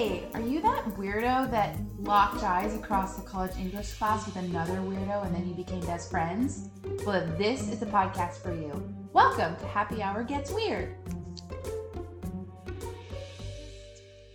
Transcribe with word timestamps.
Hey, 0.00 0.24
are 0.32 0.40
you 0.40 0.62
that 0.62 0.82
weirdo 0.96 1.50
that 1.50 1.76
locked 1.98 2.42
eyes 2.42 2.74
across 2.74 3.16
the 3.16 3.22
college 3.22 3.54
English 3.58 3.92
class 3.98 4.24
with 4.24 4.36
another 4.36 4.76
weirdo 4.76 5.26
and 5.26 5.34
then 5.34 5.46
you 5.46 5.52
became 5.52 5.80
best 5.80 6.10
friends? 6.10 6.70
Well, 7.04 7.26
this 7.36 7.68
is 7.68 7.80
the 7.80 7.84
podcast 7.84 8.38
for 8.42 8.54
you. 8.54 8.72
Welcome 9.12 9.56
to 9.56 9.66
Happy 9.66 10.02
Hour 10.02 10.22
Gets 10.22 10.52
Weird. 10.52 10.96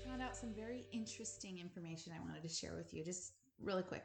Found 0.08 0.22
out 0.22 0.38
some 0.38 0.54
very 0.56 0.86
interesting 0.92 1.58
information 1.58 2.14
I 2.16 2.24
wanted 2.24 2.44
to 2.44 2.48
share 2.48 2.76
with 2.76 2.94
you, 2.94 3.04
just 3.04 3.34
really 3.60 3.82
quick. 3.82 4.04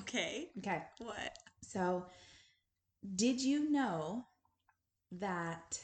Okay. 0.00 0.48
Okay, 0.58 0.82
What? 0.98 1.38
so 1.62 2.06
did 3.14 3.40
you 3.40 3.70
know 3.70 4.26
that? 5.12 5.78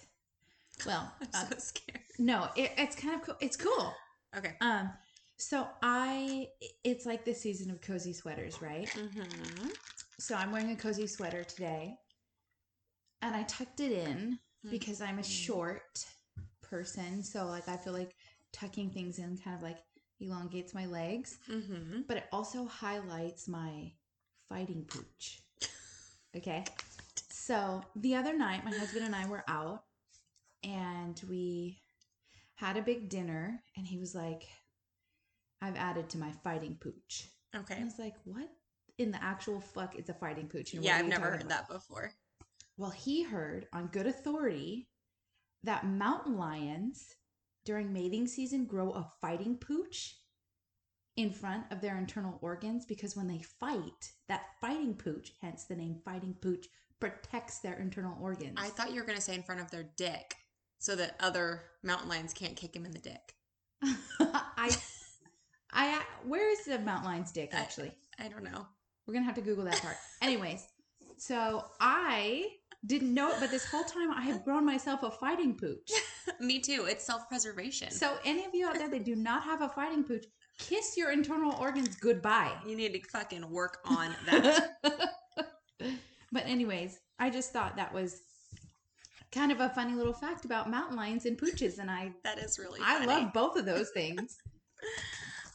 Well, 0.84 1.12
I'm 1.32 1.46
uh, 1.46 1.50
so 1.50 1.58
scared. 1.58 2.00
no, 2.18 2.48
it, 2.56 2.72
it's 2.76 2.96
kind 2.96 3.14
of 3.14 3.22
cool. 3.22 3.36
It's 3.38 3.56
cool. 3.56 3.94
Okay. 4.36 4.54
Um, 4.60 4.90
so 5.38 5.66
I, 5.82 6.48
it's 6.84 7.04
like 7.06 7.24
the 7.24 7.34
season 7.34 7.70
of 7.70 7.80
cozy 7.80 8.12
sweaters, 8.12 8.60
right? 8.62 8.88
Mm-hmm. 8.88 9.68
So 10.18 10.34
I'm 10.34 10.50
wearing 10.52 10.70
a 10.70 10.76
cozy 10.76 11.06
sweater 11.06 11.44
today, 11.44 11.96
and 13.22 13.34
I 13.34 13.42
tucked 13.44 13.80
it 13.80 13.92
in 13.92 14.38
because 14.70 15.00
I'm 15.00 15.18
a 15.18 15.22
Mhm. 15.22 15.24
short 15.24 16.04
person. 16.62 17.22
So 17.22 17.46
like 17.46 17.68
I 17.68 17.76
feel 17.76 17.92
like 17.92 18.14
tucking 18.52 18.90
things 18.90 19.18
in 19.18 19.36
kind 19.38 19.56
of 19.56 19.62
like 19.62 19.78
elongates 20.20 20.74
my 20.74 20.86
legs, 20.86 21.38
Mm-hmm. 21.48 22.02
but 22.08 22.16
it 22.16 22.24
also 22.32 22.64
highlights 22.66 23.46
my 23.48 23.92
fighting 24.48 24.84
pooch. 24.86 25.42
Okay. 26.36 26.64
So 27.30 27.82
the 27.96 28.14
other 28.14 28.36
night, 28.36 28.64
my 28.64 28.72
husband 28.74 29.04
and 29.04 29.14
I 29.14 29.26
were 29.28 29.44
out 29.48 29.84
and 30.64 31.20
we 31.28 31.82
had 32.54 32.76
a 32.76 32.82
big 32.82 33.08
dinner, 33.10 33.62
and 33.76 33.86
he 33.86 33.98
was 33.98 34.14
like, 34.14 34.44
I've 35.62 35.76
added 35.76 36.08
to 36.10 36.18
my 36.18 36.32
fighting 36.44 36.76
pooch. 36.80 37.28
And 37.52 37.62
Okay. 37.62 37.80
I 37.80 37.84
was 37.84 37.98
like, 37.98 38.14
what 38.24 38.48
in 38.98 39.10
the 39.10 39.22
actual 39.22 39.60
fuck 39.60 39.98
is 39.98 40.08
a 40.08 40.14
fighting 40.14 40.48
pooch? 40.48 40.74
And 40.74 40.84
Yeah, 40.84 40.96
I've 40.98 41.06
never 41.08 41.30
heard 41.30 41.42
about? 41.42 41.68
that 41.68 41.68
before. 41.68 42.12
Well, 42.76 42.90
he 42.90 43.22
heard 43.22 43.66
on 43.72 43.86
good 43.88 44.06
authority 44.06 44.88
that 45.62 45.86
mountain 45.86 46.36
lions 46.36 47.14
during 47.64 47.92
mating 47.92 48.26
season 48.26 48.66
grow 48.66 48.90
a 48.90 49.10
fighting 49.20 49.56
pooch 49.56 50.16
in 51.16 51.30
front 51.30 51.64
of 51.72 51.80
their 51.80 51.96
internal 51.96 52.38
organs 52.42 52.84
because 52.84 53.16
when 53.16 53.26
they 53.26 53.40
fight, 53.58 54.12
that 54.28 54.42
fighting 54.60 54.94
pooch, 54.94 55.32
hence 55.40 55.64
the 55.64 55.74
name 55.74 55.98
fighting 56.04 56.34
pooch, 56.42 56.66
protects 57.00 57.58
their 57.60 57.78
internal 57.78 58.16
organs. 58.20 58.58
I 58.58 58.68
thought 58.68 58.92
you 58.92 59.00
were 59.00 59.06
gonna 59.06 59.20
say 59.20 59.34
in 59.34 59.42
front 59.42 59.60
of 59.62 59.70
their 59.70 59.84
dick, 59.96 60.34
so 60.78 60.94
that 60.96 61.16
other 61.20 61.62
mountain 61.82 62.08
lions 62.10 62.34
can't 62.34 62.54
kick 62.56 62.76
him 62.76 62.84
in 62.84 62.92
the 62.92 62.98
dick. 62.98 63.34
I, 64.20 64.76
I, 65.76 65.94
uh, 65.94 66.02
where 66.26 66.50
is 66.50 66.64
the 66.64 66.78
mountain 66.78 67.04
lion's 67.04 67.30
dick 67.32 67.50
I- 67.52 67.58
actually? 67.58 67.92
I 68.18 68.28
don't 68.28 68.42
know. 68.44 68.66
We're 69.06 69.14
gonna 69.14 69.26
have 69.26 69.34
to 69.36 69.42
Google 69.42 69.64
that 69.64 69.80
part. 69.80 69.96
Anyways, 70.22 70.66
so 71.18 71.64
I 71.80 72.46
didn't 72.84 73.14
know 73.14 73.30
it, 73.30 73.36
but 73.38 73.50
this 73.50 73.64
whole 73.66 73.84
time 73.84 74.10
I 74.10 74.22
have 74.22 74.44
grown 74.44 74.64
myself 74.64 75.02
a 75.02 75.10
fighting 75.10 75.54
pooch. 75.54 75.90
Me 76.40 76.58
too. 76.58 76.86
It's 76.88 77.04
self-preservation. 77.04 77.90
So 77.90 78.16
any 78.24 78.44
of 78.44 78.54
you 78.54 78.66
out 78.66 78.74
there 78.74 78.88
that 78.88 79.04
do 79.04 79.14
not 79.14 79.44
have 79.44 79.62
a 79.62 79.68
fighting 79.68 80.02
pooch, 80.02 80.24
kiss 80.58 80.96
your 80.96 81.12
internal 81.12 81.54
organs 81.60 81.94
goodbye. 81.96 82.52
you 82.66 82.74
need 82.76 82.92
to 82.94 83.00
fucking 83.10 83.48
work 83.50 83.78
on 83.84 84.14
that. 84.26 84.76
but 86.32 86.46
anyways, 86.46 86.98
I 87.18 87.30
just 87.30 87.52
thought 87.52 87.76
that 87.76 87.92
was 87.94 88.22
kind 89.32 89.52
of 89.52 89.60
a 89.60 89.68
funny 89.70 89.94
little 89.94 90.12
fact 90.12 90.44
about 90.44 90.70
mountain 90.70 90.96
lions 90.96 91.26
and 91.26 91.38
pooches, 91.38 91.78
and 91.78 91.90
I 91.90 92.12
that 92.24 92.38
is 92.38 92.58
really. 92.58 92.80
I 92.82 92.94
funny. 92.94 93.06
love 93.06 93.32
both 93.32 93.56
of 93.56 93.66
those 93.66 93.90
things. 93.90 94.38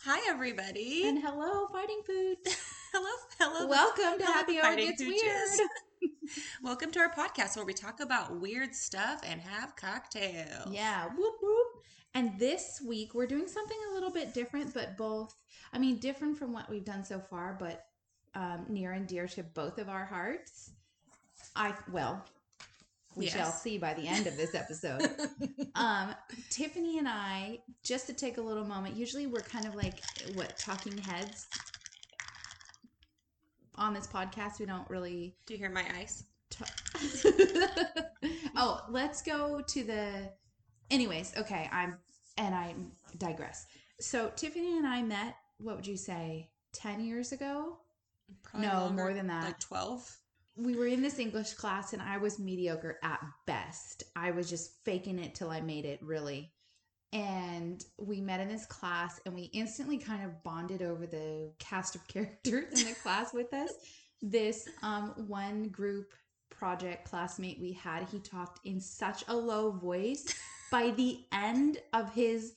Hi 0.03 0.19
everybody. 0.27 1.03
and 1.05 1.21
hello, 1.21 1.67
fighting 1.67 2.01
Food. 2.03 2.37
hello, 2.91 3.11
hello. 3.39 3.67
Welcome 3.67 4.17
to 4.17 4.25
hello, 4.25 4.33
Happy 4.33 4.59
Hour 4.59 4.75
Gets. 4.75 4.99
Weird. 4.99 5.69
Welcome 6.63 6.89
to 6.93 6.99
our 7.01 7.11
podcast 7.13 7.55
where 7.55 7.65
we 7.65 7.73
talk 7.73 7.99
about 7.99 8.41
weird 8.41 8.73
stuff 8.73 9.21
and 9.23 9.39
have 9.39 9.75
cocktails. 9.75 10.71
Yeah, 10.71 11.05
whoop 11.05 11.35
whoop. 11.39 11.67
And 12.15 12.39
this 12.39 12.81
week 12.83 13.13
we're 13.13 13.27
doing 13.27 13.47
something 13.47 13.77
a 13.91 13.93
little 13.93 14.09
bit 14.09 14.33
different, 14.33 14.73
but 14.73 14.97
both, 14.97 15.35
I 15.71 15.77
mean, 15.77 15.99
different 15.99 16.35
from 16.35 16.51
what 16.51 16.67
we've 16.67 16.83
done 16.83 17.05
so 17.05 17.19
far, 17.19 17.55
but 17.59 17.85
um, 18.33 18.65
near 18.69 18.93
and 18.93 19.05
dear 19.05 19.27
to 19.27 19.43
both 19.43 19.77
of 19.77 19.87
our 19.87 20.05
hearts. 20.05 20.71
I, 21.55 21.75
well, 21.91 22.25
we 23.15 23.25
Yes. 23.25 23.33
shall 23.33 23.51
see 23.51 23.77
by 23.77 23.93
the 23.93 24.07
end 24.07 24.27
of 24.27 24.37
this 24.37 24.55
episode. 24.55 25.01
um, 25.75 26.15
Tiffany 26.49 26.97
and 26.97 27.07
I, 27.07 27.59
just 27.83 28.07
to 28.07 28.13
take 28.13 28.37
a 28.37 28.41
little 28.41 28.65
moment, 28.65 28.95
usually 28.95 29.27
we're 29.27 29.41
kind 29.41 29.65
of 29.65 29.75
like, 29.75 30.01
what, 30.33 30.57
talking 30.57 30.97
heads 30.97 31.47
on 33.75 33.93
this 33.93 34.07
podcast. 34.07 34.59
We 34.59 34.65
don't 34.65 34.89
really 34.89 35.35
Do 35.45 35.53
you 35.53 35.59
hear 35.59 35.69
my 35.69 35.85
ice? 35.99 36.23
t- 36.49 36.65
oh, 38.55 38.81
let's 38.89 39.21
go 39.21 39.61
to 39.61 39.83
the. 39.83 40.29
Anyways, 40.89 41.33
okay, 41.37 41.69
I'm 41.71 41.97
and 42.37 42.53
I 42.53 42.75
digress. 43.17 43.65
So 43.99 44.29
Tiffany 44.35 44.77
and 44.77 44.85
I 44.87 45.01
met. 45.01 45.35
What 45.59 45.75
would 45.77 45.87
you 45.87 45.97
say? 45.97 46.49
Ten 46.73 47.01
years 47.03 47.31
ago. 47.31 47.77
Probably 48.43 48.67
No, 48.67 48.73
longer, 48.75 49.03
more 49.03 49.13
than 49.13 49.27
that. 49.27 49.43
Like 49.45 49.59
twelve. 49.59 50.17
We 50.57 50.75
were 50.75 50.87
in 50.87 51.01
this 51.01 51.19
English 51.19 51.53
class, 51.53 51.93
and 51.93 52.01
I 52.01 52.17
was 52.17 52.39
mediocre 52.39 52.99
at 53.03 53.19
best. 53.47 54.03
I 54.15 54.31
was 54.31 54.49
just 54.49 54.83
faking 54.83 55.19
it 55.19 55.33
till 55.33 55.49
I 55.49 55.61
made 55.61 55.85
it, 55.85 55.99
really. 56.01 56.51
And 57.13 57.83
we 57.97 58.21
met 58.21 58.39
in 58.39 58.47
this 58.47 58.65
class, 58.65 59.19
and 59.25 59.33
we 59.33 59.43
instantly 59.53 59.97
kind 59.97 60.23
of 60.23 60.43
bonded 60.43 60.81
over 60.81 61.05
the 61.05 61.51
cast 61.59 61.95
of 61.95 62.07
characters 62.07 62.81
in 62.81 62.89
the 62.89 62.95
class 62.95 63.33
with 63.33 63.53
us. 63.53 63.71
This 64.21 64.67
um, 64.83 65.13
one 65.27 65.69
group 65.69 66.13
project 66.49 67.09
classmate 67.09 67.59
we 67.59 67.73
had, 67.73 68.07
he 68.09 68.19
talked 68.19 68.65
in 68.65 68.79
such 68.79 69.23
a 69.27 69.35
low 69.35 69.71
voice. 69.71 70.25
By 70.71 70.91
the 70.91 71.19
end 71.33 71.79
of 71.91 72.13
his 72.13 72.53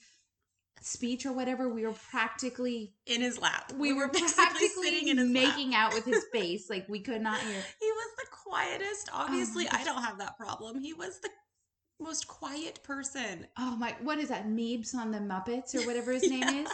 speech 0.84 1.24
or 1.26 1.32
whatever, 1.32 1.68
we 1.68 1.84
were 1.86 1.94
practically 2.10 2.94
In 3.06 3.20
his 3.20 3.40
lap. 3.40 3.72
we, 3.76 3.92
were 3.92 4.08
basically 4.08 4.34
practically 4.34 4.68
sitting 4.82 5.08
in 5.08 5.18
his 5.18 5.30
lap. 5.30 5.44
making 5.56 5.74
out 5.74 5.94
with 5.94 6.04
his 6.04 6.24
face, 6.32 6.68
like 6.70 6.88
we 6.88 7.00
could 7.00 7.20
not 7.22 7.40
hear. 7.40 7.62
He 7.80 7.86
was 7.90 8.08
the 8.18 8.26
quietest. 8.30 9.08
Obviously, 9.12 9.66
oh 9.66 9.70
gosh. 9.72 9.80
I 9.80 9.84
don't 9.84 10.02
have 10.02 10.18
that 10.18 10.36
problem. 10.36 10.78
He 10.80 10.92
was 10.92 11.20
the 11.20 11.30
most 12.00 12.28
quiet 12.28 12.80
person. 12.82 13.46
Oh 13.58 13.76
my, 13.76 13.94
what 14.02 14.18
is 14.18 14.28
that? 14.28 14.46
Meebs 14.46 14.94
on 14.94 15.10
the 15.10 15.18
Muppets 15.18 15.74
or 15.74 15.86
whatever 15.86 16.12
his 16.12 16.22
name 16.30 16.42
is? 16.64 16.68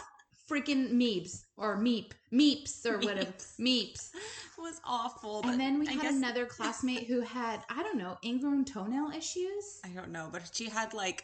Freaking 0.49 0.91
Meebs 0.91 1.43
or 1.55 1.77
Meep, 1.77 2.11
Meeps 2.33 2.85
or 2.85 2.97
whatever. 2.97 3.31
Meeps. 3.31 3.57
Meeps. 3.59 4.09
It 4.13 4.61
was 4.61 4.81
awful. 4.83 5.41
And 5.45 5.57
then 5.57 5.79
we 5.79 5.87
I 5.87 5.91
had 5.93 6.01
guess, 6.01 6.13
another 6.15 6.45
classmate 6.57 7.07
who 7.07 7.21
had, 7.21 7.61
I 7.69 7.81
don't 7.83 7.97
know, 7.97 8.17
ingrown 8.25 8.65
toenail 8.65 9.11
issues. 9.15 9.79
I 9.85 9.89
don't 9.89 10.11
know, 10.11 10.27
but 10.29 10.49
she 10.53 10.67
had 10.67 10.93
like 10.93 11.23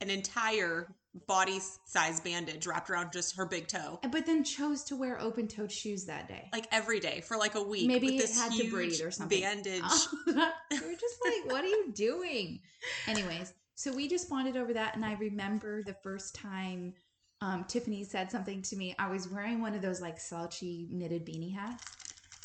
an 0.00 0.10
entire 0.10 0.94
body 1.26 1.60
size 1.86 2.20
bandage 2.20 2.66
wrapped 2.66 2.90
around 2.90 3.12
just 3.12 3.36
her 3.36 3.46
big 3.46 3.66
toe. 3.66 3.98
But 4.10 4.26
then 4.26 4.44
chose 4.44 4.84
to 4.84 4.96
wear 4.96 5.20
open 5.20 5.48
toed 5.48 5.72
shoes 5.72 6.04
that 6.06 6.28
day. 6.28 6.48
Like 6.52 6.66
every 6.70 7.00
day 7.00 7.22
for 7.22 7.36
like 7.36 7.54
a 7.54 7.62
week. 7.62 7.86
Maybe 7.86 8.06
with 8.06 8.14
it 8.16 8.18
this 8.18 8.40
had 8.40 8.52
to 8.52 8.70
breathe 8.70 9.00
or 9.02 9.10
something. 9.10 9.40
Bandage. 9.40 9.82
we 10.26 10.32
were 10.34 10.92
just 10.92 11.18
like, 11.24 11.52
what 11.52 11.64
are 11.64 11.68
you 11.68 11.92
doing? 11.94 12.60
Anyways, 13.06 13.52
so 13.74 13.92
we 13.92 14.08
just 14.08 14.28
bonded 14.28 14.56
over 14.56 14.72
that. 14.74 14.96
And 14.96 15.04
I 15.04 15.14
remember 15.14 15.82
the 15.82 15.94
first 15.94 16.34
time 16.34 16.94
um, 17.40 17.64
Tiffany 17.68 18.04
said 18.04 18.30
something 18.30 18.62
to 18.62 18.76
me. 18.76 18.94
I 18.98 19.08
was 19.08 19.28
wearing 19.28 19.60
one 19.60 19.74
of 19.74 19.82
those 19.82 20.00
like 20.00 20.18
slouchy 20.18 20.88
knitted 20.90 21.24
beanie 21.24 21.54
hats. 21.54 21.84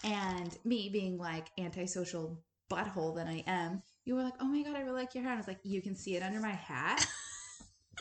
And 0.04 0.56
me 0.66 0.90
being 0.90 1.18
like 1.18 1.48
antisocial 1.58 2.40
butthole 2.72 3.16
that 3.16 3.28
I 3.28 3.44
am, 3.48 3.82
you 4.06 4.16
were 4.16 4.24
like, 4.24 4.34
oh 4.40 4.46
my 4.46 4.62
God, 4.62 4.76
I 4.76 4.82
really 4.82 5.00
like 5.02 5.16
your 5.16 5.24
hair. 5.24 5.32
And 5.32 5.38
I 5.38 5.40
was 5.40 5.48
like, 5.48 5.60
you 5.64 5.82
can 5.82 5.96
see 5.96 6.16
it 6.16 6.24
under 6.24 6.40
my 6.40 6.52
hat. 6.52 7.06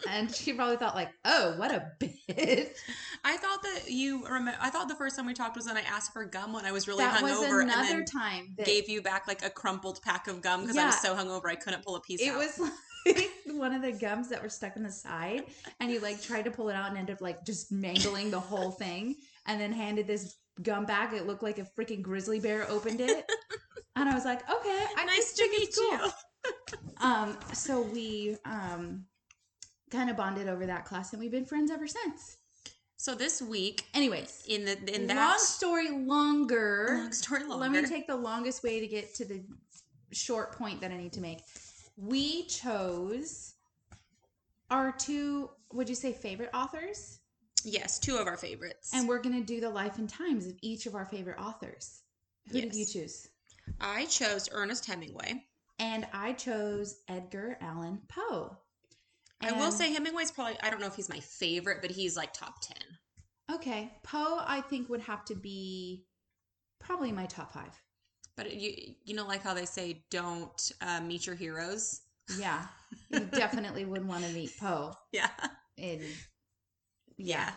and 0.09 0.35
she 0.35 0.53
probably 0.53 0.77
thought 0.77 0.95
like, 0.95 1.11
oh, 1.25 1.55
what 1.57 1.71
a 1.73 1.91
bitch. 2.01 2.69
I 3.25 3.37
thought 3.37 3.63
that 3.63 3.91
you 3.91 4.25
remember. 4.27 4.55
I 4.61 4.71
thought 4.71 4.89
the 4.89 4.95
first 4.95 5.17
time 5.17 5.27
we 5.27 5.35
talked 5.35 5.57
was 5.57 5.67
when 5.67 5.77
I 5.77 5.83
asked 5.83 6.13
for 6.13 6.25
gum 6.25 6.53
when 6.53 6.65
I 6.65 6.73
was 6.73 6.89
really 6.89 7.05
that 7.05 7.23
hungover, 7.23 7.61
and 7.63 7.71
another 7.71 7.89
then 7.99 8.05
time 8.05 8.55
that 8.57 8.67
gave 8.67 8.89
you 8.89 9.03
back 9.03 9.27
like 9.29 9.45
a 9.45 9.51
crumpled 9.51 10.01
pack 10.03 10.29
of 10.29 10.41
gum 10.41 10.63
because 10.63 10.77
I 10.77 10.87
was 10.87 10.95
Yeah. 11.05 11.15
so 11.15 11.15
hungover 11.15 11.47
I 11.47 11.55
couldn't 11.55 11.85
pull 11.85 11.97
a 11.97 12.01
piece 12.01 12.21
it 12.21 12.29
out. 12.31 12.39
was 12.39 12.59
like 13.07 13.31
one 13.47 13.73
of 13.75 13.83
the 13.83 13.93
gums 13.93 14.29
that 14.29 14.43
were 14.43 14.49
stuck 14.49 14.77
in 14.77 14.83
the 14.85 14.91
side 14.93 15.45
and 15.81 15.91
you 15.91 15.99
like 16.01 16.23
tried 16.23 16.45
to 16.45 16.51
pull 16.51 16.69
it 16.69 16.75
out 16.75 16.89
and 16.89 16.97
ended 16.97 17.17
up 17.17 17.21
like 17.21 17.45
just 17.45 17.73
mangling 17.73 18.31
the 18.31 18.39
whole 18.39 18.71
thing 18.85 19.17
and 19.47 19.61
then 19.61 19.73
handed 19.73 20.07
this 20.07 20.37
gum 20.63 20.85
back 20.85 21.13
it 21.13 21.27
looked 21.27 21.43
like 21.43 21.59
a 21.59 21.67
freaking 21.77 22.01
grizzly 22.01 22.39
bear 22.39 22.65
opened 22.71 23.01
it 23.01 23.25
and 23.97 24.09
i 24.09 24.15
was 24.15 24.25
like 24.25 24.49
okay 24.49 24.85
i 24.97 25.05
nice 25.05 25.33
to 25.33 25.49
meet 25.51 25.75
cool. 25.77 25.99
you. 25.99 26.79
um 27.01 27.37
so 27.53 27.81
we 27.81 28.37
um 28.45 29.05
kind 29.93 30.11
of 30.11 30.17
bonded 30.17 30.49
over 30.49 30.67
that 30.67 30.85
class 30.85 31.13
and 31.13 31.21
we've 31.21 31.31
been 31.31 31.45
friends 31.45 31.71
ever 31.71 31.87
since 31.87 32.39
So 32.97 33.15
this 33.15 33.41
week 33.41 33.85
anyways 33.95 34.45
in 34.49 34.65
the 34.65 34.95
in 34.95 35.07
that 35.07 35.17
long 35.17 35.39
story 35.39 35.91
longer 35.91 36.87
long 36.91 37.13
story 37.13 37.45
longer, 37.45 37.57
let 37.57 37.71
me 37.71 37.89
take 37.89 38.07
the 38.07 38.17
longest 38.17 38.63
way 38.65 38.81
to 38.81 38.87
get 38.87 39.15
to 39.17 39.25
the 39.25 39.43
short 40.13 40.57
point 40.57 40.81
that 40.81 40.91
I 40.91 40.97
need 40.97 41.13
to 41.15 41.21
make. 41.21 41.41
We 41.97 42.47
chose 42.47 43.55
our 44.71 44.93
two, 44.93 45.51
would 45.73 45.89
you 45.89 45.95
say, 45.95 46.13
favorite 46.13 46.51
authors? 46.55 47.19
Yes, 47.65 47.99
two 47.99 48.17
of 48.17 48.27
our 48.27 48.37
favorites. 48.37 48.91
And 48.95 49.07
we're 49.07 49.21
going 49.21 49.39
to 49.39 49.47
do 49.47 49.61
the 49.61 49.71
life 49.71 49.99
and 49.99 50.09
times 50.09 50.47
of 50.47 50.55
each 50.63 50.87
of 50.87 50.95
our 50.95 51.05
favorite 51.05 51.39
authors. 51.39 52.01
Who 52.51 52.61
did 52.61 52.75
you 52.75 52.87
choose? 52.87 53.29
I 53.81 54.07
chose 54.07 54.49
Ernest 54.51 54.87
Hemingway. 54.87 55.45
And 55.79 56.07
I 56.13 56.33
chose 56.33 56.97
Edgar 57.09 57.59
Allan 57.61 58.01
Poe. 58.09 58.57
I 59.43 59.53
will 59.53 59.73
say 59.73 59.93
Hemingway's 59.93 60.31
probably 60.31 60.57
I 60.63 60.71
don't 60.71 60.81
know 60.81 60.87
if 60.87 60.95
he's 60.95 61.09
my 61.09 61.21
favorite, 61.21 61.79
but 61.81 61.91
he's 61.91 62.17
like 62.17 62.33
top 62.33 62.61
10. 62.61 62.77
Okay, 63.57 63.91
Poe, 64.03 64.41
I 64.41 64.61
think 64.61 64.89
would 64.89 65.01
have 65.01 65.25
to 65.27 65.35
be 65.35 66.07
probably 66.79 67.13
my 67.13 67.27
top 67.27 67.53
five. 67.53 67.73
But 68.37 68.55
you 68.55 68.95
you 69.05 69.15
know 69.15 69.27
like 69.27 69.43
how 69.43 69.55
they 69.55 69.67
say 69.67 70.05
don't 70.11 70.73
uh, 70.81 71.01
meet 71.01 71.27
your 71.27 71.37
heroes? 71.37 72.03
Yeah, 72.39 72.67
you 73.11 73.21
definitely 73.21 73.85
would 73.85 74.07
want 74.07 74.25
to 74.25 74.31
meet 74.33 74.57
Poe. 74.59 74.95
Yeah. 75.13 75.29
And 75.77 76.03
Yeah. 77.17 77.53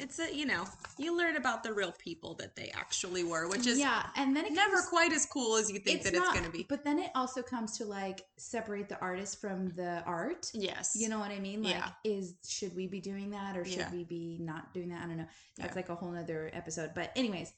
It's 0.00 0.18
a, 0.18 0.34
you 0.34 0.46
know, 0.46 0.64
you 0.98 1.16
learn 1.16 1.36
about 1.36 1.62
the 1.62 1.72
real 1.72 1.92
people 1.92 2.34
that 2.34 2.54
they 2.56 2.70
actually 2.74 3.24
were, 3.24 3.48
which 3.48 3.66
is 3.66 3.78
yeah, 3.78 4.06
and 4.16 4.34
then 4.36 4.44
it 4.44 4.52
never 4.52 4.76
comes- 4.76 4.86
quite 4.88 5.12
as 5.12 5.26
cool 5.26 5.56
as 5.56 5.70
you 5.70 5.78
think 5.78 6.02
that 6.02 6.14
it's 6.14 6.28
going 6.32 6.44
to 6.44 6.50
be. 6.50 6.64
But 6.68 6.84
then 6.84 6.98
it 6.98 7.10
also 7.14 7.42
comes 7.42 7.76
to 7.78 7.84
like 7.84 8.22
separate 8.36 8.88
the 8.88 8.98
artist 9.00 9.40
from 9.40 9.70
the 9.70 10.02
art. 10.06 10.50
Yes. 10.54 10.94
You 10.94 11.08
know 11.08 11.18
what 11.18 11.30
I 11.30 11.38
mean? 11.38 11.62
Like, 11.62 11.74
Yeah. 11.74 11.90
is 12.04 12.34
should 12.46 12.74
we 12.76 12.86
be 12.86 13.00
doing 13.00 13.30
that 13.30 13.56
or 13.56 13.64
should 13.64 13.78
Yeah. 13.78 13.92
we 13.92 14.04
be 14.04 14.38
not 14.40 14.72
doing 14.74 14.88
that? 14.90 15.02
I 15.02 15.06
don't 15.06 15.16
know. 15.18 15.28
That's 15.56 15.70
Yeah. 15.70 15.76
like 15.76 15.88
a 15.88 15.94
whole 15.94 16.16
other 16.16 16.50
episode. 16.52 16.92
But 16.94 17.12
anyways, 17.16 17.52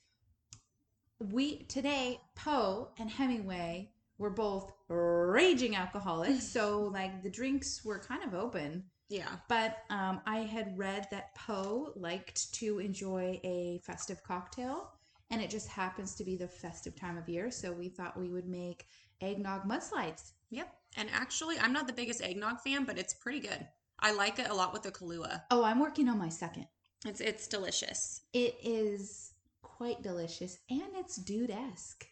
we 1.18 1.64
today 1.64 2.20
Poe 2.34 2.90
and 2.98 3.10
Hemingway 3.10 3.90
were 4.18 4.30
both 4.30 4.72
raging 4.88 5.76
alcoholics, 5.76 6.46
so 6.52 6.90
like 6.92 7.22
the 7.22 7.30
drinks 7.30 7.84
were 7.84 7.98
kind 7.98 8.22
of 8.24 8.34
open. 8.34 8.84
Yeah. 9.10 9.28
But 9.48 9.78
um, 9.90 10.20
I 10.24 10.38
had 10.38 10.78
read 10.78 11.08
that 11.10 11.34
Poe 11.34 11.92
liked 11.96 12.54
to 12.54 12.78
enjoy 12.78 13.40
a 13.44 13.80
festive 13.84 14.22
cocktail, 14.22 14.92
and 15.30 15.42
it 15.42 15.50
just 15.50 15.68
happens 15.68 16.14
to 16.14 16.24
be 16.24 16.36
the 16.36 16.48
festive 16.48 16.96
time 16.96 17.18
of 17.18 17.28
year. 17.28 17.50
So 17.50 17.72
we 17.72 17.88
thought 17.88 18.18
we 18.18 18.30
would 18.30 18.48
make 18.48 18.86
eggnog 19.20 19.64
mudslides. 19.64 20.32
Yep. 20.50 20.72
And 20.96 21.08
actually, 21.12 21.58
I'm 21.58 21.72
not 21.72 21.86
the 21.86 21.92
biggest 21.92 22.22
eggnog 22.22 22.60
fan, 22.60 22.84
but 22.84 22.98
it's 22.98 23.14
pretty 23.14 23.40
good. 23.40 23.66
I 23.98 24.12
like 24.12 24.38
it 24.38 24.48
a 24.48 24.54
lot 24.54 24.72
with 24.72 24.82
the 24.82 24.92
Kahlua. 24.92 25.42
Oh, 25.50 25.62
I'm 25.62 25.80
working 25.80 26.08
on 26.08 26.18
my 26.18 26.30
second. 26.30 26.66
It's 27.04 27.20
it's 27.20 27.46
delicious. 27.46 28.22
It 28.32 28.56
is 28.62 29.32
quite 29.62 30.02
delicious 30.02 30.58
and 30.68 30.90
it's 30.96 31.16
dude 31.16 31.50
esque. 31.50 32.06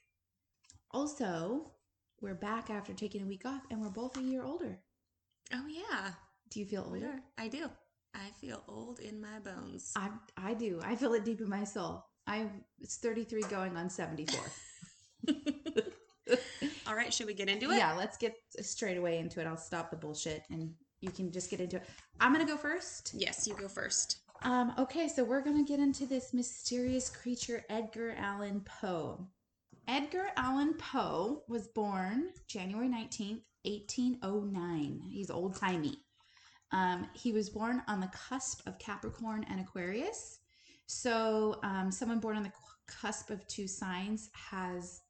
Also, 0.91 1.73
we're 2.21 2.35
back 2.35 2.71
after 2.71 2.93
taking 2.95 3.23
a 3.23 3.27
week 3.27 3.45
off 3.45 3.63
and 3.71 3.81
we're 3.81 3.91
both 3.91 4.17
a 4.17 4.23
year 4.23 4.43
older. 4.43 4.81
Oh 5.53 5.67
yeah, 5.67 6.13
Do 6.51 6.61
you 6.61 6.67
feel 6.67 6.87
older? 6.89 7.21
I 7.37 7.49
do. 7.49 7.69
I 8.15 8.31
feel 8.41 8.63
old 8.69 9.01
in 9.01 9.21
my 9.21 9.39
bones. 9.41 9.93
I 9.97 10.11
I 10.37 10.55
do. 10.55 10.81
I 10.83 10.97
feel 10.97 11.13
it 11.15 11.25
deep 11.25 11.41
in 11.41 11.49
my 11.49 11.65
soul. 11.65 12.05
I 12.27 12.47
it's 12.81 12.97
33 12.97 13.43
going 13.43 13.77
on 13.77 13.91
74. 13.91 14.41
All 16.87 16.95
right, 16.95 17.13
should 17.13 17.27
we 17.27 17.35
get 17.35 17.49
into 17.49 17.71
it? 17.71 17.77
yeah, 17.77 17.95
let's 17.95 18.17
get 18.17 18.37
straight 18.61 18.97
away 18.97 19.19
into 19.19 19.41
it. 19.41 19.47
I'll 19.47 19.57
stop 19.57 19.91
the 19.91 19.97
bullshit 19.97 20.43
and 20.51 20.73
you 21.01 21.11
can 21.11 21.31
just 21.31 21.51
get 21.51 21.61
into 21.61 21.77
it. 21.77 21.87
I'm 22.21 22.33
going 22.33 22.45
to 22.45 22.51
go 22.53 22.59
first. 22.59 23.13
Yes, 23.15 23.47
you 23.47 23.55
go 23.55 23.69
first. 23.69 24.21
Um, 24.43 24.73
okay, 24.79 25.09
so 25.09 25.25
we're 25.25 25.43
going 25.43 25.65
to 25.65 25.69
get 25.69 25.81
into 25.81 26.07
this 26.07 26.33
mysterious 26.33 27.09
creature, 27.09 27.65
Edgar 27.69 28.15
Allan 28.17 28.61
Poe. 28.61 29.27
Edgar 29.87 30.27
Allan 30.37 30.75
Poe 30.75 31.43
was 31.49 31.69
born 31.69 32.31
January 32.47 32.89
19th, 32.89 33.43
1809. 33.65 35.01
He's 35.09 35.31
old 35.31 35.57
timey. 35.57 35.99
Um, 36.73 37.09
he 37.15 37.33
was 37.33 37.49
born 37.49 37.83
on 37.89 38.01
the 38.01 38.09
cusp 38.09 38.67
of 38.67 38.79
Capricorn 38.79 39.45
and 39.51 39.61
Aquarius. 39.61 40.39
So, 40.87 41.59
um, 41.63 41.91
someone 41.91 42.19
born 42.19 42.37
on 42.37 42.43
the 42.43 42.53
cusp 42.87 43.31
of 43.31 43.47
two 43.47 43.67
signs 43.69 44.31
has 44.33 45.03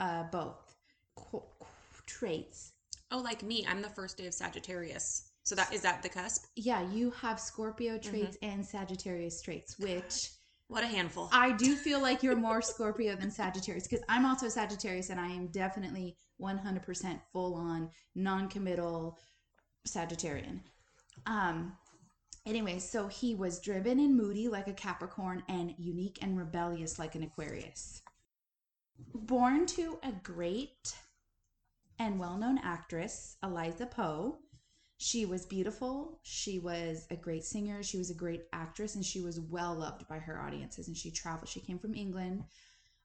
uh, 0.00 0.24
both 0.24 0.76
qu- 1.16 1.42
qu- 1.58 1.66
traits. 2.06 2.72
Oh, 3.10 3.18
like 3.18 3.42
me, 3.42 3.66
I'm 3.68 3.82
the 3.82 3.88
first 3.88 4.16
day 4.16 4.26
of 4.26 4.34
Sagittarius. 4.34 5.30
So 5.44 5.54
that 5.54 5.72
is 5.72 5.82
that 5.82 6.02
the 6.02 6.08
cusp? 6.08 6.46
Yeah, 6.56 6.90
you 6.90 7.10
have 7.10 7.38
Scorpio 7.38 7.98
traits 7.98 8.38
and 8.42 8.64
Sagittarius 8.64 9.42
traits, 9.42 9.78
which. 9.78 10.30
What 10.68 10.82
a 10.82 10.86
handful. 10.86 11.28
I 11.30 11.52
do 11.52 11.76
feel 11.76 12.00
like 12.00 12.22
you're 12.22 12.34
more 12.34 12.62
Scorpio 12.62 13.14
than 13.14 13.30
Sagittarius 13.30 13.86
because 13.86 14.02
I'm 14.08 14.24
also 14.24 14.48
Sagittarius 14.48 15.10
and 15.10 15.20
I 15.20 15.28
am 15.28 15.48
definitely 15.48 16.16
100% 16.40 17.20
full 17.32 17.54
on 17.54 17.90
non-committal 18.14 19.18
Sagittarian. 19.86 20.60
Um 21.26 21.76
anyway, 22.46 22.78
so 22.78 23.08
he 23.08 23.34
was 23.34 23.60
driven 23.60 23.98
and 23.98 24.16
moody 24.16 24.48
like 24.48 24.68
a 24.68 24.72
Capricorn 24.72 25.42
and 25.48 25.74
unique 25.78 26.18
and 26.22 26.36
rebellious 26.36 26.98
like 26.98 27.14
an 27.14 27.22
Aquarius. 27.22 28.02
Born 29.14 29.66
to 29.66 29.98
a 30.02 30.12
great 30.12 30.94
and 31.98 32.18
well-known 32.18 32.58
actress, 32.58 33.36
Eliza 33.42 33.86
Poe, 33.86 34.38
she 34.98 35.26
was 35.26 35.44
beautiful. 35.44 36.20
She 36.22 36.58
was 36.58 37.06
a 37.10 37.16
great 37.16 37.44
singer. 37.44 37.82
She 37.82 37.98
was 37.98 38.10
a 38.10 38.14
great 38.14 38.44
actress, 38.52 38.94
and 38.94 39.04
she 39.04 39.20
was 39.20 39.40
well 39.40 39.74
loved 39.74 40.06
by 40.08 40.18
her 40.18 40.40
audiences. 40.40 40.88
And 40.88 40.96
she 40.96 41.10
traveled. 41.10 41.48
She 41.48 41.60
came 41.60 41.78
from 41.78 41.94
England. 41.94 42.44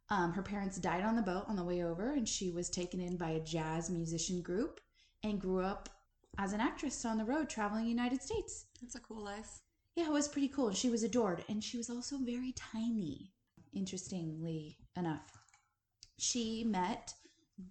Um, 0.10 0.34
her 0.34 0.42
parents 0.42 0.78
died 0.78 1.04
on 1.04 1.16
the 1.16 1.22
boat 1.22 1.46
on 1.48 1.56
the 1.56 1.64
way 1.64 1.84
over, 1.84 2.14
and 2.14 2.28
she 2.28 2.52
was 2.52 2.70
taken 2.70 3.00
in 3.00 3.18
by 3.18 3.32
a 3.32 3.44
jazz 3.44 3.90
musician 3.90 4.42
group 4.42 4.80
and 5.24 5.42
grew 5.42 5.62
up 5.62 5.90
as 6.38 6.54
an 6.54 6.62
actress 6.62 7.06
on 7.06 7.18
the 7.18 7.26
road 7.26 7.50
traveling 7.50 7.84
the 7.84 7.90
United 7.90 8.22
States. 8.22 8.66
That's 8.82 8.96
a 8.96 9.00
cool 9.00 9.24
life. 9.24 9.62
Yeah, 9.96 10.06
it 10.06 10.12
was 10.12 10.28
pretty 10.28 10.48
cool. 10.48 10.68
And 10.68 10.78
she 10.78 10.90
was 10.90 11.04
adored, 11.04 11.44
and 11.50 11.64
she 11.64 11.78
was 11.78 11.90
also 11.90 12.18
very 12.18 12.54
tiny. 12.56 13.32
Interestingly 13.74 14.78
enough, 14.96 15.32
she 16.18 16.64
met 16.64 17.14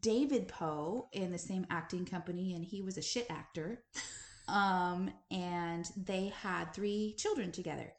David 0.01 0.49
Poe 0.49 1.09
in 1.13 1.33
the 1.33 1.39
same 1.39 1.67
acting 1.71 2.05
company, 2.05 2.55
and 2.55 2.65
he 2.65 2.83
was 2.83 2.99
a 2.99 3.03
shit 3.03 3.27
actor. 3.31 3.85
Um, 4.49 5.11
and 5.31 5.91
they 5.95 6.33
had 6.35 6.73
three 6.73 7.15
children 7.19 7.53
together. 7.53 7.93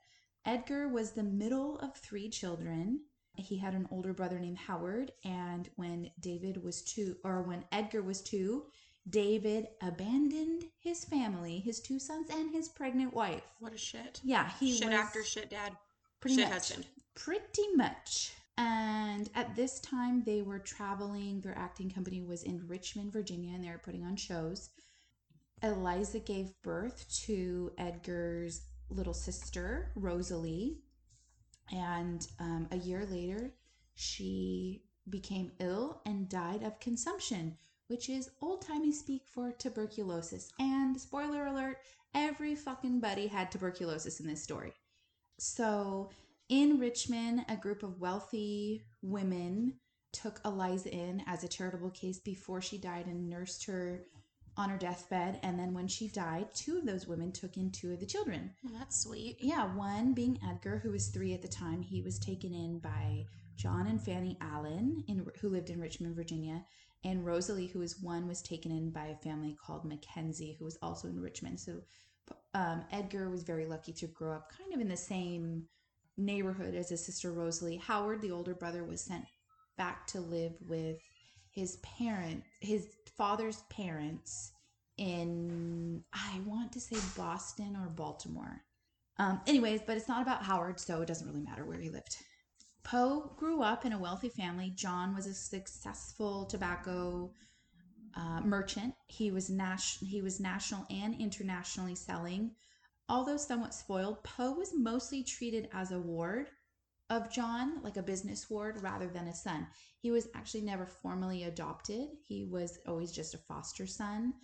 Edgar 0.46 0.88
was 0.88 1.12
the 1.12 1.24
middle 1.24 1.78
of 1.80 1.96
three 1.96 2.30
children. 2.30 3.02
He 3.36 3.58
had 3.58 3.76
an 3.76 3.88
older 3.92 4.14
brother 4.14 4.40
named 4.40 4.58
Howard, 4.58 5.12
and 5.24 5.70
when 5.76 6.10
David 6.20 6.64
was 6.64 6.82
two, 6.82 7.18
or 7.24 7.44
when 7.44 7.66
Edgar 7.72 8.02
was 8.02 8.22
two, 8.22 8.66
David 9.10 9.68
abandoned 9.82 10.66
his 10.80 11.04
family, 11.06 11.60
his 11.60 11.80
two 11.80 12.00
sons, 12.00 12.30
and 12.30 12.52
his 12.52 12.70
pregnant 12.70 13.14
wife. 13.14 13.44
What 13.60 13.74
a 13.74 13.78
shit. 13.78 14.20
Yeah, 14.24 14.50
he 14.60 14.76
shit 14.76 14.88
was 14.88 14.96
actor, 14.96 15.24
shit 15.24 15.50
dad, 15.50 15.74
pretty 16.20 16.36
shit 16.36 16.46
much. 16.46 16.54
husband. 16.54 16.86
Pretty 17.16 17.76
much. 17.76 18.34
And 18.58 19.30
at 19.36 19.56
this 19.56 19.80
time, 19.80 20.24
they 20.26 20.42
were 20.42 20.60
traveling. 20.60 21.42
Their 21.42 21.58
acting 21.58 21.90
company 21.90 22.22
was 22.22 22.44
in 22.44 22.68
Richmond, 22.68 23.14
Virginia, 23.14 23.56
and 23.56 23.64
they 23.64 23.70
were 23.70 23.78
putting 23.78 24.04
on 24.04 24.16
shows. 24.16 24.70
Eliza 25.64 26.20
gave 26.20 26.52
birth 26.62 27.06
to 27.26 27.72
Edgar's 27.78 28.62
little 28.90 29.14
sister, 29.14 29.92
Rosalie. 29.96 30.80
And 31.72 32.26
um, 32.40 32.68
a 32.72 32.78
year 32.78 33.06
later, 33.06 33.54
she 33.96 34.84
became 35.10 35.52
ill 35.60 36.02
and 36.06 36.30
died 36.30 36.64
of 36.64 36.80
consumption, 36.80 37.58
which 37.90 38.08
is 38.08 38.30
old 38.42 38.62
timey 38.62 38.92
speak 38.92 39.24
for 39.28 39.52
tuberculosis. 39.52 40.52
And 40.60 41.00
spoiler 41.00 41.48
alert, 41.48 41.78
every 42.14 42.56
fucking 42.56 43.00
buddy 43.00 43.28
had 43.28 43.52
tuberculosis 43.52 44.20
in 44.20 44.28
this 44.28 44.44
story. 44.44 44.74
So 45.40 46.12
in 46.50 46.80
Richmond, 46.80 47.46
a 47.50 47.56
group 47.56 47.84
of 47.84 48.00
wealthy 48.00 48.84
women 49.02 49.74
took 50.14 50.40
Eliza 50.46 50.94
in 50.94 51.24
as 51.28 51.44
a 51.44 51.48
charitable 51.48 51.92
case 51.92 52.20
before 52.20 52.62
she 52.62 52.78
died 52.78 53.08
and 53.08 53.30
nursed 53.30 53.66
her 53.66 54.06
on 54.56 54.70
her 54.70 54.78
deathbed. 54.78 55.40
And 55.42 55.58
then 55.58 55.74
when 55.74 55.88
she 55.88 56.10
died, 56.10 56.54
two 56.54 56.78
of 56.78 56.86
those 56.86 57.08
women 57.08 57.32
took 57.32 57.58
in 57.58 57.72
two 57.72 57.92
of 57.92 58.00
the 58.00 58.06
children. 58.06 58.52
That's 58.78 59.02
sweet. 59.04 59.38
Yeah, 59.40 59.66
one 59.76 60.14
being 60.14 60.40
Edgar, 60.48 60.80
who 60.84 60.92
was 60.92 61.08
three 61.08 61.34
at 61.34 61.42
the 61.42 61.48
time. 61.48 61.82
He 61.82 62.02
was 62.02 62.20
taken 62.20 62.54
in 62.54 62.80
by 62.80 63.26
John 63.56 63.88
and 63.88 64.02
Fanny 64.02 64.38
Allan, 64.42 65.04
in, 65.08 65.26
who 65.42 65.50
lived 65.50 65.70
in 65.70 65.80
Richmond, 65.80 66.16
Virginia. 66.16 66.66
And 67.04 67.26
Rosalie, 67.26 67.68
who 67.68 67.80
was 67.80 68.02
one, 68.02 68.28
was 68.28 68.42
taken 68.42 68.72
in 68.72 68.92
by 68.92 69.08
a 69.08 69.16
family 69.18 69.56
called 69.66 69.86
Mackenzie, 69.86 70.56
who 70.60 70.66
was 70.66 70.78
also 70.82 71.08
in 71.08 71.22
Richmond. 71.22 71.60
So 71.60 71.82
um, 72.54 72.84
Edgar 72.92 73.30
was 73.30 73.44
very 73.44 73.66
lucky 73.66 73.94
to 73.94 74.08
grow 74.08 74.36
up 74.36 74.52
kind 74.58 74.74
of 74.74 74.82
in 74.82 74.90
the 74.90 74.98
same 74.98 75.64
neighborhood 76.18 76.76
as 76.76 76.90
his 76.90 77.06
sister 77.06 77.32
Rosalie. 77.32 77.78
Howard, 77.78 78.22
the 78.22 78.32
older 78.32 78.54
brother, 78.54 78.84
was 78.84 79.02
sent 79.02 79.24
back 79.78 80.06
to 80.08 80.20
live 80.20 80.54
with 80.68 80.98
his 81.52 81.78
parent, 81.78 82.44
his 82.60 82.88
father's 83.18 83.62
parents 83.70 84.52
in 84.98 86.04
I 86.12 86.42
want 86.46 86.74
to 86.74 86.80
say 86.80 86.98
Boston 87.16 87.78
or 87.78 87.88
Baltimore. 87.88 88.62
Um, 89.18 89.42
anyways, 89.48 89.82
but 89.86 89.98
it's 89.98 90.08
not 90.08 90.22
about 90.22 90.44
Howard, 90.44 90.80
so 90.80 91.02
it 91.02 91.08
doesn't 91.08 91.28
really 91.28 91.42
matter 91.42 91.66
where 91.66 91.80
he 91.80 91.90
lived. 91.90 92.18
Poe 92.84 93.34
grew 93.38 93.62
up 93.62 93.86
in 93.86 93.94
a 93.94 94.00
wealthy 94.00 94.30
family. 94.30 94.72
John 94.76 95.16
was 95.16 95.28
a 95.28 95.34
successful 95.34 96.46
tobacco 96.46 97.32
uh, 98.16 98.42
merchant. 98.42 98.96
He 99.08 99.32
was 99.32 99.50
nas- 99.50 100.00
he 100.02 100.22
was 100.22 100.40
national 100.40 100.86
and 100.90 101.20
internationally 101.20 101.96
selling 101.96 102.52
although 103.10 103.38
somewhat 103.38 103.74
spoiled, 103.74 104.24
Poe 104.24 104.54
was 104.54 104.74
mostly 104.74 105.24
treated 105.24 105.68
as 105.74 105.92
a 105.92 106.00
ward 106.00 106.50
of 107.10 107.32
John, 107.32 107.82
like 107.82 107.98
a 107.98 108.04
business 108.04 108.50
ward, 108.50 108.82
rather 108.84 109.08
than 109.08 109.28
a 109.28 109.34
son. 109.34 109.68
He 109.98 110.12
was 110.12 110.28
actually 110.36 110.62
never 110.62 110.86
formally 110.86 111.44
adopted. 111.44 112.08
He 112.24 112.46
was 112.46 112.78
always 112.88 113.12
just 113.12 113.34
a 113.34 113.40
foster 113.40 113.88
son. 113.88 114.36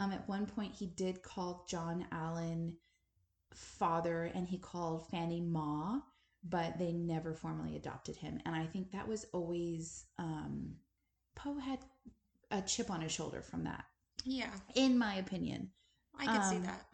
Um, 0.00 0.10
at 0.10 0.26
one 0.26 0.46
point, 0.46 0.74
he 0.74 0.86
did 0.86 1.22
call 1.22 1.66
John 1.68 2.06
Allan 2.10 2.76
father 3.52 4.24
and 4.34 4.48
he 4.48 4.58
called 4.58 5.08
Fanny 5.10 5.40
Ma, 5.40 6.00
but 6.44 6.78
they 6.78 6.92
never 6.92 7.34
formally 7.34 7.76
adopted 7.76 8.16
him. 8.16 8.40
And 8.44 8.54
I 8.54 8.66
think 8.66 8.90
that 8.92 9.08
was 9.08 9.26
always, 9.32 10.04
um, 10.18 10.74
Poe 11.34 11.58
had 11.58 11.80
a 12.50 12.62
chip 12.62 12.90
on 12.90 13.00
his 13.00 13.12
shoulder 13.12 13.42
from 13.42 13.64
that, 13.64 13.84
Yeah, 14.24 14.50
in 14.74 14.98
my 14.98 15.14
opinion. 15.16 15.70
I 16.18 16.26
can 16.26 16.42
see 16.42 16.56
Um, 16.56 16.62
that. 16.64 16.86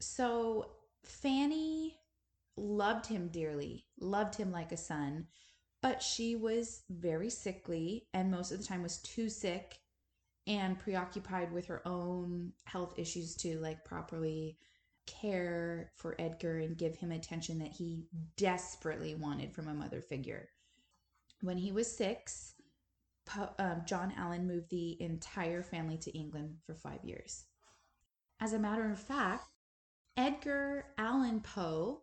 So 0.00 0.76
Fanny 1.04 1.98
loved 2.56 3.06
him 3.06 3.28
dearly, 3.28 3.86
loved 3.98 4.34
him 4.34 4.52
like 4.52 4.72
a 4.72 4.76
son, 4.76 5.28
but 5.80 6.02
she 6.02 6.36
was 6.36 6.82
very 6.90 7.30
sickly 7.30 8.08
and 8.12 8.30
most 8.30 8.52
of 8.52 8.58
the 8.58 8.64
time 8.66 8.82
was 8.82 8.98
too 8.98 9.28
sick 9.28 9.80
and 10.46 10.78
preoccupied 10.78 11.52
with 11.52 11.66
her 11.66 11.86
own 11.86 12.52
health 12.64 12.98
issues 12.98 13.36
to 13.36 13.58
like 13.60 13.84
properly 13.84 14.58
care 15.06 15.90
for 15.96 16.14
Edgar 16.18 16.58
and 16.58 16.76
give 16.76 16.96
him 16.96 17.12
attention 17.12 17.58
that 17.58 17.72
he 17.72 18.06
desperately 18.36 19.14
wanted 19.14 19.52
from 19.52 19.68
a 19.68 19.74
mother 19.74 20.00
figure. 20.00 20.48
When 21.40 21.58
he 21.58 21.72
was 21.72 21.94
six, 21.94 22.54
Po- 23.24 23.54
um, 23.58 23.82
John 23.86 24.12
Allan 24.16 24.46
moved 24.46 24.70
the 24.70 25.00
entire 25.00 25.62
family 25.62 25.96
to 25.98 26.10
England 26.16 26.56
for 26.66 26.74
five 26.74 27.04
years. 27.04 27.44
As 28.40 28.52
a 28.52 28.58
matter 28.58 28.90
of 28.90 28.98
fact, 28.98 29.44
Edgar 30.16 30.86
Allan 30.98 31.40
Poe 31.40 32.02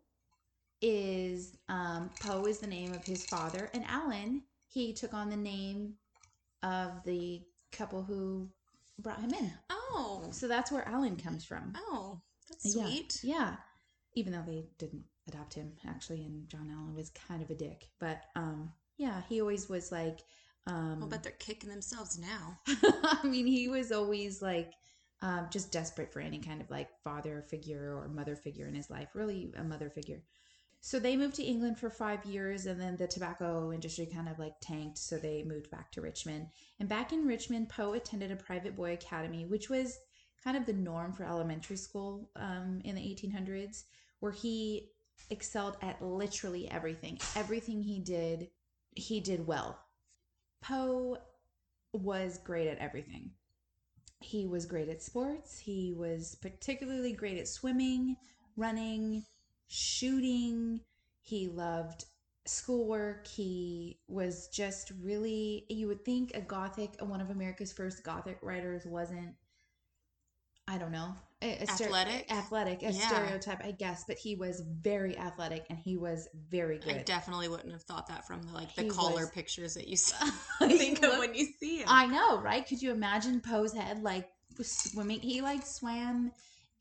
is 0.81 1.57
um, 1.67 2.09
Poe 2.19 2.45
is 2.45 2.59
the 2.59 2.67
name 2.67 2.93
of 2.93 3.03
his 3.03 3.25
father, 3.25 3.69
and 3.73 3.83
Allan 3.85 4.43
he 4.67 4.93
took 4.93 5.13
on 5.13 5.29
the 5.29 5.35
name 5.35 5.95
of 6.63 7.03
the 7.03 7.41
couple 7.71 8.03
who 8.03 8.49
brought 8.99 9.19
him 9.21 9.33
in. 9.33 9.51
Oh, 9.69 10.27
So 10.31 10.47
that's 10.47 10.71
where 10.71 10.87
Allan 10.87 11.17
comes 11.17 11.43
from. 11.43 11.73
oh, 11.75 12.21
that's 12.63 12.75
Yeah, 12.75 12.85
sweet. 12.85 13.19
Yeah. 13.23 13.55
Even 14.15 14.33
though 14.33 14.43
they 14.45 14.65
didn't 14.77 15.03
adopt 15.27 15.53
him 15.53 15.73
actually 15.87 16.23
and 16.23 16.49
John 16.49 16.71
Allan 16.71 16.95
was 16.95 17.11
kind 17.11 17.41
of 17.43 17.49
a 17.49 17.55
dick. 17.55 17.89
But 17.99 18.21
um 18.35 18.71
yeah, 18.97 19.21
he 19.29 19.41
always 19.41 19.69
was 19.69 19.91
like 19.91 20.19
um 20.67 20.99
I'll 21.01 21.09
bet 21.09 21.23
they're 21.23 21.31
kicking 21.33 21.69
themselves 21.69 22.17
now. 22.17 22.59
I 23.03 23.25
mean, 23.25 23.45
he 23.45 23.67
was 23.69 23.91
always 23.91 24.41
like 24.41 24.73
um, 25.21 25.47
just 25.49 25.71
desperate 25.71 26.13
for 26.13 26.21
any 26.21 26.39
kind 26.39 26.61
of 26.61 26.69
like 26.69 26.89
father 27.03 27.43
figure 27.49 27.93
or 27.97 28.07
mother 28.07 28.35
figure 28.35 28.67
in 28.67 28.75
his 28.75 28.89
life, 28.89 29.09
really 29.13 29.51
a 29.57 29.63
mother 29.63 29.89
figure. 29.89 30.23
So 30.81 30.97
they 30.97 31.17
moved 31.17 31.35
to 31.35 31.43
England 31.43 31.77
for 31.77 31.89
five 31.89 32.23
years, 32.25 32.65
and 32.65 32.79
then 32.79 32.95
the 32.95 33.07
tobacco 33.07 33.73
industry 33.73 34.05
kind 34.05 34.29
of 34.29 34.39
like 34.39 34.53
tanked, 34.61 34.97
so 34.97 35.17
they 35.17 35.43
moved 35.43 35.69
back 35.69 35.91
to 35.91 36.01
Richmond. 36.01 36.47
And 36.79 36.87
back 36.87 37.11
in 37.11 37.27
Richmond, 37.27 37.67
Poe 37.67 37.93
attended 37.93 38.31
a 38.31 38.37
private 38.37 38.77
boy 38.77 38.93
academy, 38.93 39.45
which 39.45 39.69
was 39.69 39.97
kind 40.43 40.57
of 40.57 40.65
the 40.65 40.73
norm 40.73 41.13
for 41.13 41.23
elementary 41.23 41.77
school 41.77 42.29
um, 42.35 42.81
in 42.83 42.95
the 42.95 43.01
1800s, 43.01 43.83
where 44.19 44.31
he 44.31 44.89
excelled 45.29 45.77
at 45.81 46.01
literally 46.01 46.69
everything. 46.71 47.19
Everything 47.35 47.81
he 47.81 47.99
did, 47.99 48.49
he 48.95 49.19
did 49.19 49.45
well. 49.45 49.79
Poe 50.61 51.17
was 51.93 52.37
great 52.39 52.67
at 52.67 52.77
everything. 52.77 53.31
He 54.21 54.45
was 54.45 54.65
great 54.65 54.89
at 54.89 55.01
sports. 55.01 55.57
He 55.57 55.93
was 55.93 56.35
particularly 56.41 57.13
great 57.13 57.37
at 57.37 57.47
swimming, 57.47 58.17
running, 58.57 59.23
shooting. 59.67 60.81
He 61.21 61.47
loved 61.47 62.05
schoolwork. 62.45 63.27
He 63.27 63.99
was 64.07 64.47
just 64.49 64.91
really, 65.01 65.65
you 65.69 65.87
would 65.87 66.03
think 66.03 66.31
a 66.33 66.41
Gothic, 66.41 66.95
one 66.99 67.21
of 67.21 67.29
America's 67.29 67.71
first 67.71 68.03
Gothic 68.03 68.39
writers 68.41 68.85
wasn't, 68.85 69.35
I 70.71 70.77
don't 70.77 70.91
know, 70.91 71.15
a, 71.41 71.53
a 71.63 71.65
stere- 71.65 71.85
Athletic? 71.87 72.31
athletic, 72.31 72.83
a 72.83 72.91
Yeah. 72.91 73.07
stereotype, 73.07 73.65
I 73.65 73.71
guess, 73.71 74.03
but 74.07 74.17
he 74.17 74.35
was 74.35 74.61
very 74.61 75.17
athletic 75.17 75.65
and 75.69 75.79
he 75.79 75.97
was 75.97 76.27
very 76.49 76.77
good. 76.77 76.95
I 76.97 77.03
definitely 77.03 77.47
wouldn't 77.47 77.71
have 77.71 77.81
thought 77.83 78.07
that 78.07 78.27
from 78.27 78.43
the 78.43 78.53
like 78.53 78.75
the 78.75 78.83
He 78.83 78.89
collar 78.89 79.21
was- 79.21 79.31
pictures 79.31 79.73
that 79.73 79.87
you 79.87 79.97
saw. 80.07 80.17
Think 80.59 81.01
of 81.03 81.17
when 81.17 81.33
you 81.33 81.47
see 81.59 81.77
him. 81.79 81.85
I 81.89 82.05
know, 82.05 82.39
right? 82.39 82.67
Could 82.67 82.81
you 82.83 82.91
imagine 82.91 83.41
Poe's 83.41 83.73
head 83.73 84.03
like 84.03 84.29
swimming? 84.61 85.19
He 85.21 85.41
like 85.41 85.65
swam 85.65 86.31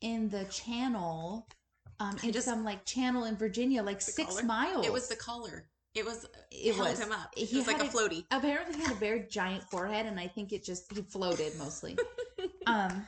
in 0.01 0.29
the 0.29 0.43
channel, 0.45 1.47
um, 1.99 2.15
in 2.23 2.31
just- 2.31 2.45
some 2.45 2.63
like 2.63 2.85
channel 2.85 3.23
in 3.25 3.35
Virginia, 3.37 3.81
like 3.81 4.01
six 4.01 4.35
collar? 4.35 4.43
miles. 4.43 4.85
It 4.85 4.93
was 4.93 5.07
the 5.07 5.15
collar. 5.15 5.65
It 5.95 6.05
was 6.05 6.27
It 6.51 6.75
held 6.75 6.89
was 6.89 6.99
him 6.99 7.11
up. 7.11 7.33
He 7.35 7.43
It 7.45 7.53
was 7.55 7.65
like 7.67 7.77
had 7.77 7.87
a 7.87 7.89
floaty. 7.89 8.23
Apparently, 8.29 8.75
he 8.75 8.81
had 8.83 8.91
a 8.91 8.99
very 8.99 9.25
giant 9.27 9.63
forehead, 9.63 10.05
and 10.05 10.19
I 10.19 10.27
think 10.27 10.53
it 10.53 10.63
just 10.63 10.91
he 10.93 11.01
floated 11.01 11.57
mostly. 11.57 11.97
um, 12.67 13.03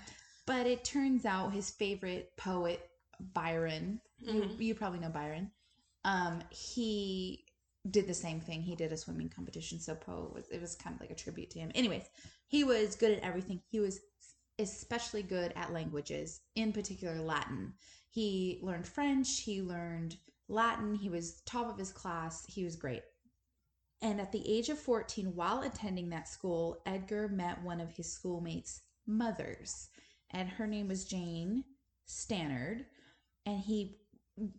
but 0.45 0.65
it 0.67 0.83
turns 0.83 1.25
out 1.25 1.53
his 1.53 1.69
favorite 1.69 2.36
poet, 2.38 2.89
Byron. 3.19 4.01
You, 4.19 4.41
Mhm. 4.43 4.60
you 4.60 4.75
probably 4.75 5.00
know 5.00 5.10
Byron. 5.10 5.51
Um, 6.03 6.43
he 6.50 7.45
did 7.89 8.07
the 8.07 8.13
same 8.13 8.39
thing. 8.39 8.62
He 8.62 8.75
did 8.75 8.91
a 8.91 8.98
swimming 8.98 9.29
competition, 9.29 9.79
so 9.79 9.95
Poe 9.95 10.31
was 10.33 10.48
it 10.50 10.62
was 10.62 10.75
kind 10.75 10.93
of 10.95 11.01
like 11.01 11.12
a 11.12 11.15
tribute 11.15 11.50
to 11.51 11.60
him. 11.60 11.71
Anyways, 11.74 12.10
he 12.48 12.63
was 12.63 12.95
good 12.95 13.12
at 13.12 13.24
everything. 13.24 13.62
He 13.69 13.79
was 13.79 14.00
especially 14.60 15.24
good 15.24 15.51
at 15.55 15.74
languages, 15.74 16.41
in 16.55 16.71
particular 16.74 17.19
Latin. 17.19 17.74
He 18.10 18.60
learned 18.62 18.88
French, 18.88 19.39
he 19.39 19.62
learned 19.62 20.17
Latin, 20.48 20.95
he 20.95 21.10
was 21.10 21.41
top 21.41 21.67
of 21.67 21.77
his 21.77 21.91
class, 21.91 22.45
he 22.45 22.63
was 22.63 22.75
great. 22.75 23.03
And 24.01 24.19
at 24.19 24.31
the 24.31 24.48
age 24.48 24.69
of 24.69 24.79
14, 24.79 25.36
while 25.36 25.62
attending 25.62 26.10
that 26.10 26.27
school, 26.27 26.81
Edgar 26.86 27.27
met 27.29 27.62
one 27.63 27.79
of 27.79 27.91
his 27.91 28.12
schoolmates' 28.12 28.81
mothers, 29.05 29.89
and 30.31 30.50
her 30.50 30.67
name 30.67 30.88
was 30.88 31.05
Jane 31.05 31.63
Stannard, 32.05 32.85
and 33.45 33.59
he 33.59 33.97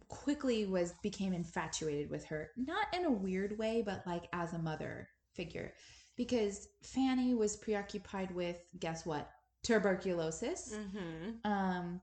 quickly 0.08 0.66
was 0.66 0.94
became 1.02 1.32
infatuated 1.32 2.10
with 2.10 2.24
her, 2.26 2.50
not 2.56 2.86
in 2.92 3.04
a 3.04 3.10
weird 3.10 3.58
way, 3.58 3.82
but 3.84 4.06
like 4.06 4.28
as 4.32 4.52
a 4.52 4.58
mother 4.58 5.08
figure. 5.34 5.72
Because 6.16 6.68
Fanny 6.82 7.34
was 7.34 7.56
preoccupied 7.56 8.34
with 8.34 8.56
guess 8.78 9.06
what? 9.06 9.30
Tuberculosis. 9.62 10.74
Mm-hmm. 10.74 11.50
Um, 11.50 12.00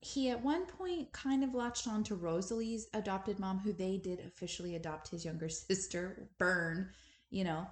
he 0.00 0.30
at 0.30 0.42
one 0.42 0.64
point 0.64 1.12
kind 1.12 1.44
of 1.44 1.54
latched 1.54 1.86
on 1.86 2.02
to 2.04 2.14
Rosalie's 2.14 2.88
adopted 2.94 3.38
mom, 3.38 3.58
who 3.58 3.72
they 3.72 3.98
did 3.98 4.20
officially 4.20 4.76
adopt 4.76 5.10
his 5.10 5.24
younger 5.24 5.48
sister, 5.48 6.30
Byrne, 6.38 6.88
you 7.30 7.44
know. 7.44 7.66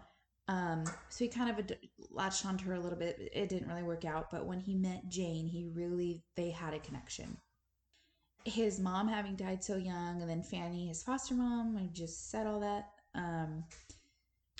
Um, 0.48 0.84
so 1.10 1.24
he 1.24 1.28
kind 1.28 1.50
of 1.50 1.58
ad- 1.58 1.78
latched 2.10 2.46
onto 2.46 2.64
her 2.66 2.74
a 2.74 2.80
little 2.80 2.98
bit. 2.98 3.18
It 3.34 3.48
didn't 3.50 3.68
really 3.68 3.82
work 3.82 4.04
out, 4.04 4.30
but 4.30 4.46
when 4.46 4.60
he 4.60 4.74
met 4.74 5.08
Jane, 5.08 5.46
he 5.46 5.66
really 5.72 6.22
they 6.36 6.50
had 6.50 6.74
a 6.74 6.78
connection. 6.78 7.36
His 8.44 8.80
mom 8.80 9.08
having 9.08 9.36
died 9.36 9.62
so 9.62 9.76
young, 9.76 10.22
and 10.22 10.30
then 10.30 10.42
Fanny, 10.42 10.88
his 10.88 11.02
foster 11.02 11.34
mom, 11.34 11.76
I 11.76 11.88
just 11.92 12.30
said 12.30 12.46
all 12.46 12.60
that. 12.60 12.86
Um, 13.14 13.64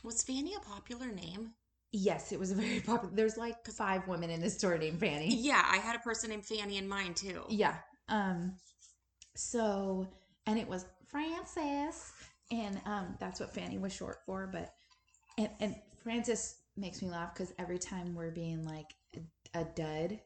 Was 0.05 0.23
Fanny 0.23 0.55
a 0.55 0.61
popular 0.61 1.07
name? 1.11 1.53
yes, 1.93 2.33
it 2.33 2.39
was 2.39 2.51
a 2.51 2.55
very 2.55 2.81
popular. 2.87 3.15
There's 3.15 3.39
like 3.39 3.67
five 3.69 4.07
women 4.07 4.29
in 4.31 4.41
this 4.41 4.59
story 4.59 4.79
named 4.79 5.01
Fanny. 5.01 5.35
Yeah, 5.35 5.65
I 5.67 5.79
had 5.79 5.97
a 5.97 6.01
person 6.01 6.31
named 6.31 6.45
Fanny 6.45 6.77
in 6.77 6.87
mind 6.87 7.17
too. 7.17 7.45
Yeah. 7.49 7.77
Um 8.09 8.57
so 9.35 10.07
and 10.47 10.59
it 10.59 10.69
was 10.69 10.85
Frances, 11.07 12.13
and 12.51 12.79
um 12.85 13.17
that's 13.19 13.41
what 13.41 13.55
Fanny 13.55 13.79
was 13.79 13.93
short 13.95 14.19
for 14.27 14.47
but 14.53 14.75
and 15.39 15.51
and 15.61 15.77
Francis 16.03 16.57
makes 16.77 17.01
me 17.03 17.09
laugh 17.09 17.35
cuz 17.35 17.53
every 17.59 17.79
time 17.79 18.15
we're 18.15 18.31
being 18.31 18.65
like 18.65 18.95
a, 19.17 19.61
a 19.61 19.65
dud 19.65 20.21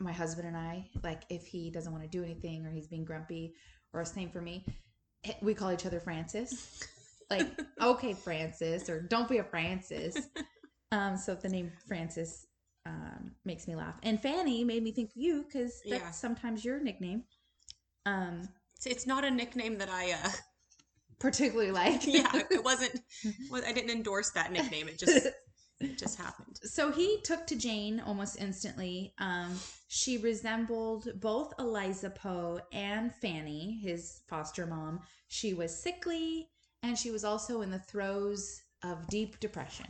my 0.00 0.12
husband 0.12 0.48
and 0.48 0.56
I 0.56 0.88
like 1.02 1.22
if 1.30 1.46
he 1.46 1.70
doesn't 1.70 1.92
want 1.92 2.04
to 2.04 2.10
do 2.10 2.24
anything 2.24 2.66
or 2.66 2.70
he's 2.70 2.88
being 2.88 3.04
grumpy 3.04 3.54
or 3.92 4.04
same 4.04 4.30
for 4.30 4.40
me 4.40 4.64
eh, 5.24 5.34
we 5.42 5.54
call 5.54 5.72
each 5.72 5.86
other 5.86 6.00
Francis 6.00 6.82
like 7.30 7.46
okay 7.80 8.14
Francis 8.14 8.88
or 8.90 9.00
don't 9.02 9.28
be 9.28 9.38
a 9.38 9.44
Francis 9.44 10.28
um 10.92 11.16
so 11.16 11.34
the 11.34 11.48
name 11.48 11.70
Francis 11.86 12.46
um, 12.86 13.32
makes 13.44 13.68
me 13.68 13.76
laugh. 13.76 13.98
And 14.02 14.20
Fanny 14.20 14.64
made 14.64 14.82
me 14.82 14.92
think 14.92 15.10
of 15.10 15.16
you 15.16 15.42
because 15.44 15.82
that's 15.90 16.02
Yeah. 16.02 16.10
sometimes 16.10 16.64
your 16.64 16.80
nickname. 16.80 17.24
Um, 18.06 18.48
It's, 18.76 18.86
it's 18.86 19.06
not 19.06 19.24
a 19.24 19.30
nickname 19.30 19.78
that 19.78 19.90
I. 19.90 20.12
uh 20.12 20.30
particularly 21.18 21.70
like 21.70 22.06
Yeah, 22.06 22.30
it 22.50 22.62
wasn't. 22.64 23.00
I 23.52 23.72
didn't 23.72 23.90
endorse 23.90 24.30
that 24.30 24.52
nickname. 24.52 24.88
It 24.88 24.98
just 24.98 25.26
it 25.80 25.96
just 25.96 26.18
happened. 26.18 26.58
so 26.62 26.90
he 26.90 27.20
took 27.22 27.46
to 27.46 27.56
Jane 27.56 28.00
almost 28.00 28.40
instantly. 28.40 29.14
Um, 29.18 29.58
she 29.88 30.18
resembled 30.18 31.08
both 31.20 31.52
Eliza 31.58 32.10
Poe 32.10 32.60
and 32.72 33.14
Fanny, 33.14 33.78
his 33.82 34.20
foster 34.28 34.66
mom. 34.66 35.00
She 35.28 35.54
was 35.54 35.76
sickly 35.76 36.48
and 36.82 36.98
she 36.98 37.10
was 37.10 37.24
also 37.24 37.62
in 37.62 37.70
the 37.70 37.78
throes 37.78 38.60
of 38.82 39.06
deep 39.08 39.38
depression. 39.40 39.86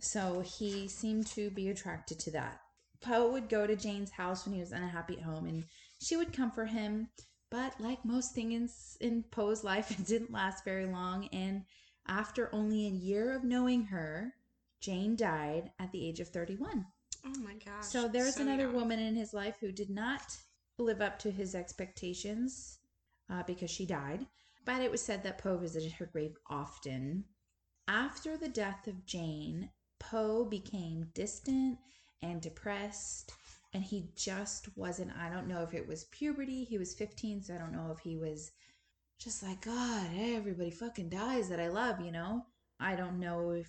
So 0.00 0.40
he 0.40 0.88
seemed 0.88 1.26
to 1.28 1.50
be 1.50 1.68
attracted 1.70 2.18
to 2.20 2.30
that. 2.32 2.60
Poe 3.00 3.30
would 3.30 3.48
go 3.48 3.66
to 3.66 3.76
Jane's 3.76 4.10
house 4.10 4.44
when 4.44 4.54
he 4.54 4.60
was 4.60 4.72
unhappy 4.72 5.16
at 5.18 5.22
home 5.22 5.46
and 5.46 5.64
she 6.00 6.16
would 6.16 6.32
comfort 6.32 6.66
him, 6.66 7.08
But 7.54 7.80
like 7.80 8.04
most 8.04 8.34
things 8.34 8.98
in 9.00 9.22
Poe's 9.30 9.62
life, 9.62 9.88
it 9.96 10.04
didn't 10.04 10.32
last 10.32 10.64
very 10.64 10.86
long. 10.86 11.28
And 11.32 11.64
after 12.08 12.52
only 12.52 12.86
a 12.86 12.90
year 12.90 13.32
of 13.32 13.44
knowing 13.44 13.84
her, 13.84 14.34
Jane 14.80 15.14
died 15.14 15.70
at 15.78 15.92
the 15.92 16.04
age 16.04 16.18
of 16.18 16.28
31. 16.30 16.84
Oh 17.24 17.38
my 17.38 17.54
gosh. 17.64 17.84
So 17.84 18.08
there's 18.08 18.34
so 18.34 18.42
another 18.42 18.64
young. 18.64 18.74
woman 18.74 18.98
in 18.98 19.14
his 19.14 19.32
life 19.32 19.54
who 19.60 19.70
did 19.70 19.88
not 19.88 20.36
live 20.78 21.00
up 21.00 21.16
to 21.20 21.30
his 21.30 21.54
expectations 21.54 22.80
uh, 23.30 23.44
because 23.44 23.70
she 23.70 23.86
died. 23.86 24.26
But 24.64 24.82
it 24.82 24.90
was 24.90 25.00
said 25.00 25.22
that 25.22 25.38
Poe 25.38 25.56
visited 25.56 25.92
her 25.92 26.06
grave 26.06 26.36
often. 26.50 27.24
After 27.86 28.36
the 28.36 28.48
death 28.48 28.88
of 28.88 29.06
Jane, 29.06 29.70
Poe 30.00 30.44
became 30.44 31.12
distant 31.14 31.78
and 32.20 32.42
depressed, 32.42 33.32
and 33.74 33.84
he 33.84 34.08
just 34.16 34.68
wasn't. 34.76 35.10
I 35.18 35.28
don't 35.28 35.48
know 35.48 35.62
if 35.62 35.74
it 35.74 35.86
was 35.86 36.04
puberty. 36.04 36.64
He 36.64 36.78
was 36.78 36.94
15, 36.94 37.42
so 37.42 37.54
I 37.54 37.58
don't 37.58 37.72
know 37.72 37.90
if 37.92 37.98
he 37.98 38.16
was 38.16 38.52
just 39.18 39.42
like, 39.42 39.60
God, 39.64 40.06
everybody 40.16 40.70
fucking 40.70 41.10
dies 41.10 41.48
that 41.48 41.60
I 41.60 41.68
love, 41.68 42.00
you 42.00 42.12
know? 42.12 42.46
I 42.80 42.94
don't 42.96 43.20
know 43.20 43.50
if 43.50 43.68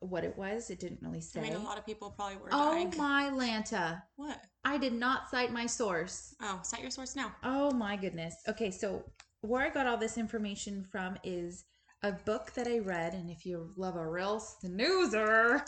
what 0.00 0.24
it 0.24 0.36
was. 0.36 0.70
It 0.70 0.80
didn't 0.80 1.00
really 1.02 1.20
say. 1.20 1.40
I 1.40 1.42
mean, 1.44 1.52
a 1.54 1.58
lot 1.60 1.78
of 1.78 1.86
people 1.86 2.10
probably 2.10 2.36
were 2.38 2.48
Oh 2.50 2.72
dying. 2.72 2.92
my 2.96 3.30
Lanta. 3.32 4.02
What? 4.16 4.40
I 4.64 4.76
did 4.76 4.92
not 4.92 5.30
cite 5.30 5.52
my 5.52 5.66
source. 5.66 6.34
Oh, 6.42 6.60
cite 6.62 6.82
your 6.82 6.90
source 6.90 7.14
now. 7.14 7.32
Oh 7.44 7.70
my 7.70 7.96
goodness. 7.96 8.34
Okay, 8.48 8.70
so 8.70 9.04
where 9.42 9.62
I 9.64 9.70
got 9.70 9.86
all 9.86 9.96
this 9.96 10.18
information 10.18 10.82
from 10.90 11.16
is 11.22 11.64
a 12.02 12.12
book 12.12 12.52
that 12.54 12.68
I 12.68 12.78
read, 12.78 13.14
and 13.14 13.28
if 13.28 13.44
you 13.44 13.72
love 13.76 13.96
a 13.96 14.08
real 14.08 14.38
snoozer, 14.38 15.64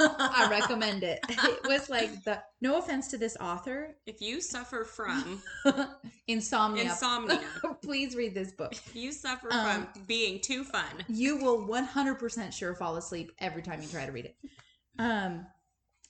I 0.00 0.48
recommend 0.50 1.02
it. 1.02 1.20
It 1.28 1.60
was 1.66 1.90
like 1.90 2.24
the 2.24 2.42
no 2.62 2.78
offense 2.78 3.08
to 3.08 3.18
this 3.18 3.36
author, 3.40 3.96
If 4.06 4.20
you 4.22 4.40
suffer 4.40 4.84
from 4.84 5.42
insomnia. 6.26 6.84
insomnia, 6.84 7.40
Please 7.82 8.16
read 8.16 8.34
this 8.34 8.52
book. 8.52 8.72
if 8.72 8.96
you 8.96 9.12
suffer 9.12 9.48
Um, 9.52 9.86
from 9.92 10.02
being 10.06 10.40
too 10.40 10.64
fun, 10.64 11.04
You 11.08 11.36
will 11.36 11.66
100% 11.66 12.52
sure 12.52 12.74
fall 12.74 12.96
asleep 12.96 13.32
every 13.38 13.62
time 13.62 13.82
you 13.82 13.88
try 13.88 14.06
to 14.06 14.12
read 14.12 14.24
it. 14.26 14.36
Um, 14.98 15.46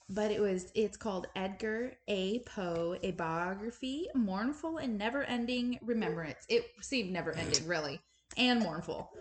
but 0.09 0.31
it 0.31 0.39
was 0.39 0.71
it's 0.75 0.95
called 0.97 1.27
Edgar 1.35 1.93
A. 2.07 2.39
Poe, 2.45 2.95
a 3.01 3.11
biography, 3.11 4.07
mournful 4.13 4.77
and 4.77 4.97
never-ending 4.97 5.79
remembrance. 5.81 6.45
It 6.47 6.63
seemed 6.81 7.11
never-ending, 7.11 7.67
really, 7.67 7.99
and 8.37 8.61
mournful. 8.61 9.11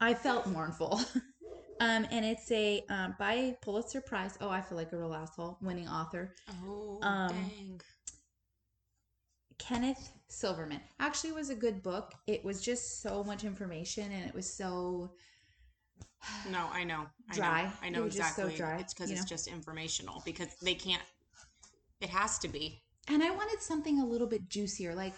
I 0.00 0.14
felt 0.14 0.46
mournful. 0.46 1.00
um, 1.80 2.06
and 2.10 2.24
it's 2.24 2.50
a 2.50 2.84
um, 2.88 3.14
by 3.18 3.56
Pulitzer 3.62 4.00
Prize. 4.00 4.36
Oh, 4.40 4.48
I 4.50 4.60
feel 4.60 4.76
like 4.78 4.92
a 4.92 4.96
real 4.98 5.14
asshole. 5.14 5.58
Winning 5.62 5.88
author 5.88 6.34
oh 6.48 6.98
Um, 7.02 7.28
dang, 7.28 7.80
Kenneth 9.58 10.12
Silverman. 10.28 10.80
Actually, 11.00 11.30
it 11.30 11.36
was 11.36 11.50
a 11.50 11.54
good 11.54 11.82
book. 11.82 12.14
It 12.26 12.44
was 12.44 12.60
just 12.62 13.00
so 13.02 13.24
much 13.24 13.44
information, 13.44 14.12
and 14.12 14.26
it 14.28 14.34
was 14.34 14.52
so 14.52 15.12
no, 16.50 16.68
I 16.72 16.84
know, 16.84 17.06
I 17.30 17.34
Dry. 17.34 17.62
know, 17.64 17.70
I 17.82 17.88
know 17.90 18.00
It 18.00 18.04
was 18.04 18.16
just 18.16 18.36
so 18.36 18.48
exactly. 18.48 18.56
dry, 18.56 18.78
it's 18.78 18.94
because 18.94 19.10
it's 19.10 19.20
know? 19.22 19.26
just 19.26 19.46
informational 19.48 20.22
because 20.24 20.54
they 20.62 20.74
can't. 20.74 21.02
It 22.00 22.10
has 22.10 22.38
to 22.40 22.48
be. 22.48 22.82
And 23.08 23.22
I 23.22 23.30
wanted 23.30 23.60
something 23.62 24.00
a 24.00 24.04
little 24.06 24.26
bit 24.26 24.48
juicier. 24.48 24.94
Like, 24.94 25.14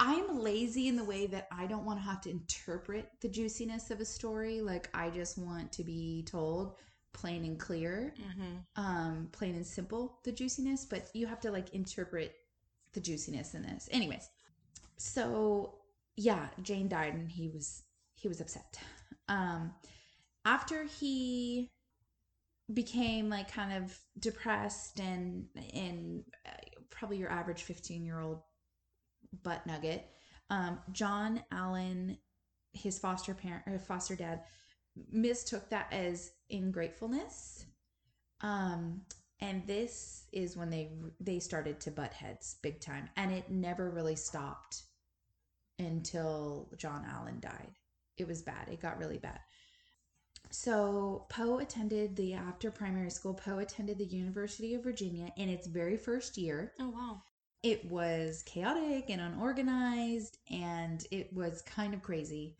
I'm 0.00 0.40
lazy 0.40 0.88
in 0.88 0.96
the 0.96 1.04
way 1.04 1.26
that 1.28 1.46
I 1.52 1.66
don't 1.66 1.84
want 1.84 2.00
to 2.00 2.04
have 2.04 2.22
to 2.22 2.30
interpret 2.30 3.10
the 3.20 3.28
juiciness 3.28 3.90
of 3.90 4.00
a 4.00 4.04
story. 4.06 4.60
Like, 4.62 4.88
I 4.94 5.10
just 5.10 5.38
want 5.38 5.72
to 5.74 5.84
be 5.84 6.24
told 6.26 6.76
plain 7.12 7.44
and 7.44 7.58
clear, 7.58 8.14
Mm-hmm. 8.20 8.82
um, 8.82 9.28
plain 9.32 9.54
and 9.56 9.66
simple, 9.66 10.18
the 10.24 10.32
juiciness, 10.32 10.86
but 10.86 11.08
you 11.14 11.26
have 11.26 11.40
to 11.40 11.50
like 11.52 11.74
interpret 11.74 12.34
the 12.94 13.00
juiciness 13.00 13.54
in 13.54 13.62
this. 13.62 13.88
Anyways, 13.92 14.28
so 14.96 15.74
yeah, 16.16 16.48
Jane 16.62 16.88
died 16.88 17.14
and 17.14 17.30
he 17.30 17.48
was 17.48 17.82
he 18.16 18.28
was 18.28 18.40
upset. 18.40 18.78
Um 19.28 19.72
after 20.44 20.84
he 20.84 21.70
became 22.72 23.28
like 23.28 23.50
kind 23.52 23.72
of 23.84 23.98
depressed 24.18 25.00
and 25.00 25.46
and 25.74 26.24
uh, 26.46 26.50
probably 26.90 27.18
your 27.18 27.30
average 27.30 27.62
15 27.62 28.04
year 28.04 28.20
old 28.20 28.40
butt 29.42 29.66
nugget 29.66 30.08
um 30.50 30.78
john 30.92 31.42
allan 31.52 32.16
his 32.72 32.98
foster 32.98 33.34
parent 33.34 33.62
or 33.66 33.78
foster 33.78 34.16
dad 34.16 34.42
mistook 35.10 35.68
that 35.70 35.92
as 35.92 36.32
ingratefulness 36.52 37.64
um 38.40 39.00
and 39.40 39.66
this 39.66 40.24
is 40.32 40.56
when 40.56 40.70
they 40.70 40.90
they 41.20 41.38
started 41.38 41.80
to 41.80 41.90
butt 41.90 42.12
heads 42.12 42.56
big 42.62 42.80
time 42.80 43.08
and 43.16 43.32
it 43.32 43.50
never 43.50 43.90
really 43.90 44.16
stopped 44.16 44.82
until 45.78 46.68
john 46.76 47.04
allan 47.08 47.38
died 47.40 47.72
it 48.16 48.26
was 48.26 48.42
bad 48.42 48.68
it 48.68 48.80
got 48.80 48.98
really 48.98 49.18
bad 49.18 49.40
so 50.50 51.26
Poe 51.28 51.58
attended 51.58 52.16
the 52.16 52.34
after 52.34 52.70
primary 52.70 53.10
school. 53.10 53.34
Poe 53.34 53.58
attended 53.58 53.98
the 53.98 54.04
University 54.04 54.74
of 54.74 54.82
Virginia 54.82 55.32
in 55.36 55.48
its 55.48 55.66
very 55.66 55.96
first 55.96 56.36
year. 56.36 56.72
Oh 56.80 56.90
wow. 56.90 57.22
It 57.62 57.84
was 57.90 58.42
chaotic 58.44 59.10
and 59.10 59.20
unorganized, 59.20 60.38
and 60.50 61.04
it 61.10 61.32
was 61.32 61.62
kind 61.62 61.92
of 61.92 62.02
crazy. 62.02 62.56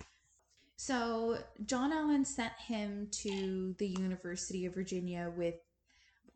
So 0.77 1.39
John 1.67 1.93
Allan 1.93 2.25
sent 2.25 2.53
him 2.55 3.09
to 3.13 3.75
the 3.79 3.87
University 3.87 4.67
of 4.67 4.75
Virginia 4.75 5.33
with, 5.37 5.57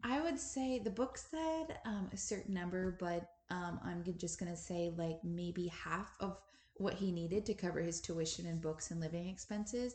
I 0.03 0.21
would 0.21 0.39
say, 0.39 0.79
the 0.79 0.91
book 0.91 1.19
said 1.19 1.79
um, 1.85 2.11
a 2.13 2.17
certain 2.17 2.55
number, 2.55 2.97
but 2.99 3.31
um, 3.51 3.81
I'm 3.85 4.03
just 4.19 4.39
gonna 4.39 4.57
say 4.57 4.93
like 4.97 5.19
maybe 5.23 5.69
half 5.69 6.15
of 6.21 6.39
what 6.75 6.95
he 6.95 7.13
needed 7.13 7.47
to 7.47 7.55
cover 7.55 7.81
his 7.81 8.01
tuition 8.01 8.47
and 8.47 8.61
books 8.61 8.91
and 8.91 9.01
living 9.01 9.29
expenses. 9.29 9.95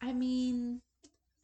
I 0.00 0.12
mean, 0.12 0.80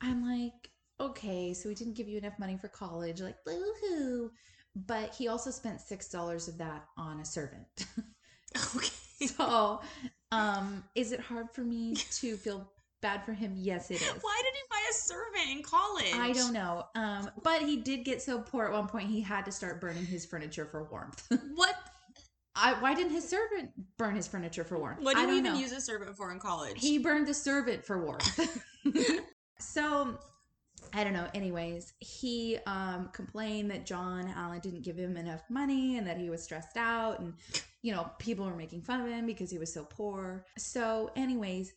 I'm 0.00 0.26
like, 0.26 0.70
okay, 1.00 1.54
so 1.54 1.68
we 1.68 1.74
didn't 1.74 1.96
give 1.96 2.08
you 2.08 2.18
enough 2.18 2.38
money 2.38 2.56
for 2.56 2.68
college, 2.68 3.20
like, 3.20 3.42
boo-hoo. 3.44 4.30
But 4.74 5.14
he 5.14 5.28
also 5.28 5.50
spent 5.50 5.80
six 5.80 6.08
dollars 6.08 6.48
of 6.48 6.58
that 6.58 6.86
on 6.96 7.20
a 7.20 7.24
servant. 7.24 7.86
Okay. 8.76 8.88
so, 9.26 9.80
um, 10.30 10.84
is 10.94 11.12
it 11.12 11.20
hard 11.20 11.50
for 11.50 11.62
me 11.62 11.94
to 11.94 12.36
feel 12.36 12.70
bad 13.00 13.24
for 13.24 13.32
him? 13.32 13.54
Yes, 13.56 13.90
it 13.90 13.94
is. 13.94 14.08
Why 14.20 14.42
did 14.42 14.54
he 14.54 14.62
buy 14.70 14.82
a 14.90 14.92
servant 14.92 15.50
in 15.50 15.62
college? 15.62 16.14
I 16.14 16.32
don't 16.32 16.52
know. 16.52 16.84
Um, 16.94 17.30
but 17.42 17.62
he 17.62 17.78
did 17.78 18.04
get 18.04 18.20
so 18.20 18.40
poor 18.40 18.66
at 18.66 18.72
one 18.72 18.88
point 18.88 19.08
he 19.08 19.20
had 19.20 19.44
to 19.46 19.52
start 19.52 19.80
burning 19.80 20.04
his 20.04 20.26
furniture 20.26 20.66
for 20.66 20.84
warmth. 20.84 21.26
What? 21.54 21.74
I, 22.54 22.74
why 22.80 22.92
didn't 22.92 23.12
his 23.12 23.26
servant 23.26 23.70
burn 23.96 24.14
his 24.14 24.28
furniture 24.28 24.64
for 24.64 24.78
warmth? 24.78 25.00
What 25.00 25.16
do 25.16 25.22
you 25.22 25.38
even 25.38 25.44
know. 25.54 25.58
use 25.58 25.72
a 25.72 25.80
servant 25.80 26.14
for 26.14 26.30
in 26.30 26.38
college? 26.38 26.74
He 26.76 26.98
burned 26.98 27.26
the 27.26 27.32
servant 27.32 27.82
for 27.82 28.04
warmth. 28.04 28.38
so 29.58 30.18
I 30.94 31.04
don't 31.04 31.14
know. 31.14 31.28
Anyways, 31.34 31.94
he 32.00 32.58
um, 32.66 33.08
complained 33.12 33.70
that 33.70 33.86
John 33.86 34.28
Allan 34.36 34.60
didn't 34.60 34.82
give 34.82 34.96
him 34.96 35.16
enough 35.16 35.42
money 35.48 35.96
and 35.96 36.06
that 36.06 36.18
he 36.18 36.28
was 36.28 36.42
stressed 36.42 36.76
out, 36.76 37.20
and 37.20 37.34
you 37.82 37.92
know 37.92 38.10
people 38.18 38.44
were 38.44 38.56
making 38.56 38.82
fun 38.82 39.00
of 39.00 39.08
him 39.08 39.26
because 39.26 39.50
he 39.50 39.58
was 39.58 39.72
so 39.72 39.84
poor. 39.84 40.44
So, 40.58 41.10
anyways, 41.16 41.72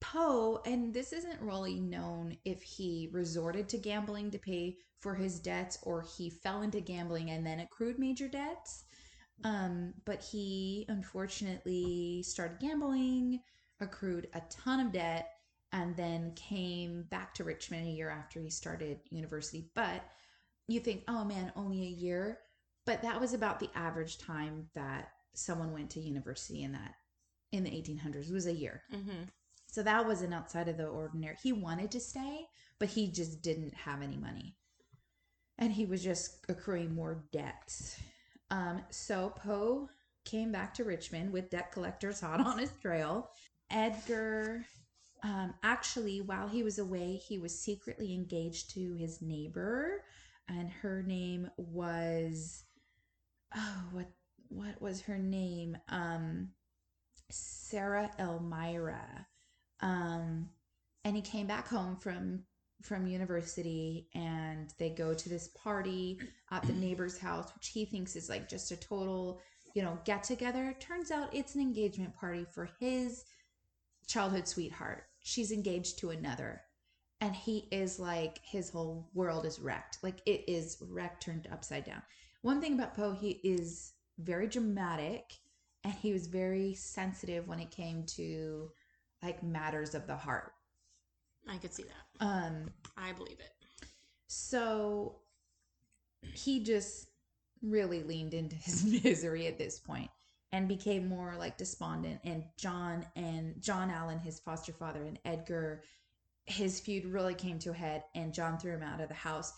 Poe, 0.00 0.60
and 0.66 0.92
this 0.92 1.12
isn't 1.12 1.40
really 1.40 1.80
known 1.80 2.36
if 2.44 2.62
he 2.62 3.08
resorted 3.12 3.68
to 3.70 3.78
gambling 3.78 4.30
to 4.30 4.38
pay 4.38 4.76
for 5.00 5.14
his 5.14 5.38
debts 5.38 5.78
or 5.82 6.02
he 6.02 6.30
fell 6.30 6.62
into 6.62 6.80
gambling 6.80 7.30
and 7.30 7.46
then 7.46 7.60
accrued 7.60 7.98
major 7.98 8.28
debts. 8.28 8.84
Um, 9.44 9.94
but 10.04 10.22
he 10.22 10.86
unfortunately 10.88 12.22
started 12.22 12.58
gambling, 12.58 13.40
accrued 13.80 14.28
a 14.34 14.42
ton 14.50 14.80
of 14.80 14.92
debt, 14.92 15.30
and 15.72 15.96
then 15.96 16.32
came 16.34 17.02
back 17.10 17.34
to 17.34 17.44
Richmond 17.44 17.86
a 17.86 17.90
year 17.90 18.08
after 18.08 18.40
he 18.40 18.50
started 18.50 19.00
university. 19.10 19.70
But 19.74 20.02
you 20.68 20.80
think, 20.80 21.04
oh 21.08 21.24
man, 21.24 21.52
only 21.56 21.82
a 21.82 21.90
year. 21.90 22.38
But 22.84 23.02
that 23.02 23.20
was 23.20 23.34
about 23.34 23.58
the 23.58 23.70
average 23.74 24.18
time 24.18 24.68
that 24.74 25.10
someone 25.34 25.72
went 25.72 25.90
to 25.90 26.00
university 26.00 26.62
in 26.62 26.72
that 26.72 26.94
in 27.52 27.64
the 27.64 27.70
1800s. 27.70 28.28
It 28.28 28.32
was 28.32 28.46
a 28.46 28.52
year. 28.52 28.82
Mm-hmm. 28.94 29.24
So 29.66 29.82
that 29.82 30.06
wasn't 30.06 30.34
outside 30.34 30.68
of 30.68 30.76
the 30.76 30.86
ordinary. 30.86 31.36
He 31.42 31.52
wanted 31.52 31.90
to 31.92 32.00
stay, 32.00 32.46
but 32.78 32.88
he 32.88 33.10
just 33.10 33.42
didn't 33.42 33.74
have 33.74 34.02
any 34.02 34.16
money. 34.16 34.56
And 35.58 35.72
he 35.72 35.84
was 35.84 36.02
just 36.02 36.44
accruing 36.48 36.94
more 36.94 37.24
debts. 37.32 37.98
Um, 38.50 38.82
so 38.90 39.34
Poe 39.36 39.88
came 40.24 40.52
back 40.52 40.74
to 40.74 40.84
Richmond 40.84 41.32
with 41.32 41.50
debt 41.50 41.72
collectors 41.72 42.20
hot 42.20 42.40
on 42.40 42.58
his 42.58 42.72
trail. 42.80 43.30
Edgar, 43.70 44.64
um, 45.26 45.54
actually, 45.62 46.20
while 46.20 46.46
he 46.46 46.62
was 46.62 46.78
away, 46.78 47.16
he 47.16 47.38
was 47.38 47.58
secretly 47.58 48.14
engaged 48.14 48.70
to 48.74 48.94
his 48.94 49.20
neighbor, 49.20 50.04
and 50.48 50.70
her 50.70 51.02
name 51.02 51.50
was, 51.56 52.64
oh, 53.56 53.82
what 53.92 54.06
what 54.48 54.80
was 54.80 55.00
her 55.02 55.18
name? 55.18 55.76
Um, 55.88 56.50
Sarah 57.30 58.10
Elmira. 58.20 59.26
Um, 59.80 60.48
and 61.04 61.16
he 61.16 61.22
came 61.22 61.48
back 61.48 61.66
home 61.66 61.96
from 61.96 62.44
from 62.82 63.06
university 63.06 64.08
and 64.14 64.72
they 64.78 64.90
go 64.90 65.14
to 65.14 65.28
this 65.28 65.48
party 65.48 66.20
at 66.52 66.62
the 66.64 66.72
neighbor's 66.74 67.18
house 67.18 67.50
which 67.54 67.68
he 67.68 67.86
thinks 67.86 68.14
is 68.14 68.28
like 68.28 68.50
just 68.50 68.70
a 68.70 68.76
total 68.76 69.40
you 69.76 69.82
know, 69.82 69.98
get 70.06 70.24
together. 70.24 70.74
Turns 70.80 71.10
out 71.10 71.34
it's 71.34 71.54
an 71.54 71.60
engagement 71.60 72.16
party 72.16 72.46
for 72.50 72.70
his 72.80 73.26
childhood 74.06 74.48
sweetheart. 74.48 75.04
She's 75.26 75.50
engaged 75.50 75.98
to 75.98 76.10
another. 76.10 76.62
And 77.20 77.34
he 77.34 77.66
is 77.72 77.98
like, 77.98 78.38
his 78.44 78.70
whole 78.70 79.10
world 79.12 79.44
is 79.44 79.58
wrecked. 79.58 79.98
Like 80.00 80.20
it 80.24 80.44
is 80.46 80.76
wrecked, 80.80 81.24
turned 81.24 81.48
upside 81.50 81.84
down. 81.84 82.02
One 82.42 82.60
thing 82.60 82.74
about 82.74 82.94
Poe, 82.94 83.10
he 83.10 83.40
is 83.42 83.94
very 84.20 84.46
dramatic 84.46 85.32
and 85.82 85.92
he 85.94 86.12
was 86.12 86.28
very 86.28 86.74
sensitive 86.74 87.48
when 87.48 87.58
it 87.58 87.72
came 87.72 88.04
to 88.14 88.70
like 89.20 89.42
matters 89.42 89.96
of 89.96 90.06
the 90.06 90.14
heart. 90.14 90.52
I 91.48 91.56
could 91.56 91.74
see 91.74 91.84
that. 91.84 92.24
Um, 92.24 92.70
I 92.96 93.10
believe 93.10 93.40
it. 93.40 93.88
so 94.28 95.16
he 96.34 96.62
just 96.62 97.08
really 97.62 98.04
leaned 98.04 98.32
into 98.32 98.54
his 98.54 98.84
misery 99.04 99.48
at 99.48 99.58
this 99.58 99.80
point 99.80 100.10
and 100.56 100.66
became 100.68 101.06
more 101.06 101.34
like 101.38 101.58
despondent. 101.58 102.18
And 102.24 102.42
John 102.56 103.04
and 103.14 103.60
John 103.60 103.90
Allan 103.90 104.18
his 104.18 104.40
foster 104.40 104.72
father 104.72 105.02
and 105.02 105.18
Edgar 105.24 105.82
his 106.46 106.80
feud 106.80 107.04
really 107.04 107.34
came 107.34 107.58
to 107.58 107.70
a 107.70 107.74
head 107.74 108.04
and 108.14 108.32
John 108.32 108.56
threw 108.58 108.72
him 108.72 108.82
out 108.82 109.00
of 109.00 109.08
the 109.08 109.14
house. 109.14 109.52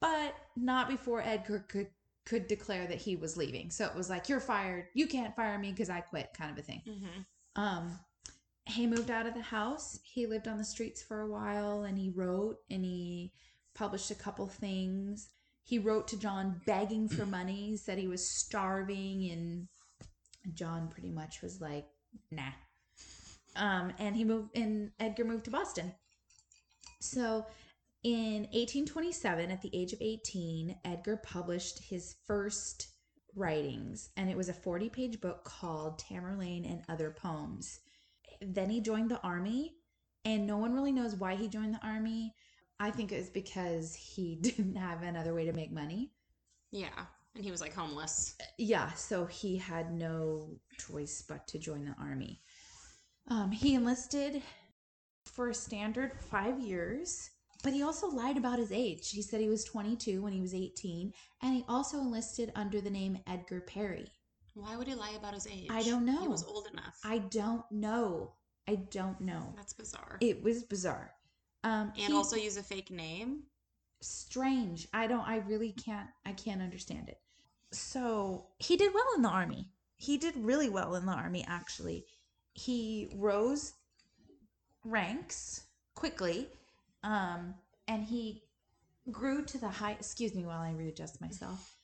But 0.00 0.34
not 0.56 0.88
before 0.88 1.22
Edgar 1.22 1.64
could 1.68 1.88
could 2.26 2.48
declare 2.48 2.86
that 2.86 2.98
he 2.98 3.16
was 3.16 3.36
leaving. 3.36 3.70
So 3.70 3.86
it 3.86 3.94
was 3.94 4.10
like 4.10 4.28
you're 4.28 4.40
fired. 4.40 4.88
You 4.94 5.06
can't 5.06 5.34
fire 5.34 5.58
me 5.58 5.70
because 5.70 5.88
I 5.88 6.00
quit 6.00 6.34
kind 6.36 6.50
of 6.50 6.58
a 6.58 6.62
thing. 6.62 6.82
Mm-hmm. 6.86 7.62
um 7.62 7.98
he 8.68 8.86
moved 8.86 9.10
out 9.12 9.26
of 9.26 9.34
the 9.34 9.42
house. 9.42 10.00
He 10.02 10.26
lived 10.26 10.48
on 10.48 10.58
the 10.58 10.64
streets 10.64 11.00
for 11.00 11.20
a 11.20 11.30
while 11.30 11.84
and 11.84 11.96
he 11.96 12.10
wrote 12.10 12.58
and 12.68 12.84
he 12.84 13.32
published 13.74 14.10
a 14.10 14.16
couple 14.16 14.48
things. 14.48 15.28
He 15.62 15.78
wrote 15.78 16.08
to 16.08 16.18
john 16.18 16.60
begging 16.64 17.08
for 17.08 17.26
money 17.26 17.76
said 17.76 17.98
he 17.98 18.06
was 18.06 18.28
starving 18.28 19.30
and 19.32 19.66
john 20.54 20.88
pretty 20.88 21.10
much 21.10 21.42
was 21.42 21.60
like 21.60 21.86
nah. 22.30 22.52
Um 23.56 23.92
and 23.98 24.16
he 24.16 24.24
moved 24.24 24.56
and 24.56 24.90
edgar 25.00 25.24
moved 25.24 25.44
to 25.46 25.50
boston. 25.50 25.94
So 27.00 27.46
in 28.02 28.42
1827 28.52 29.50
at 29.50 29.62
the 29.62 29.70
age 29.74 29.92
of 29.92 30.00
18 30.00 30.76
edgar 30.84 31.16
published 31.16 31.82
his 31.82 32.16
first 32.26 32.88
writings 33.34 34.10
and 34.16 34.30
it 34.30 34.36
was 34.36 34.48
a 34.48 34.54
40 34.54 34.88
page 34.88 35.20
book 35.20 35.44
called 35.44 35.98
tamerlane 36.00 36.70
and 36.70 36.82
other 36.88 37.10
poems. 37.10 37.80
Then 38.40 38.70
he 38.70 38.80
joined 38.80 39.10
the 39.10 39.20
army 39.22 39.74
and 40.24 40.46
no 40.46 40.56
one 40.56 40.74
really 40.74 40.92
knows 40.92 41.14
why 41.14 41.36
he 41.36 41.48
joined 41.48 41.74
the 41.74 41.86
army. 41.86 42.34
I 42.80 42.90
think 42.90 43.12
it 43.12 43.18
was 43.18 43.30
because 43.30 43.94
he 43.94 44.36
didn't 44.40 44.76
have 44.76 45.02
another 45.02 45.34
way 45.34 45.44
to 45.46 45.52
make 45.52 45.72
money. 45.72 46.10
Yeah. 46.72 47.06
And 47.36 47.44
he 47.44 47.50
was 47.50 47.60
like 47.60 47.74
homeless. 47.74 48.34
yeah 48.58 48.92
so 48.92 49.26
he 49.26 49.56
had 49.58 49.92
no 49.92 50.58
choice 50.78 51.22
but 51.28 51.46
to 51.48 51.58
join 51.58 51.84
the 51.84 51.94
army 52.00 52.40
um, 53.28 53.50
he 53.50 53.74
enlisted 53.74 54.42
for 55.26 55.50
a 55.50 55.54
standard 55.54 56.12
five 56.18 56.58
years 56.58 57.30
but 57.62 57.72
he 57.72 57.82
also 57.82 58.08
lied 58.08 58.36
about 58.38 58.58
his 58.58 58.72
age 58.72 59.10
he 59.10 59.20
said 59.22 59.40
he 59.40 59.48
was 59.50 59.64
22 59.64 60.22
when 60.22 60.32
he 60.32 60.40
was 60.40 60.54
18 60.54 61.12
and 61.42 61.54
he 61.54 61.64
also 61.68 61.98
enlisted 61.98 62.50
under 62.54 62.80
the 62.80 62.90
name 62.90 63.18
edgar 63.26 63.60
perry 63.60 64.06
Why 64.54 64.76
would 64.76 64.86
he 64.88 64.94
lie 64.94 65.14
about 65.18 65.34
his 65.34 65.46
age? 65.46 65.66
I 65.70 65.82
don't 65.82 66.06
know. 66.06 66.22
He 66.22 66.28
was 66.28 66.44
old 66.44 66.68
enough. 66.72 66.98
i 67.04 67.18
don't 67.18 67.64
know 67.70 68.32
i 68.68 68.76
don't 68.90 69.20
know 69.20 69.52
That's 69.56 69.74
bizarre. 69.74 70.16
it 70.20 70.42
was 70.42 70.62
bizarre 70.62 71.12
um 71.64 71.92
and 71.98 72.14
also 72.14 72.36
use 72.36 72.56
a 72.56 72.62
fake 72.62 72.90
name. 72.90 73.42
strange 74.00 74.88
i 74.94 75.06
don't 75.06 75.26
i 75.28 75.36
really 75.38 75.72
can't 75.72 76.08
i 76.24 76.32
can't 76.32 76.62
understand 76.62 77.08
it 77.08 77.18
so 77.72 78.46
he 78.58 78.76
did 78.76 78.94
well 78.94 79.06
in 79.16 79.22
the 79.22 79.28
army. 79.28 79.70
He 79.96 80.18
did 80.18 80.36
really 80.36 80.68
well 80.68 80.94
in 80.94 81.06
the 81.06 81.12
army 81.12 81.44
actually. 81.48 82.06
He 82.52 83.10
rose 83.14 83.72
ranks 84.84 85.64
quickly 85.94 86.48
um 87.02 87.54
and 87.88 88.04
he 88.04 88.42
grew 89.10 89.44
to 89.44 89.58
the 89.58 89.68
high 89.68 89.92
excuse 89.92 90.32
me 90.32 90.46
while 90.46 90.60
i 90.60 90.70
readjust 90.72 91.20
myself. 91.20 91.76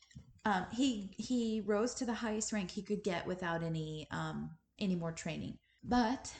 Um 0.45 0.67
he 0.73 1.11
he 1.17 1.63
rose 1.67 1.95
to 1.95 2.05
the 2.05 2.15
highest 2.15 2.53
rank 2.53 2.71
he 2.71 2.83
could 2.83 3.03
get 3.03 3.27
without 3.27 3.63
any 3.63 4.07
um 4.11 4.51
any 4.79 4.95
more 4.95 5.13
training. 5.13 5.59
But 5.83 6.33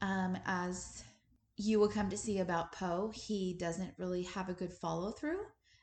um 0.00 0.36
as 0.44 1.02
you 1.56 1.78
will 1.78 1.88
come 1.88 2.10
to 2.10 2.16
see 2.16 2.40
about 2.40 2.72
Poe, 2.72 3.12
he 3.14 3.54
doesn't 3.54 3.94
really 3.98 4.22
have 4.22 4.48
a 4.48 4.54
good 4.54 4.72
follow 4.72 5.12
through. 5.12 5.40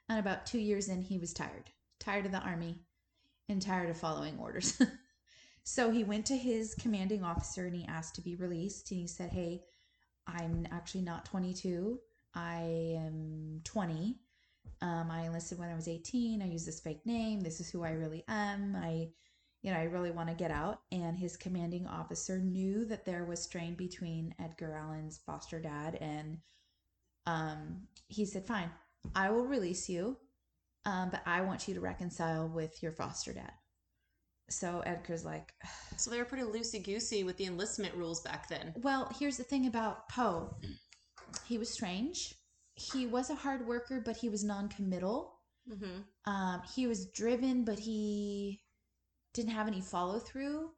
And 0.10 0.20
about 0.20 0.46
two 0.46 0.58
years 0.60 0.90
in, 0.90 1.02
he 1.04 1.20
was 1.20 1.32
tired, 1.32 1.70
tired 2.00 2.26
of 2.26 2.32
the 2.32 2.40
army 2.40 2.80
and 3.50 3.62
tired 3.62 3.90
of 3.90 3.98
following 3.98 4.38
orders. 4.40 4.82
so 5.64 5.92
he 5.92 6.04
went 6.04 6.26
to 6.28 6.38
his 6.38 6.76
commanding 6.76 7.24
officer 7.24 7.66
and 7.66 7.76
he 7.76 7.86
asked 7.88 8.16
to 8.16 8.22
be 8.22 8.36
released. 8.36 8.92
And 8.92 9.00
he 9.00 9.08
said, 9.08 9.32
Hey, 9.32 9.64
I'm 10.28 10.68
actually 10.72 11.02
not 11.02 11.26
22. 11.26 12.00
I 12.36 12.96
am 12.98 13.62
20. 13.64 14.16
Um, 14.82 15.10
I 15.12 15.24
enlisted 15.24 15.60
when 15.60 15.70
I 15.70 15.76
was 15.76 15.88
18. 15.88 16.42
I 16.42 16.48
use 16.48 16.66
this 16.66 16.80
fake 16.80 17.06
name. 17.06 17.42
This 17.42 17.60
is 17.60 17.70
who 17.70 17.84
I 17.84 17.92
really 17.92 18.24
am. 18.28 18.76
I, 18.76 19.10
you 19.62 19.72
know, 19.72 19.78
I 19.78 19.84
really 19.84 20.12
want 20.12 20.30
to 20.30 20.36
get 20.36 20.52
out. 20.52 20.82
And 20.92 21.18
his 21.18 21.36
commanding 21.36 21.88
officer 21.88 22.38
knew 22.40 22.86
that 22.86 23.06
there 23.06 23.26
was 23.26 23.42
strain 23.42 23.74
between 23.74 24.36
Edgar 24.40 24.74
Allan's 24.76 25.20
foster 25.26 25.60
dad 25.60 25.98
and 26.00 26.38
um, 27.26 27.82
he 28.08 28.26
said, 28.26 28.46
Fine, 28.46 28.72
I 29.16 29.30
will 29.30 29.46
release 29.46 29.88
you, 29.90 30.18
um, 30.86 31.10
but 31.10 31.22
I 31.26 31.42
want 31.42 31.68
you 31.68 31.74
to 31.76 31.82
reconcile 31.82 32.48
with 32.48 32.82
your 32.82 32.92
foster 32.92 33.34
dad. 33.34 33.52
So 34.50 34.82
Edgar's 34.86 35.26
like, 35.26 35.54
So 35.98 36.10
they 36.10 36.18
were 36.18 36.26
pretty 36.26 36.46
loosey 36.46 36.84
goosey 36.84 37.24
with 37.24 37.38
the 37.38 37.46
enlistment 37.46 37.94
rules 37.96 38.22
back 38.22 38.48
then. 38.48 38.74
Well, 38.78 39.12
here's 39.20 39.38
the 39.38 39.44
thing 39.44 39.68
about 39.68 40.08
Poe 40.10 40.56
he 41.46 41.58
was 41.58 41.70
strange. 41.70 42.36
He 42.76 43.06
was 43.06 43.30
a 43.30 43.36
hard 43.36 43.68
worker, 43.68 44.02
but 44.04 44.18
he 44.18 44.30
was 44.30 44.44
non 44.44 44.70
committal. 44.70 45.40
Mm-hmm. 45.70 46.32
Um, 46.32 46.62
he 46.74 46.88
was 46.88 47.08
driven, 47.08 47.64
but 47.66 47.78
he 47.78 48.62
didn't 49.34 49.52
have 49.52 49.68
any 49.68 49.82
follow 49.82 50.20
through. 50.20 50.70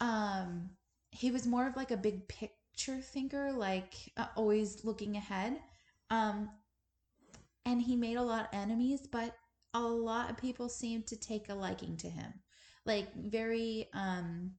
Um, 0.00 0.70
he 1.10 1.30
was 1.30 1.46
more 1.46 1.66
of 1.66 1.76
like 1.76 1.90
a 1.90 1.96
big 1.96 2.26
picture 2.28 3.00
thinker, 3.00 3.52
like 3.52 3.94
uh, 4.16 4.26
always 4.36 4.84
looking 4.84 5.16
ahead. 5.16 5.58
Um, 6.10 6.50
and 7.64 7.80
he 7.80 7.96
made 7.96 8.16
a 8.16 8.22
lot 8.22 8.44
of 8.44 8.58
enemies, 8.58 9.06
but 9.10 9.34
a 9.74 9.80
lot 9.80 10.30
of 10.30 10.36
people 10.36 10.68
seemed 10.68 11.06
to 11.06 11.16
take 11.16 11.48
a 11.48 11.54
liking 11.54 11.96
to 11.98 12.08
him. 12.08 12.32
Like 12.84 13.14
very 13.14 13.88
um 13.94 14.52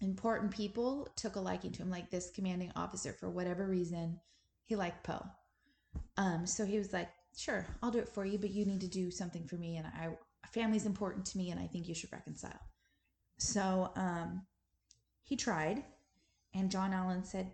important 0.00 0.52
people 0.52 1.08
took 1.16 1.36
a 1.36 1.40
liking 1.40 1.72
to 1.72 1.82
him, 1.82 1.90
like 1.90 2.10
this 2.10 2.30
commanding 2.30 2.72
officer 2.76 3.12
for 3.12 3.28
whatever 3.28 3.66
reason, 3.66 4.20
he 4.64 4.76
liked 4.76 5.04
Poe. 5.04 5.24
Um, 6.16 6.46
so 6.46 6.64
he 6.64 6.78
was 6.78 6.92
like, 6.92 7.08
"Sure, 7.36 7.66
I'll 7.82 7.90
do 7.90 7.98
it 7.98 8.08
for 8.08 8.24
you, 8.24 8.38
but 8.38 8.50
you 8.50 8.64
need 8.64 8.80
to 8.80 8.88
do 8.88 9.10
something 9.10 9.46
for 9.46 9.56
me, 9.56 9.76
and 9.76 9.86
I 9.86 10.16
family's 10.48 10.86
important 10.86 11.26
to 11.26 11.38
me, 11.38 11.50
and 11.50 11.60
I 11.60 11.66
think 11.66 11.88
you 11.88 11.94
should 11.94 12.12
reconcile." 12.12 12.60
So 13.38 13.92
um, 13.96 14.46
he 15.22 15.36
tried, 15.36 15.84
and 16.54 16.70
John 16.70 16.92
Allan 16.92 17.24
said, 17.24 17.52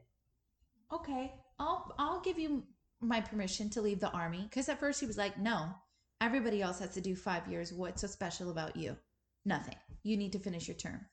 "Okay, 0.93 1.33
I'll 1.59 1.95
I'll 1.99 2.21
give 2.21 2.39
you 2.39 2.65
my 3.05 3.21
permission 3.21 3.71
to 3.71 3.83
leave 3.83 4.01
the 4.01 4.11
army." 4.11 4.43
Because 4.43 4.69
at 4.69 4.81
first 4.81 5.01
he 5.01 5.07
was 5.07 5.19
like, 5.19 5.39
"No, 5.39 5.75
everybody 6.21 6.63
else 6.63 6.81
has 6.81 6.95
to 6.95 7.01
do 7.01 7.15
five 7.15 7.49
years. 7.49 7.73
What's 7.73 8.01
so 8.01 8.07
special 8.07 8.51
about 8.51 8.77
you? 8.77 8.97
Nothing. 9.45 9.77
You 10.03 10.17
need 10.17 10.33
to 10.33 10.39
finish 10.39 10.69
your 10.69 10.77
term. 10.77 11.07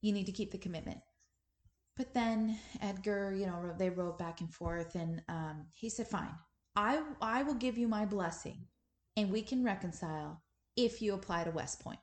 You 0.00 0.12
need 0.12 0.26
to 0.26 0.32
keep 0.32 0.50
the 0.50 0.58
commitment." 0.58 1.00
But 1.98 2.14
then 2.14 2.56
Edgar, 2.80 3.34
you 3.34 3.46
know, 3.46 3.74
they 3.76 3.90
wrote 3.90 4.18
back 4.18 4.40
and 4.40 4.54
forth, 4.54 4.94
and 4.94 5.20
um, 5.28 5.66
he 5.72 5.90
said, 5.90 6.06
"Fine, 6.06 6.34
I 6.76 7.02
I 7.20 7.42
will 7.42 7.54
give 7.54 7.76
you 7.76 7.88
my 7.88 8.06
blessing, 8.06 8.68
and 9.16 9.32
we 9.32 9.42
can 9.42 9.64
reconcile 9.64 10.40
if 10.76 11.02
you 11.02 11.14
apply 11.14 11.44
to 11.44 11.50
West 11.50 11.80
Point." 11.80 11.98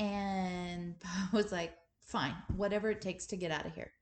And 0.00 0.96
I 1.04 1.28
was 1.32 1.52
like, 1.52 1.74
"Fine, 2.00 2.34
whatever 2.56 2.90
it 2.90 3.00
takes 3.00 3.26
to 3.26 3.36
get 3.36 3.52
out 3.52 3.66
of 3.66 3.74
here." 3.74 3.92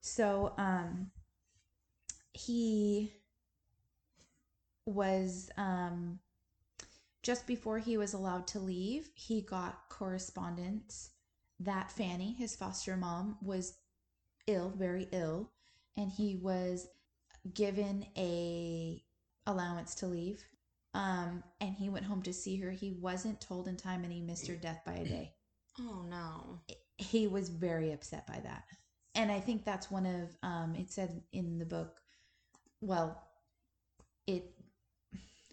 So, 0.00 0.54
um, 0.56 1.10
he 2.32 3.12
was 4.86 5.50
um 5.56 6.18
just 7.22 7.46
before 7.46 7.78
he 7.78 7.96
was 7.96 8.14
allowed 8.14 8.46
to 8.48 8.58
leave, 8.58 9.08
he 9.14 9.42
got 9.42 9.88
correspondence 9.88 11.10
that 11.60 11.92
Fanny, 11.92 12.32
his 12.32 12.56
foster 12.56 12.96
mom, 12.96 13.36
was 13.40 13.78
ill, 14.48 14.72
very 14.76 15.08
ill, 15.12 15.52
and 15.96 16.10
he 16.10 16.36
was 16.36 16.88
given 17.54 18.06
a 18.16 19.02
allowance 19.46 19.94
to 19.96 20.06
leave. 20.06 20.44
Um, 20.94 21.42
and 21.60 21.74
he 21.74 21.88
went 21.88 22.04
home 22.04 22.22
to 22.22 22.32
see 22.32 22.56
her. 22.58 22.70
He 22.70 22.90
wasn't 22.90 23.40
told 23.40 23.68
in 23.68 23.76
time, 23.76 24.04
and 24.04 24.12
he 24.12 24.20
missed 24.20 24.48
her 24.48 24.56
death 24.56 24.80
by 24.84 24.94
a 24.94 25.04
day. 25.04 25.32
Oh 25.80 26.02
no. 26.06 26.60
He 26.98 27.26
was 27.26 27.48
very 27.48 27.92
upset 27.92 28.26
by 28.26 28.40
that, 28.40 28.64
and 29.14 29.32
I 29.32 29.40
think 29.40 29.64
that's 29.64 29.90
one 29.90 30.04
of 30.04 30.36
um. 30.42 30.74
It 30.74 30.90
said 30.90 31.22
in 31.32 31.58
the 31.58 31.64
book, 31.64 31.96
well, 32.82 33.26
it 34.26 34.52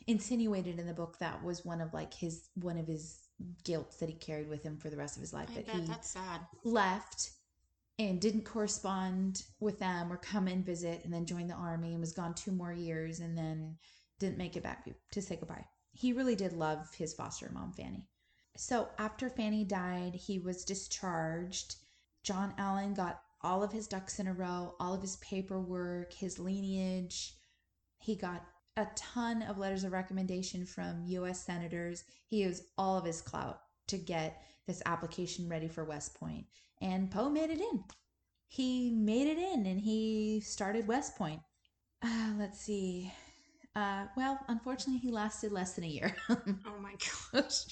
insinuated 0.10 0.80
in 0.80 0.88
the 0.88 0.94
book 0.94 1.20
that 1.20 1.44
was 1.44 1.64
one 1.64 1.80
of 1.80 1.94
like 1.94 2.14
his 2.14 2.50
one 2.56 2.78
of 2.78 2.88
his 2.88 3.20
guilt 3.64 3.96
that 4.00 4.10
he 4.10 4.16
carried 4.16 4.50
with 4.50 4.64
him 4.64 4.76
for 4.76 4.90
the 4.90 4.98
rest 4.98 5.16
of 5.16 5.22
his 5.22 5.34
life. 5.34 5.50
I 5.52 5.62
that 5.62 5.70
he 5.70 5.82
that's 5.82 6.10
sad. 6.10 6.42
left 6.64 7.30
and 8.00 8.20
didn't 8.20 8.44
correspond 8.44 9.44
with 9.60 9.78
them 9.78 10.12
or 10.12 10.18
come 10.18 10.48
and 10.48 10.66
visit 10.66 11.02
and 11.04 11.14
then 11.14 11.28
joined 11.28 11.50
the 11.50 11.56
army 11.56 11.92
and 11.92 12.00
was 12.00 12.12
gone 12.12 12.34
two 12.34 12.52
more 12.52 12.74
years 12.74 13.20
and 13.20 13.38
then 13.38 13.78
didn't 14.20 14.38
make 14.38 14.58
it 14.58 14.64
back 14.64 14.88
to 15.12 15.22
say 15.22 15.36
goodbye. 15.36 15.66
He 15.92 16.12
really 16.14 16.36
did 16.36 16.54
love 16.54 16.88
his 16.98 17.14
foster 17.14 17.52
mom, 17.54 17.74
Fanny. 17.74 18.08
So 18.58 18.90
after 18.98 19.30
Fanny 19.30 19.64
died, 19.64 20.16
he 20.16 20.40
was 20.40 20.66
discharged. 20.66 21.76
John 22.24 22.54
Allan 22.58 22.96
got 22.96 23.22
all 23.42 23.62
of 23.62 23.72
his 23.72 23.88
ducks 23.88 24.20
in 24.20 24.28
a 24.28 24.34
row, 24.34 24.76
all 24.80 24.94
of 24.94 25.02
his 25.02 25.18
paperwork, 25.18 26.14
his 26.14 26.40
lineage. 26.40 27.36
He 28.00 28.16
got 28.16 28.44
a 28.78 28.88
ton 28.96 29.42
of 29.44 29.58
letters 29.58 29.84
of 29.84 29.92
recommendation 29.92 30.66
from 30.66 31.04
US 31.06 31.44
senators. 31.44 32.04
He 32.28 32.44
used 32.44 32.64
all 32.78 32.98
of 32.98 33.06
his 33.06 33.22
clout 33.22 33.62
to 33.88 33.98
get 33.98 34.42
this 34.68 34.82
application 34.86 35.50
ready 35.50 35.68
for 35.68 35.84
West 35.84 36.16
Point. 36.16 36.46
And 36.82 37.12
Poe 37.12 37.30
made 37.30 37.50
it 37.50 37.60
in. 37.60 37.84
He 38.48 38.92
made 38.92 39.28
it 39.28 39.38
in 39.38 39.66
and 39.66 39.80
he 39.80 40.40
started 40.40 40.88
West 40.88 41.18
Point. 41.18 41.42
Uh, 42.02 42.32
let's 42.38 42.60
see. 42.60 43.12
Uh, 43.76 44.06
well, 44.18 44.40
unfortunately, 44.48 45.00
he 45.00 45.12
lasted 45.12 45.52
less 45.52 45.74
than 45.74 45.84
a 45.84 45.88
year. 45.88 46.16
Oh 46.30 46.80
my 46.82 46.96
gosh. 47.34 47.66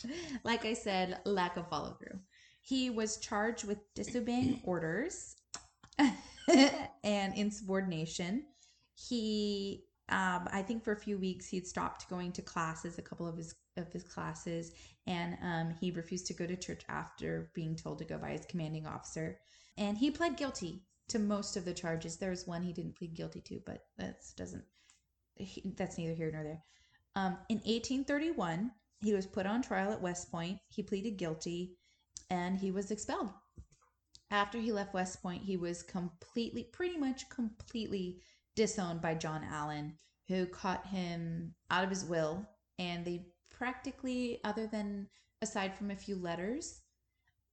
like 0.43 0.65
I 0.65 0.73
said, 0.73 1.19
lack 1.25 1.57
of 1.57 1.67
follow 1.69 1.93
through. 1.99 2.19
He 2.61 2.89
was 2.89 3.17
charged 3.17 3.65
with 3.65 3.79
disobeying 3.95 4.61
orders 4.65 5.35
and 7.03 7.33
insubordination. 7.35 8.43
He, 8.95 9.85
um, 10.09 10.47
I 10.51 10.61
think, 10.61 10.83
for 10.83 10.93
a 10.93 10.99
few 10.99 11.17
weeks 11.17 11.47
he'd 11.47 11.67
stopped 11.67 12.09
going 12.09 12.31
to 12.33 12.41
classes, 12.41 12.97
a 12.97 13.01
couple 13.01 13.27
of 13.27 13.37
his 13.37 13.55
of 13.75 13.91
his 13.91 14.03
classes, 14.03 14.71
and 15.05 15.37
um, 15.43 15.75
he 15.79 15.91
refused 15.91 16.27
to 16.27 16.33
go 16.33 16.47
to 16.47 16.55
church 16.55 16.81
after 16.89 17.51
being 17.53 17.75
told 17.75 17.99
to 17.99 18.05
go 18.05 18.17
by 18.17 18.31
his 18.31 18.45
commanding 18.45 18.87
officer. 18.87 19.37
And 19.77 19.97
he 19.97 20.09
pled 20.09 20.37
guilty 20.37 20.81
to 21.09 21.19
most 21.19 21.57
of 21.57 21.65
the 21.65 21.73
charges. 21.73 22.17
There's 22.17 22.47
one 22.47 22.63
he 22.63 22.73
didn't 22.73 22.97
plead 22.97 23.15
guilty 23.15 23.41
to, 23.41 23.61
but 23.65 23.83
that 23.97 24.21
doesn't. 24.35 24.63
That's 25.75 25.97
neither 25.97 26.15
here 26.15 26.31
nor 26.31 26.43
there. 26.43 26.63
Um, 27.15 27.37
in 27.49 27.57
1831, 27.57 28.71
he 29.01 29.13
was 29.13 29.27
put 29.27 29.45
on 29.45 29.61
trial 29.61 29.91
at 29.91 30.01
West 30.01 30.31
Point. 30.31 30.59
He 30.69 30.83
pleaded 30.83 31.17
guilty, 31.17 31.77
and 32.29 32.57
he 32.57 32.71
was 32.71 32.91
expelled. 32.91 33.31
After 34.31 34.57
he 34.57 34.71
left 34.71 34.93
West 34.93 35.21
Point, 35.21 35.43
he 35.43 35.57
was 35.57 35.83
completely, 35.83 36.63
pretty 36.63 36.97
much 36.97 37.29
completely 37.29 38.21
disowned 38.57 39.01
by 39.01 39.13
John 39.13 39.45
Allan, 39.49 39.93
who 40.27 40.45
caught 40.47 40.85
him 40.87 41.53
out 41.71 41.85
of 41.85 41.89
his 41.89 42.03
will, 42.03 42.45
and 42.77 43.05
they 43.05 43.27
practically, 43.49 44.41
other 44.43 44.67
than 44.67 45.07
aside 45.41 45.77
from 45.77 45.91
a 45.91 45.95
few 45.95 46.17
letters, 46.17 46.81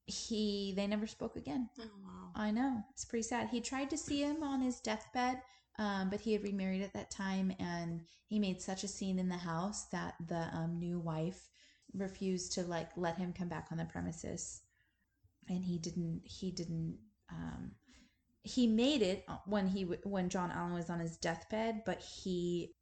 he 0.07 0.75
they 0.77 0.87
never 0.87 1.07
spoke 1.07 1.37
again. 1.37 1.69
Oh 1.79 1.85
wow. 2.03 2.31
I 2.35 2.51
know 2.51 2.83
it's 2.91 3.05
pretty 3.05 3.23
sad. 3.23 3.49
He 3.49 3.61
tried 3.61 3.91
to 3.91 3.97
see 3.97 4.23
him 4.23 4.43
on 4.43 4.61
his 4.61 4.81
deathbed, 4.81 5.41
um, 5.79 6.11
but 6.11 6.21
he 6.21 6.33
had 6.33 6.43
remarried 6.43 6.83
at 6.83 6.95
that 6.95 7.11
time, 7.11 7.53
and 7.59 8.03
he 8.27 8.39
made 8.39 8.61
such 8.61 8.83
a 8.83 8.89
scene 8.89 9.19
in 9.19 9.29
the 9.29 9.37
house 9.37 9.85
that 9.93 10.15
the 10.27 10.49
um, 10.53 10.79
new 10.79 10.99
wife 10.99 11.49
refused 11.93 12.53
to 12.53 12.63
like 12.63 12.91
let 12.97 13.17
him 13.17 13.33
come 13.33 13.49
back 13.49 13.69
on 13.71 13.79
the 13.79 13.85
premises, 13.85 14.63
and 15.49 15.65
he 15.65 15.79
didn't. 15.79 16.23
He 16.25 16.51
didn't. 16.51 16.99
Um, 17.31 17.73
he 18.45 18.67
made 18.67 19.01
it 19.01 19.27
when 19.47 19.67
he 19.67 19.83
when 20.05 20.29
John 20.29 20.51
Allan 20.51 20.75
was 20.75 20.91
on 20.91 21.01
his 21.01 21.17
deathbed, 21.17 21.83
but 21.87 22.01
he 22.01 22.75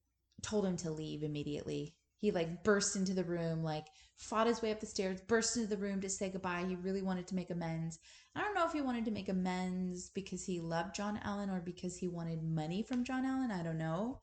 told 0.43 0.67
him 0.67 0.77
to 0.79 0.91
leave 0.91 1.23
immediately. 1.23 1.95
He 2.19 2.33
like 2.33 2.65
burst 2.65 2.97
into 2.97 3.15
the 3.15 3.25
room, 3.25 3.63
like 3.63 3.87
fought 4.17 4.49
his 4.49 4.61
way 4.61 4.73
up 4.73 4.81
the 4.81 4.87
stairs, 4.87 5.21
burst 5.21 5.57
into 5.57 5.69
the 5.69 5.77
room 5.77 6.01
to 6.01 6.11
say 6.11 6.31
goodbye. 6.31 6.65
He 6.69 6.75
really 6.75 7.03
wanted 7.03 7.29
to 7.29 7.37
make 7.37 7.51
amends. 7.51 8.01
I 8.35 8.41
don't 8.41 8.55
know 8.55 8.67
if 8.67 8.73
he 8.73 8.81
wanted 8.81 9.05
to 9.05 9.13
make 9.13 9.29
amends 9.29 10.11
because 10.11 10.45
he 10.45 10.59
loved 10.59 10.97
John 10.97 11.21
Allan 11.23 11.51
or 11.51 11.61
because 11.61 11.97
he 11.97 12.09
wanted 12.09 12.43
money 12.43 12.83
from 12.83 13.05
John 13.05 13.25
Allan. 13.25 13.53
I 13.53 13.63
don't 13.63 13.79
know. 13.79 14.21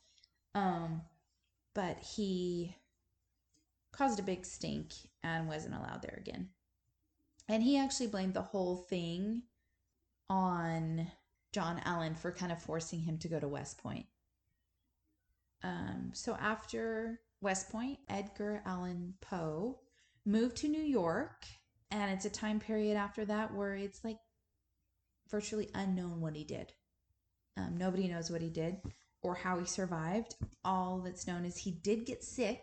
Um, 0.56 1.02
but 1.73 1.99
he 1.99 2.75
caused 3.93 4.19
a 4.19 4.23
big 4.23 4.45
stink 4.45 4.93
and 5.23 5.47
wasn't 5.47 5.75
allowed 5.75 6.02
there 6.02 6.19
again. 6.19 6.49
And 7.47 7.63
he 7.63 7.78
actually 7.78 8.08
blamed 8.08 8.34
the 8.34 8.41
whole 8.41 8.75
thing 8.75 9.43
on 10.30 11.10
John 11.51 11.81
Allan 11.85 12.15
for 12.15 12.31
kind 12.31 12.51
of 12.51 12.62
forcing 12.62 12.99
him 12.99 13.17
to 13.19 13.27
go 13.27 13.39
to 13.39 13.47
West 13.47 13.77
Point. 13.81 14.05
Um, 15.63 16.12
so 16.13 16.35
after 16.39 17.19
West 17.41 17.71
Point, 17.71 17.99
Edgar 18.07 18.62
Allan 18.65 19.15
Poe 19.21 19.79
moved 20.25 20.57
to 20.57 20.67
New 20.67 20.81
York, 20.81 21.45
and 21.91 22.12
it's 22.12 22.25
a 22.25 22.29
time 22.29 22.59
period 22.59 22.95
after 22.95 23.25
that 23.25 23.53
where 23.53 23.75
it's 23.75 24.03
like 24.03 24.19
virtually 25.29 25.69
unknown 25.73 26.21
what 26.21 26.35
he 26.35 26.43
did. 26.43 26.73
Um, 27.57 27.77
nobody 27.77 28.07
knows 28.07 28.29
what 28.29 28.41
he 28.41 28.49
did 28.49 28.77
or 29.21 29.35
how 29.35 29.59
he 29.59 29.65
survived. 29.65 30.35
All 30.63 30.99
that's 30.99 31.27
known 31.27 31.45
is 31.45 31.57
he 31.57 31.71
did 31.71 32.05
get 32.05 32.23
sick 32.23 32.62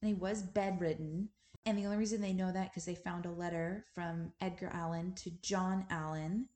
and 0.00 0.08
he 0.08 0.14
was 0.14 0.42
bedridden. 0.42 1.28
And 1.66 1.76
the 1.76 1.84
only 1.84 1.98
reason 1.98 2.20
they 2.20 2.32
know 2.32 2.50
that 2.50 2.70
because 2.70 2.86
they 2.86 2.94
found 2.94 3.26
a 3.26 3.30
letter 3.30 3.84
from 3.94 4.32
Edgar 4.40 4.70
Allan 4.72 5.12
to 5.16 5.30
John 5.42 5.84
Allan 5.90 6.48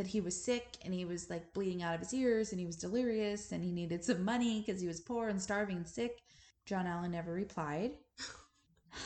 that 0.00 0.06
he 0.06 0.22
was 0.22 0.42
sick 0.42 0.78
and 0.82 0.94
he 0.94 1.04
was 1.04 1.28
like 1.28 1.52
bleeding 1.52 1.82
out 1.82 1.94
of 1.94 2.00
his 2.00 2.14
ears 2.14 2.52
and 2.52 2.58
he 2.58 2.64
was 2.64 2.76
delirious 2.76 3.52
and 3.52 3.62
he 3.62 3.70
needed 3.70 4.02
some 4.02 4.24
money 4.24 4.64
because 4.64 4.80
he 4.80 4.86
was 4.86 4.98
poor 4.98 5.28
and 5.28 5.40
starving 5.40 5.76
and 5.76 5.86
sick. 5.86 6.22
John 6.64 6.86
Allan 6.86 7.12
never 7.12 7.32
replied. 7.32 7.92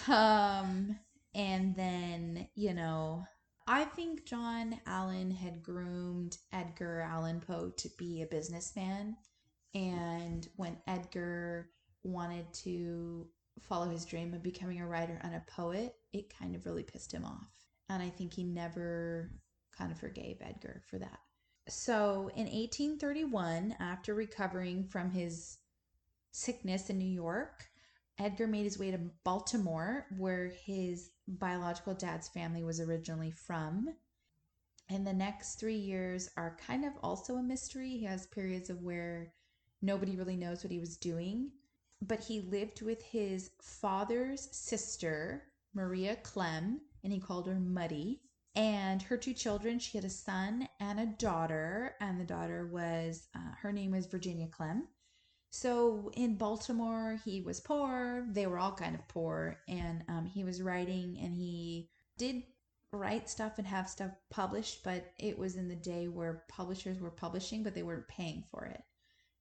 Um, 0.08 0.98
and 1.34 1.76
then, 1.76 2.48
you 2.54 2.72
know, 2.72 3.26
I 3.66 3.84
think 3.84 4.24
John 4.24 4.80
Allan 4.86 5.30
had 5.30 5.62
groomed 5.62 6.38
Edgar 6.54 7.02
Allan 7.02 7.42
Poe 7.46 7.70
to 7.76 7.88
be 7.98 8.22
a 8.22 8.26
businessman. 8.26 9.14
And 9.74 10.48
when 10.56 10.78
Edgar 10.86 11.68
wanted 12.02 12.50
to 12.64 13.26
follow 13.60 13.90
his 13.90 14.06
dream 14.06 14.32
of 14.32 14.42
becoming 14.42 14.80
a 14.80 14.86
writer 14.86 15.20
and 15.22 15.34
a 15.34 15.44
poet, 15.50 15.94
it 16.14 16.32
kind 16.38 16.56
of 16.56 16.64
really 16.64 16.82
pissed 16.82 17.12
him 17.12 17.26
off. 17.26 17.50
And 17.90 18.02
I 18.02 18.08
think 18.08 18.32
he 18.32 18.42
never 18.42 19.30
kind 19.76 19.92
of 19.92 19.98
forgave 19.98 20.38
Edgar 20.40 20.82
for 20.88 20.98
that. 20.98 21.18
So 21.68 22.30
in 22.34 22.46
1831, 22.46 23.76
after 23.80 24.14
recovering 24.14 24.84
from 24.84 25.10
his 25.10 25.58
sickness 26.32 26.90
in 26.90 26.98
New 26.98 27.10
York, 27.10 27.64
Edgar 28.18 28.46
made 28.46 28.64
his 28.64 28.78
way 28.78 28.90
to 28.90 29.10
Baltimore, 29.24 30.06
where 30.16 30.48
his 30.48 31.10
biological 31.26 31.94
dad's 31.94 32.28
family 32.28 32.62
was 32.62 32.80
originally 32.80 33.30
from. 33.30 33.88
And 34.90 35.06
the 35.06 35.12
next 35.12 35.58
three 35.58 35.76
years 35.76 36.28
are 36.36 36.58
kind 36.64 36.84
of 36.84 36.92
also 37.02 37.36
a 37.36 37.42
mystery. 37.42 37.90
He 37.90 38.04
has 38.04 38.26
periods 38.26 38.68
of 38.70 38.82
where 38.82 39.32
nobody 39.80 40.16
really 40.16 40.36
knows 40.36 40.62
what 40.62 40.70
he 40.70 40.78
was 40.78 40.96
doing. 40.96 41.50
But 42.02 42.20
he 42.20 42.42
lived 42.42 42.82
with 42.82 43.02
his 43.02 43.50
father's 43.62 44.48
sister, 44.54 45.44
Maria 45.72 46.16
Clemm, 46.16 46.80
and 47.02 47.12
he 47.12 47.18
called 47.18 47.46
her 47.46 47.58
Muddy. 47.58 48.20
And 48.56 49.02
her 49.02 49.16
two 49.16 49.34
children, 49.34 49.78
she 49.78 49.98
had 49.98 50.04
a 50.04 50.10
son 50.10 50.68
and 50.78 51.00
a 51.00 51.06
daughter, 51.06 51.96
and 52.00 52.20
the 52.20 52.24
daughter 52.24 52.66
was, 52.66 53.28
uh, 53.34 53.54
her 53.60 53.72
name 53.72 53.90
was 53.90 54.06
Virginia 54.06 54.46
Clemm. 54.46 54.86
So 55.50 56.10
in 56.14 56.34
Baltimore, 56.34 57.20
he 57.24 57.40
was 57.40 57.60
poor. 57.60 58.26
They 58.30 58.48
were 58.48 58.58
all 58.58 58.72
kind 58.72 58.94
of 58.96 59.06
poor. 59.06 59.60
And 59.68 60.02
um, 60.08 60.26
he 60.26 60.42
was 60.42 60.60
writing 60.60 61.16
and 61.22 61.32
he 61.32 61.90
did 62.18 62.42
write 62.90 63.30
stuff 63.30 63.58
and 63.58 63.66
have 63.66 63.88
stuff 63.88 64.10
published, 64.30 64.82
but 64.82 65.12
it 65.16 65.38
was 65.38 65.54
in 65.54 65.68
the 65.68 65.76
day 65.76 66.08
where 66.08 66.44
publishers 66.48 66.98
were 66.98 67.10
publishing, 67.10 67.62
but 67.62 67.72
they 67.72 67.84
weren't 67.84 68.08
paying 68.08 68.42
for 68.50 68.64
it. 68.64 68.82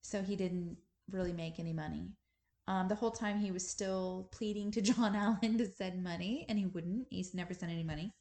So 0.02 0.22
he 0.22 0.36
didn't 0.36 0.78
really 1.10 1.34
make 1.34 1.60
any 1.60 1.74
money. 1.74 2.12
Um, 2.68 2.88
the 2.88 2.96
whole 2.96 3.12
time 3.12 3.40
he 3.40 3.52
was 3.52 3.68
still 3.68 4.30
pleading 4.32 4.70
to 4.72 4.82
John 4.84 5.16
Allan 5.16 5.58
to 5.58 5.66
send 5.66 6.04
money, 6.04 6.46
and 6.48 6.60
he 6.60 6.68
wouldn't. 6.68 7.08
He's 7.10 7.34
never 7.34 7.56
sent 7.56 7.72
any 7.72 7.84
money. 7.84 8.14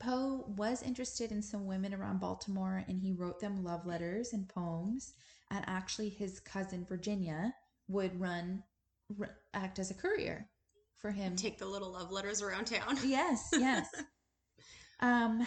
Poe 0.00 0.44
was 0.56 0.82
interested 0.82 1.30
in 1.30 1.42
some 1.42 1.66
women 1.66 1.94
around 1.94 2.20
Baltimore, 2.20 2.84
and 2.88 2.98
he 2.98 3.12
wrote 3.12 3.38
them 3.40 3.62
love 3.62 3.86
letters 3.86 4.32
and 4.32 4.48
poems 4.48 5.12
and 5.50 5.64
actually 5.66 6.08
his 6.08 6.40
cousin 6.40 6.84
Virginia 6.88 7.52
would 7.88 8.18
run 8.20 8.62
r- 9.18 9.36
act 9.52 9.78
as 9.78 9.90
a 9.90 9.94
courier 9.94 10.48
for 10.98 11.10
him. 11.10 11.34
Take 11.36 11.58
the 11.58 11.66
little 11.66 11.92
love 11.92 12.10
letters 12.12 12.42
around 12.42 12.66
town. 12.66 12.98
Yes, 13.04 13.48
yes. 13.52 13.88
um 15.00 15.46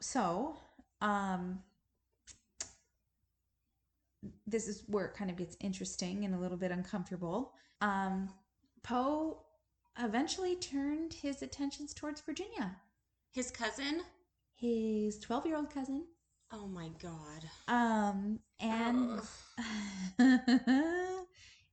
so, 0.00 0.56
um 1.00 1.60
this 4.46 4.68
is 4.68 4.82
where 4.88 5.06
it 5.06 5.14
kind 5.14 5.30
of 5.30 5.36
gets 5.36 5.56
interesting 5.60 6.24
and 6.24 6.34
a 6.34 6.38
little 6.38 6.58
bit 6.58 6.70
uncomfortable. 6.70 7.52
Um 7.80 8.28
Poe 8.82 9.42
eventually 9.98 10.54
turned 10.56 11.12
his 11.14 11.42
attentions 11.42 11.92
towards 11.94 12.20
Virginia. 12.20 12.76
His 13.38 13.52
cousin? 13.52 14.02
His 14.56 15.20
12-year-old 15.20 15.70
cousin. 15.72 16.06
Oh 16.52 16.66
my 16.66 16.90
god. 17.00 17.44
Um 17.68 18.40
and 18.58 19.20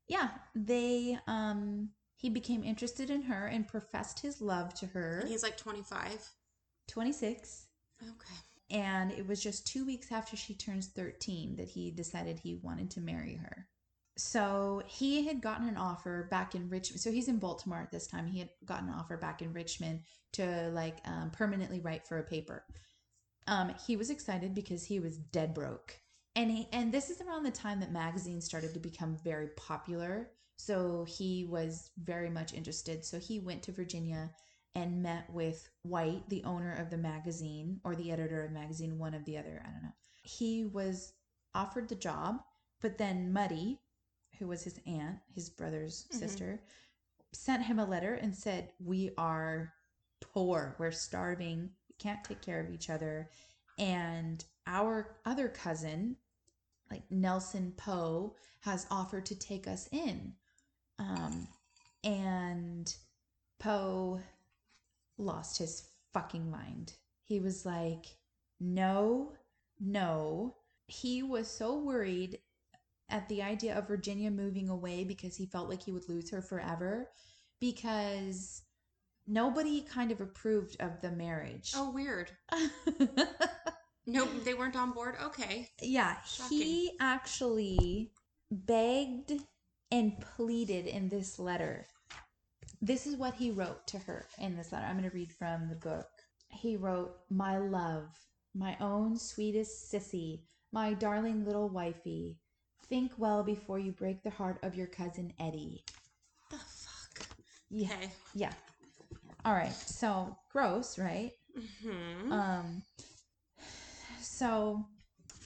yeah, 0.08 0.30
they 0.54 1.18
um 1.26 1.90
He 2.18 2.30
became 2.30 2.64
interested 2.64 3.10
in 3.10 3.24
her 3.24 3.48
and 3.48 3.68
professed 3.68 4.20
his 4.20 4.42
love 4.42 4.76
to 4.76 4.86
her. 4.86 5.22
And 5.22 5.30
he's 5.30 5.42
like 5.42 5.58
25. 5.58 6.30
26. 6.88 7.66
Okay. 8.00 8.36
And 8.70 9.12
it 9.12 9.28
was 9.28 9.42
just 9.42 9.66
two 9.66 9.88
weeks 9.88 10.12
after 10.12 10.38
she 10.38 10.54
turns 10.54 10.86
13 10.90 11.56
that 11.56 11.70
he 11.70 11.90
decided 11.90 12.38
he 12.38 12.60
wanted 12.62 12.92
to 12.92 13.02
marry 13.02 13.38
her. 13.38 13.66
So 14.18 14.82
he 14.88 15.26
had 15.26 15.42
gotten 15.42 15.68
an 15.68 15.78
offer 15.78 16.28
back 16.32 16.56
in 16.56 16.70
Richmond. 16.70 17.02
So 17.02 17.12
he's 17.12 17.28
in 17.28 17.38
Baltimore 17.38 17.82
at 17.82 17.92
this 17.92 18.08
time. 18.08 18.28
He 18.28 18.40
had 18.40 18.50
gotten 18.66 18.88
an 18.88 18.96
offer 18.96 19.18
back 19.18 19.42
in 19.42 19.52
Richmond 19.52 20.02
to 20.34 20.70
like 20.74 21.00
um, 21.06 21.32
permanently 21.32 21.82
write 21.82 22.08
for 22.08 22.20
a 22.20 22.24
paper. 22.24 22.64
Um, 23.48 23.74
he 23.86 23.96
was 23.96 24.10
excited 24.10 24.56
because 24.56 24.86
he 24.86 25.00
was 25.00 25.18
dead 25.18 25.54
broke. 25.54 26.00
And 26.36 26.50
he, 26.50 26.68
and 26.72 26.92
this 26.92 27.10
is 27.10 27.22
around 27.22 27.44
the 27.44 27.52
time 27.52 27.80
that 27.82 27.92
magazines 27.92 28.46
started 28.46 28.74
to 28.74 28.80
become 28.80 29.18
very 29.24 29.50
popular. 29.58 30.32
So 30.58 31.06
he 31.08 31.46
was 31.46 31.90
very 31.98 32.30
much 32.30 32.54
interested. 32.54 33.04
So 33.04 33.20
he 33.20 33.40
went 33.40 33.64
to 33.64 33.72
Virginia 33.72 34.32
and 34.76 35.04
met 35.04 35.30
with 35.30 35.70
White, 35.84 36.28
the 36.30 36.44
owner 36.44 36.76
of 36.76 36.90
the 36.90 36.98
magazine 36.98 37.80
or 37.84 37.96
the 37.96 38.12
editor 38.12 38.44
of 38.44 38.50
the 38.50 38.60
magazine, 38.60 38.98
one 38.98 39.14
of 39.14 39.24
the 39.26 39.38
other, 39.38 39.62
I 39.66 39.72
don't 39.72 39.84
know. 39.84 39.94
He 40.24 40.66
was 40.66 41.14
offered 41.54 41.88
the 41.88 41.96
job, 41.96 42.42
but 42.82 42.98
then 42.98 43.32
Muddy, 43.32 43.80
who 44.40 44.48
was 44.48 44.64
his 44.64 44.80
aunt, 44.86 45.20
his 45.34 45.50
brother's 45.50 46.08
Mhm. 46.08 46.20
sister, 46.20 46.64
sent 47.32 47.64
him 47.64 47.80
a 47.80 47.86
letter 47.86 48.14
and 48.14 48.36
said, 48.36 48.74
"We 48.80 49.14
are 49.18 49.74
poor. 50.20 50.76
We're 50.80 50.92
starving. 50.92 51.76
We 51.90 51.96
can't 51.98 52.24
take 52.24 52.42
care 52.42 52.60
of 52.60 52.70
each 52.70 52.90
other." 52.90 53.30
And 53.78 54.44
our 54.66 55.20
other 55.26 55.50
cousin, 55.50 56.18
like 56.90 57.10
Nelson 57.12 57.74
Poe, 57.74 58.36
has 58.62 58.88
offered 58.90 59.26
to 59.28 59.36
take 59.36 59.68
us 59.68 59.88
in. 59.92 60.36
Um, 60.98 61.48
and 62.04 62.96
Poe 63.60 64.22
lost 65.18 65.58
his 65.58 65.90
fucking 66.14 66.50
mind. 66.50 66.94
He 67.24 67.40
was 67.40 67.66
like, 67.66 68.18
no, 68.60 69.34
no. 69.80 70.56
He 70.88 71.24
was 71.24 71.50
so 71.50 71.78
worried 71.78 72.40
at 73.10 73.28
the 73.30 73.42
idea 73.42 73.78
of 73.78 73.88
Virginia 73.88 74.32
moving 74.32 74.70
away 74.70 75.04
because 75.04 75.36
he 75.36 75.46
felt 75.46 75.70
like 75.70 75.84
he 75.84 75.92
would 75.92 76.10
lose 76.10 76.32
her 76.32 76.42
forever 76.42 77.10
because 77.60 78.64
nobody 79.28 79.82
kind 79.82 80.12
of 80.12 80.22
approved 80.22 80.76
of 80.80 81.02
the 81.02 81.12
marriage. 81.12 81.74
Oh, 81.76 81.92
weird. 81.92 82.32
Nope, 84.08 84.30
they 84.44 84.54
weren't 84.54 84.76
on 84.76 84.92
board. 84.92 85.16
Okay. 85.24 85.68
yeah, 85.82 86.18
he 86.50 86.92
actually 87.00 88.12
begged 88.52 89.34
and 89.92 90.20
pleaded 90.20 90.86
in 90.86 91.10
this 91.10 91.40
letter. 91.40 91.88
This 92.82 93.08
is 93.08 93.16
what 93.16 93.34
he 93.34 93.50
wrote 93.50 93.88
to 93.88 93.98
her 94.00 94.28
in 94.40 94.56
this 94.56 94.72
letter. 94.72 94.86
I'm 94.86 94.98
going 94.98 95.10
to 95.10 95.16
read 95.16 95.32
from 95.32 95.70
the 95.70 95.76
book. 95.76 96.08
He 96.50 96.78
wrote, 96.78 97.16
My 97.32 97.58
love, 97.58 98.10
my 98.54 98.78
own 98.80 99.18
sweetest 99.18 99.92
sissy, 99.92 100.42
my 100.72 100.94
darling 100.94 101.44
little 101.44 101.70
wifey, 101.70 102.38
think 102.90 103.12
well 103.18 103.44
before 103.44 103.80
you 103.80 103.92
break 103.92 104.24
the 104.24 104.30
heart 104.30 104.58
of 104.64 104.76
your 104.76 104.88
cousin 104.88 105.34
Eddie. 105.40 105.84
The 106.50 106.58
fuck. 106.58 107.28
Yeah. 107.70 107.94
Okay. 107.94 108.10
Yeah. 108.34 108.54
All 109.44 109.54
right. 109.54 109.74
So 109.74 110.36
gross, 110.52 110.98
right? 110.98 111.32
hmm 111.56 112.32
Um, 112.32 112.84
so 114.22 114.86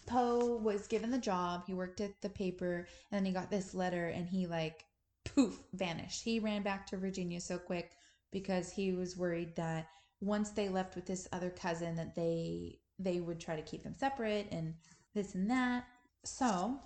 Poe 0.08 0.58
was 0.58 0.88
given 0.88 1.12
the 1.12 1.17
job. 1.17 1.63
He 1.67 1.73
worked 1.73 2.02
at 2.02 2.19
the 2.21 2.30
paper, 2.30 2.88
and 3.12 3.17
then 3.17 3.25
he 3.25 3.32
got 3.32 3.49
this 3.52 3.73
letter, 3.73 4.08
and 4.08 4.28
he 4.28 4.47
like 4.47 4.86
poof 5.25 5.60
vanished. 5.73 6.23
He 6.23 6.39
ran 6.39 6.63
back 6.63 6.88
to 6.88 6.97
Virginia 6.97 7.39
so 7.39 7.58
quick 7.58 7.91
because 8.32 8.71
he 8.71 8.93
was 8.93 9.17
worried 9.17 9.56
that 9.56 9.88
once 10.21 10.49
they 10.52 10.69
left 10.69 10.95
with 10.95 11.06
this 11.06 11.28
other 11.32 11.49
cousin, 11.49 11.95
that 11.95 12.15
they 12.15 12.80
they 12.97 13.19
would 13.21 13.39
try 13.39 13.56
to 13.56 13.62
keep 13.62 13.84
them 13.84 13.95
separate 13.97 14.47
and 14.52 14.73
this 15.13 15.36
and 15.36 15.49
that. 15.49 15.86
So 16.25 16.80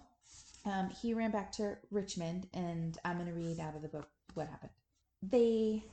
um, 0.66 0.90
he 0.90 1.14
ran 1.14 1.32
back 1.32 1.52
to 1.54 1.78
Richmond, 1.92 2.48
and 2.54 2.98
I'm 3.04 3.18
going 3.18 3.28
to 3.28 3.34
read 3.34 3.60
out 3.60 3.76
of 3.76 3.82
the 3.82 3.90
book 3.90 4.10
what 4.34 4.48
happened. 4.48 4.72
They 5.22 5.84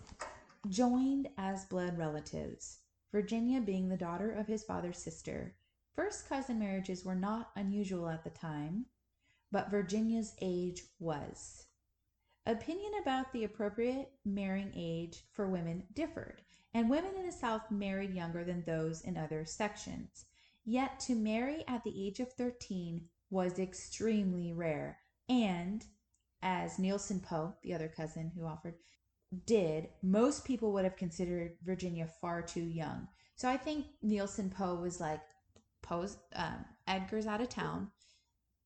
joined 0.68 1.28
as 1.38 1.64
blood 1.64 1.98
relatives, 1.98 2.78
Virginia 3.12 3.60
being 3.60 3.88
the 3.88 3.96
daughter 3.96 4.30
of 4.30 4.46
his 4.46 4.62
father's 4.62 4.98
sister. 4.98 5.54
First 5.94 6.28
cousin 6.28 6.58
marriages 6.58 7.04
were 7.04 7.14
not 7.14 7.50
unusual 7.56 8.08
at 8.08 8.22
the 8.22 8.30
time, 8.30 8.86
but 9.50 9.70
Virginia's 9.70 10.34
age 10.40 10.82
was. 10.98 11.66
Opinion 12.46 12.92
about 13.02 13.32
the 13.32 13.44
appropriate 13.44 14.12
marrying 14.24 14.72
age 14.74 15.24
for 15.32 15.48
women 15.48 15.84
differed, 15.92 16.42
and 16.72 16.88
women 16.88 17.16
in 17.16 17.26
the 17.26 17.32
South 17.32 17.70
married 17.70 18.14
younger 18.14 18.44
than 18.44 18.62
those 18.62 19.02
in 19.02 19.16
other 19.16 19.44
sections. 19.44 20.24
Yet 20.64 21.00
to 21.00 21.14
marry 21.14 21.64
at 21.66 21.82
the 21.82 22.06
age 22.06 22.20
of 22.20 22.32
13 22.32 23.08
was 23.30 23.58
extremely 23.58 24.52
rare, 24.52 24.98
and 25.28 25.84
as 26.42 26.76
Neilson 26.76 27.22
Poe, 27.22 27.54
the 27.62 27.74
other 27.74 27.88
cousin 27.88 28.30
who 28.34 28.46
offered, 28.46 28.74
did, 29.46 29.88
most 30.02 30.44
people 30.44 30.72
would 30.72 30.84
have 30.84 30.96
considered 30.96 31.52
Virginia 31.62 32.08
far 32.20 32.42
too 32.42 32.62
young. 32.62 33.06
So 33.36 33.48
I 33.48 33.56
think 33.56 33.86
Neilson 34.04 34.50
Poe 34.50 34.74
was 34.74 35.00
like, 35.00 35.20
Poe's, 35.82 36.16
um, 36.34 36.64
Edgar's 36.86 37.26
out 37.26 37.40
of 37.40 37.48
town. 37.48 37.90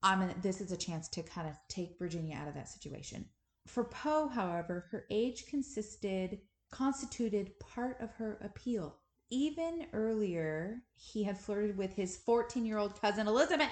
I'm 0.02 0.20
gonna, 0.20 0.34
this 0.42 0.60
is 0.60 0.72
a 0.72 0.76
chance 0.76 1.08
to 1.08 1.22
kind 1.22 1.48
of 1.48 1.56
take 1.68 1.98
Virginia 1.98 2.36
out 2.36 2.48
of 2.48 2.54
that 2.54 2.68
situation. 2.68 3.24
For 3.66 3.84
Poe, 3.84 4.28
however, 4.28 4.86
her 4.90 5.06
age 5.10 5.46
consisted 5.46 6.40
constituted 6.70 7.58
part 7.60 8.00
of 8.00 8.10
her 8.12 8.38
appeal. 8.42 8.96
Even 9.30 9.86
earlier, 9.92 10.82
he 10.96 11.22
had 11.22 11.38
flirted 11.38 11.76
with 11.76 11.92
his 11.94 12.16
14 12.18 12.66
year 12.66 12.78
old 12.78 13.00
cousin 13.00 13.26
Elizabeth. 13.26 13.70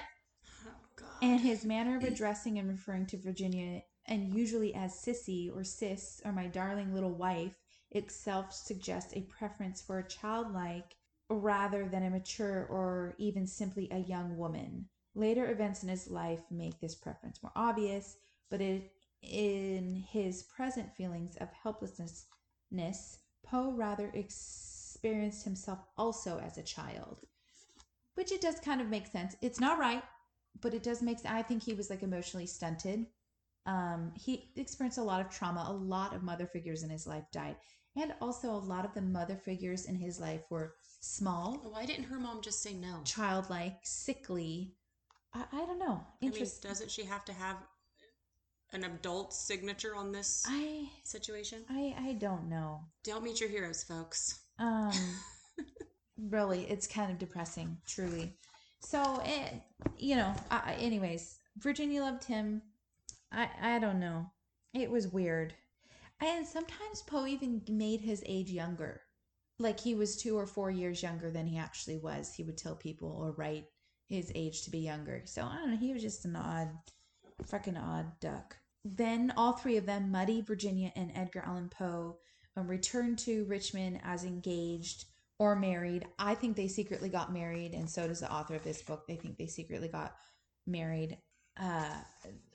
And 1.23 1.39
his 1.39 1.63
manner 1.63 1.95
of 1.95 2.03
addressing 2.03 2.59
and 2.59 2.67
referring 2.67 3.05
to 3.05 3.17
Virginia, 3.17 3.83
and 4.07 4.35
usually 4.35 4.75
as 4.75 4.93
sissy 4.93 5.49
or 5.55 5.63
sis 5.63 6.21
or 6.25 6.33
my 6.33 6.47
darling 6.47 6.93
little 6.93 7.13
wife, 7.13 7.53
itself 7.91 8.51
suggests 8.51 9.13
a 9.13 9.21
preference 9.21 9.81
for 9.81 9.99
a 9.99 10.07
childlike 10.07 10.97
rather 11.29 11.87
than 11.87 12.03
a 12.03 12.09
mature 12.09 12.67
or 12.69 13.15
even 13.17 13.47
simply 13.47 13.87
a 13.89 13.99
young 13.99 14.35
woman. 14.37 14.89
Later 15.15 15.49
events 15.49 15.81
in 15.81 15.87
his 15.87 16.09
life 16.09 16.41
make 16.51 16.81
this 16.81 16.93
preference 16.93 17.41
more 17.41 17.53
obvious, 17.55 18.17
but 18.49 18.59
it, 18.59 18.91
in 19.21 20.03
his 20.05 20.43
present 20.43 20.93
feelings 20.93 21.37
of 21.37 21.47
helplessness, 21.53 22.25
Poe 23.45 23.71
rather 23.71 24.11
experienced 24.13 25.45
himself 25.45 25.79
also 25.97 26.41
as 26.45 26.57
a 26.57 26.63
child. 26.63 27.19
Which 28.15 28.33
it 28.33 28.41
does 28.41 28.59
kind 28.59 28.81
of 28.81 28.89
make 28.89 29.07
sense. 29.07 29.37
It's 29.41 29.61
not 29.61 29.79
right, 29.79 30.03
but 30.61 30.73
it 30.73 30.83
does 30.83 31.01
make 31.01 31.19
sense. 31.19 31.33
I 31.33 31.41
think 31.41 31.63
he 31.63 31.73
was 31.73 31.89
like 31.89 32.03
emotionally 32.03 32.45
stunted. 32.45 33.05
Um, 33.65 34.11
he 34.15 34.51
experienced 34.55 34.97
a 34.97 35.03
lot 35.03 35.21
of 35.21 35.29
trauma. 35.29 35.65
A 35.69 35.73
lot 35.73 36.13
of 36.15 36.23
mother 36.23 36.45
figures 36.45 36.83
in 36.83 36.89
his 36.89 37.07
life 37.07 37.25
died. 37.31 37.55
And 37.95 38.13
also, 38.21 38.49
a 38.49 38.57
lot 38.57 38.85
of 38.85 38.93
the 38.93 39.01
mother 39.01 39.35
figures 39.35 39.85
in 39.85 39.95
his 39.95 40.19
life 40.19 40.41
were 40.49 40.73
small, 40.99 41.57
Why 41.71 41.85
didn't 41.85 42.05
her 42.05 42.19
mom 42.19 42.41
just 42.41 42.61
say 42.61 42.73
no? 42.73 43.01
childlike, 43.03 43.77
sickly. 43.83 44.73
I, 45.33 45.43
I 45.51 45.65
don't 45.65 45.79
know. 45.79 46.01
I 46.01 46.25
mean, 46.25 46.31
Interesting. 46.33 46.69
doesn't 46.69 46.89
she 46.91 47.03
have 47.03 47.23
to 47.25 47.33
have 47.33 47.57
an 48.71 48.83
adult 48.85 49.33
signature 49.33 49.95
on 49.95 50.11
this 50.11 50.43
I, 50.47 50.89
situation? 51.03 51.63
I, 51.69 51.95
I 51.99 52.13
don't 52.13 52.49
know. 52.49 52.81
Don't 53.03 53.23
meet 53.23 53.39
your 53.39 53.49
heroes, 53.49 53.83
folks. 53.83 54.39
Um, 54.57 54.91
really, 56.17 56.63
it's 56.63 56.87
kind 56.87 57.11
of 57.11 57.19
depressing, 57.19 57.77
truly. 57.85 58.33
So, 58.83 59.21
it, 59.25 59.53
you 59.97 60.15
know, 60.15 60.35
anyways, 60.77 61.39
Virginia 61.57 62.01
loved 62.01 62.25
him. 62.25 62.61
I, 63.31 63.49
I 63.61 63.79
don't 63.79 63.99
know. 63.99 64.29
It 64.73 64.91
was 64.91 65.07
weird. 65.07 65.53
And 66.21 66.45
sometimes 66.45 67.01
Poe 67.01 67.25
even 67.25 67.61
made 67.69 68.01
his 68.01 68.23
age 68.25 68.51
younger. 68.51 69.01
Like 69.57 69.79
he 69.79 69.95
was 69.95 70.17
two 70.17 70.37
or 70.37 70.45
four 70.45 70.69
years 70.69 71.01
younger 71.01 71.31
than 71.31 71.47
he 71.47 71.57
actually 71.57 71.97
was. 71.97 72.33
He 72.33 72.43
would 72.43 72.57
tell 72.57 72.75
people 72.75 73.09
or 73.19 73.31
write 73.31 73.65
his 74.09 74.31
age 74.35 74.63
to 74.63 74.71
be 74.71 74.79
younger. 74.79 75.21
So 75.25 75.43
I 75.43 75.55
don't 75.55 75.71
know. 75.71 75.77
He 75.77 75.93
was 75.93 76.01
just 76.01 76.25
an 76.25 76.35
odd, 76.35 76.69
fucking 77.45 77.77
odd 77.77 78.19
duck. 78.19 78.57
Then 78.85 79.33
all 79.37 79.53
three 79.53 79.77
of 79.77 79.85
them, 79.85 80.11
Muddy, 80.11 80.41
Virginia, 80.41 80.91
and 80.95 81.11
Edgar 81.15 81.43
Allan 81.45 81.69
Poe, 81.69 82.17
um, 82.57 82.67
returned 82.67 83.17
to 83.19 83.45
Richmond 83.45 84.01
as 84.03 84.25
engaged 84.25 85.05
or 85.39 85.55
married. 85.55 86.05
I 86.19 86.35
think 86.35 86.55
they 86.55 86.67
secretly 86.67 87.09
got 87.09 87.33
married, 87.33 87.73
and 87.73 87.89
so 87.89 88.07
does 88.07 88.21
the 88.21 88.31
author 88.31 88.55
of 88.55 88.63
this 88.63 88.81
book. 88.81 89.07
They 89.07 89.15
think 89.15 89.37
they 89.37 89.47
secretly 89.47 89.87
got 89.87 90.15
married 90.65 91.17
uh, 91.59 91.93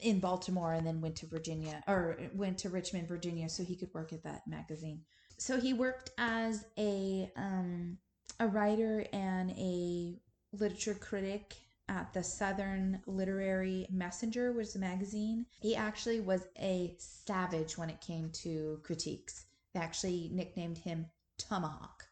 in 0.00 0.18
Baltimore 0.18 0.72
and 0.72 0.86
then 0.86 1.00
went 1.00 1.16
to 1.16 1.26
Virginia 1.26 1.82
or 1.86 2.18
went 2.34 2.58
to 2.58 2.68
Richmond, 2.68 3.08
Virginia, 3.08 3.48
so 3.48 3.62
he 3.62 3.76
could 3.76 3.92
work 3.94 4.12
at 4.12 4.24
that 4.24 4.42
magazine. 4.46 5.02
So 5.38 5.60
he 5.60 5.72
worked 5.72 6.10
as 6.18 6.64
a 6.76 7.30
um, 7.36 7.98
a 8.40 8.46
writer 8.46 9.04
and 9.12 9.50
a 9.52 10.20
literature 10.52 10.94
critic 10.94 11.54
at 11.88 12.12
the 12.12 12.22
Southern 12.22 13.00
Literary 13.06 13.86
Messenger, 13.90 14.60
is 14.60 14.76
a 14.76 14.78
magazine. 14.78 15.46
He 15.60 15.74
actually 15.74 16.20
was 16.20 16.46
a 16.58 16.94
savage 16.98 17.78
when 17.78 17.88
it 17.88 18.00
came 18.00 18.30
to 18.42 18.80
critiques. 18.82 19.46
They 19.72 19.80
actually 19.80 20.30
nicknamed 20.32 20.78
him 20.78 21.06
Tomahawk 21.38 22.07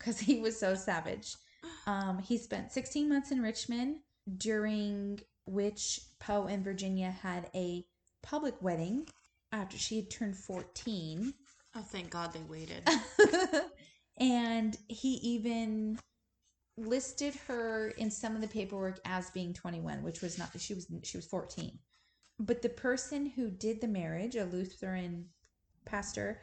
because 0.00 0.18
he 0.18 0.40
was 0.40 0.58
so 0.58 0.74
savage. 0.74 1.36
Um, 1.86 2.18
he 2.18 2.38
spent 2.38 2.72
16 2.72 3.08
months 3.08 3.30
in 3.30 3.40
Richmond, 3.40 3.98
during 4.38 5.20
which 5.46 6.00
Poe 6.18 6.46
and 6.46 6.64
Virginia 6.64 7.10
had 7.10 7.48
a 7.54 7.86
public 8.22 8.60
wedding 8.60 9.06
after 9.52 9.78
she 9.78 9.96
had 9.96 10.10
turned 10.10 10.36
14. 10.36 11.32
Oh, 11.76 11.82
thank 11.82 12.10
God 12.10 12.32
they 12.32 12.42
waited. 12.48 12.88
and 14.18 14.76
he 14.88 15.14
even 15.22 15.98
listed 16.76 17.34
her 17.46 17.88
in 17.98 18.10
some 18.10 18.34
of 18.34 18.40
the 18.40 18.48
paperwork 18.48 19.00
as 19.04 19.30
being 19.30 19.52
21 19.52 20.02
which 20.02 20.22
was 20.22 20.38
not 20.38 20.48
she 20.58 20.72
was 20.72 20.86
she 21.02 21.18
was 21.18 21.26
14 21.26 21.78
but 22.38 22.62
the 22.62 22.70
person 22.70 23.26
who 23.26 23.50
did 23.50 23.80
the 23.80 23.88
marriage 23.88 24.34
a 24.36 24.44
lutheran 24.44 25.26
pastor 25.84 26.40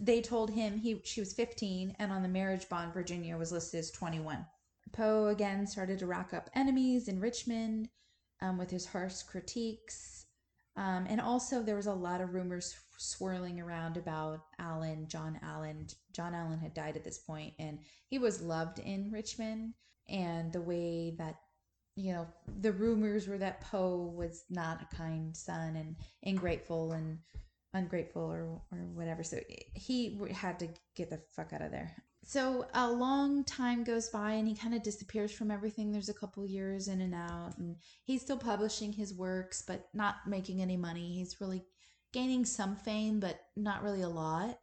they 0.00 0.20
told 0.20 0.50
him 0.50 0.78
he 0.78 1.00
she 1.04 1.20
was 1.20 1.32
15 1.32 1.96
and 1.98 2.12
on 2.12 2.22
the 2.22 2.28
marriage 2.28 2.68
bond 2.68 2.92
virginia 2.92 3.36
was 3.36 3.52
listed 3.52 3.80
as 3.80 3.90
21 3.90 4.44
poe 4.92 5.26
again 5.26 5.66
started 5.66 5.98
to 5.98 6.06
rack 6.06 6.34
up 6.34 6.50
enemies 6.54 7.08
in 7.08 7.20
richmond 7.20 7.88
um, 8.42 8.58
with 8.58 8.70
his 8.70 8.86
harsh 8.86 9.22
critiques 9.22 10.20
um, 10.76 11.06
and 11.08 11.20
also 11.20 11.62
there 11.62 11.76
was 11.76 11.86
a 11.86 11.92
lot 11.92 12.20
of 12.20 12.32
rumors 12.32 12.74
swirling 12.96 13.60
around 13.60 13.96
about 13.96 14.40
Allan, 14.58 15.08
John 15.08 15.38
Allan. 15.42 15.86
John 16.12 16.34
Allan 16.34 16.60
had 16.60 16.74
died 16.74 16.96
at 16.96 17.04
this 17.04 17.18
point, 17.18 17.54
and 17.58 17.78
he 18.08 18.18
was 18.18 18.40
loved 18.42 18.78
in 18.78 19.10
Richmond. 19.10 19.74
And 20.08 20.52
the 20.52 20.60
way 20.60 21.14
that, 21.18 21.36
you 21.96 22.12
know, 22.12 22.26
the 22.60 22.72
rumors 22.72 23.26
were 23.26 23.38
that 23.38 23.60
Poe 23.60 24.12
was 24.16 24.44
not 24.48 24.82
a 24.82 24.96
kind 24.96 25.36
son 25.36 25.76
and 25.76 25.96
ingrateful 26.22 26.92
and 26.92 27.18
ungrateful 27.74 28.22
or, 28.22 28.60
or 28.72 28.78
whatever. 28.94 29.22
So 29.22 29.38
he 29.74 30.18
had 30.32 30.58
to 30.58 30.68
get 30.96 31.10
the 31.10 31.20
fuck 31.34 31.52
out 31.52 31.62
of 31.62 31.70
there. 31.70 31.94
So 32.22 32.66
a 32.74 32.90
long 32.90 33.44
time 33.44 33.82
goes 33.82 34.10
by 34.10 34.32
and 34.32 34.46
he 34.46 34.54
kind 34.54 34.74
of 34.74 34.82
disappears 34.82 35.32
from 35.32 35.50
everything. 35.50 35.90
There's 35.90 36.10
a 36.10 36.14
couple 36.14 36.44
years 36.46 36.88
in 36.88 37.00
and 37.00 37.14
out, 37.14 37.56
and 37.58 37.76
he's 38.04 38.20
still 38.20 38.36
publishing 38.36 38.92
his 38.92 39.14
works, 39.14 39.62
but 39.66 39.88
not 39.94 40.16
making 40.26 40.60
any 40.60 40.76
money. 40.76 41.14
He's 41.14 41.40
really 41.40 41.64
gaining 42.12 42.44
some 42.44 42.76
fame, 42.76 43.20
but 43.20 43.40
not 43.56 43.82
really 43.82 44.02
a 44.02 44.08
lot. 44.08 44.58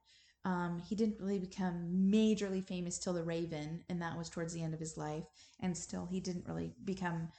Um, 0.45 0.81
he 0.87 0.95
didn't 0.95 1.19
really 1.19 1.39
become 1.39 2.09
majorly 2.09 2.65
famous 2.65 2.99
till 2.99 3.13
The 3.13 3.23
Raven, 3.23 3.83
and 3.89 4.01
that 4.01 4.17
was 4.17 4.29
towards 4.29 4.53
the 4.53 4.63
end 4.63 4.73
of 4.73 4.79
his 4.79 4.95
life. 4.95 5.25
And 5.59 5.75
still, 5.75 6.05
he 6.05 6.19
didn't 6.19 6.47
really 6.47 6.71
become 6.85 7.29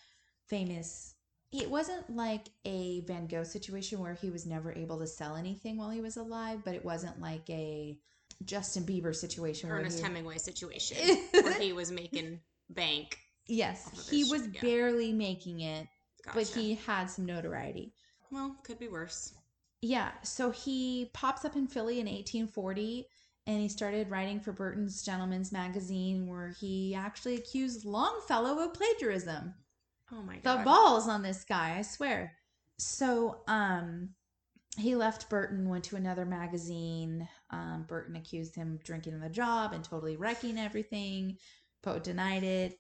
famous. 0.47 1.15
It 1.51 1.71
wasn't 1.71 2.15
like 2.15 2.49
a 2.65 3.01
Van 3.01 3.27
Gogh 3.27 3.45
situation 3.45 4.01
where 4.01 4.15
he 4.15 4.31
was 4.31 4.45
never 4.45 4.73
able 4.73 4.99
to 4.99 5.07
sell 5.07 5.35
anything 5.35 5.79
while 5.79 5.91
he 5.91 6.01
was 6.01 6.17
alive, 6.17 6.61
but 6.65 6.75
it 6.75 6.85
wasn't 6.85 7.21
like 7.21 7.49
a 7.49 7.97
Justin 8.45 8.85
Bieber 8.85 9.15
situation. 9.15 9.71
Ernest 9.71 9.99
he, 9.99 10.05
Hemingway 10.05 10.39
situation 10.39 10.99
where 11.33 11.59
he 11.59 11.73
was 11.73 11.91
making 11.91 12.41
bank. 12.69 13.19
Yes, 13.47 14.09
he 14.11 14.25
was 14.25 14.43
shit, 14.43 14.55
yeah. 14.57 14.61
barely 14.61 15.13
making 15.13 15.61
it, 15.61 15.87
Gotcha. 16.25 16.39
but 16.39 16.47
he 16.49 16.75
had 16.75 17.07
some 17.09 17.25
notoriety. 17.25 17.95
well 18.31 18.57
could 18.63 18.79
be 18.79 18.89
worse. 18.89 19.33
Yeah, 19.81 20.11
so 20.23 20.51
he 20.51 21.11
pops 21.15 21.45
up 21.45 21.57
in 21.57 21.67
Philly 21.67 22.01
in 22.01 22.07
1840 22.07 23.07
and 23.47 23.61
he 23.61 23.69
started 23.69 24.11
writing 24.11 24.41
for 24.41 24.53
Burton's 24.53 25.03
Gentleman's 25.03 25.53
Magazine 25.53 26.27
where 26.27 26.55
he 26.61 26.95
actually 26.95 27.37
accused 27.37 27.87
Longfellow 27.87 28.59
of 28.59 28.75
plagiarism. 28.75 29.55
Oh 30.13 30.23
my 30.23 30.39
god. 30.39 30.61
The 30.61 30.65
balls 30.65 31.09
on 31.09 31.23
this 31.23 31.45
guy, 31.45 31.77
I 31.79 31.83
swear. 31.83 32.35
So, 32.79 33.43
um 33.47 34.11
he 34.79 34.95
left 34.95 35.29
Burton, 35.29 35.69
went 35.69 35.85
to 35.85 35.97
another 35.97 36.25
magazine. 36.25 37.29
Um, 37.51 37.85
Burton 37.89 38.15
accused 38.15 38.55
him 38.55 38.75
of 38.75 38.85
drinking 38.85 39.15
on 39.15 39.21
the 39.21 39.29
job 39.29 39.73
and 39.73 39.83
totally 39.83 40.17
wrecking 40.17 40.57
everything. 40.57 41.37
Poe 41.83 41.99
denied 41.99 42.45
it. 42.45 42.79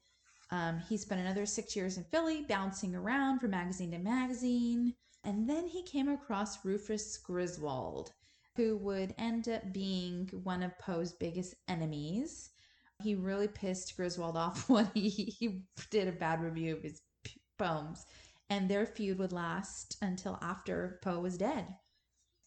Um, 0.50 0.80
he 0.88 0.96
spent 0.96 1.20
another 1.20 1.44
six 1.44 1.74
years 1.74 1.98
in 1.98 2.04
Philly, 2.04 2.44
bouncing 2.48 2.94
around 2.94 3.40
from 3.40 3.50
magazine 3.50 3.90
to 3.90 3.98
magazine. 3.98 4.94
And 5.24 5.48
then 5.48 5.66
he 5.66 5.82
came 5.82 6.08
across 6.08 6.64
Rufus 6.64 7.18
Griswold, 7.18 8.12
who 8.56 8.76
would 8.78 9.14
end 9.18 9.48
up 9.48 9.72
being 9.72 10.30
one 10.44 10.62
of 10.62 10.78
Poe's 10.78 11.12
biggest 11.12 11.54
enemies. 11.66 12.50
He 13.02 13.14
really 13.14 13.48
pissed 13.48 13.96
Griswold 13.96 14.36
off 14.36 14.68
when 14.68 14.90
he, 14.94 15.08
he 15.10 15.62
did 15.90 16.08
a 16.08 16.12
bad 16.12 16.40
review 16.40 16.76
of 16.76 16.82
his 16.82 17.02
poems, 17.58 18.06
and 18.50 18.68
their 18.68 18.86
feud 18.86 19.18
would 19.18 19.32
last 19.32 19.96
until 20.00 20.38
after 20.40 20.98
Poe 21.02 21.20
was 21.20 21.36
dead. 21.36 21.66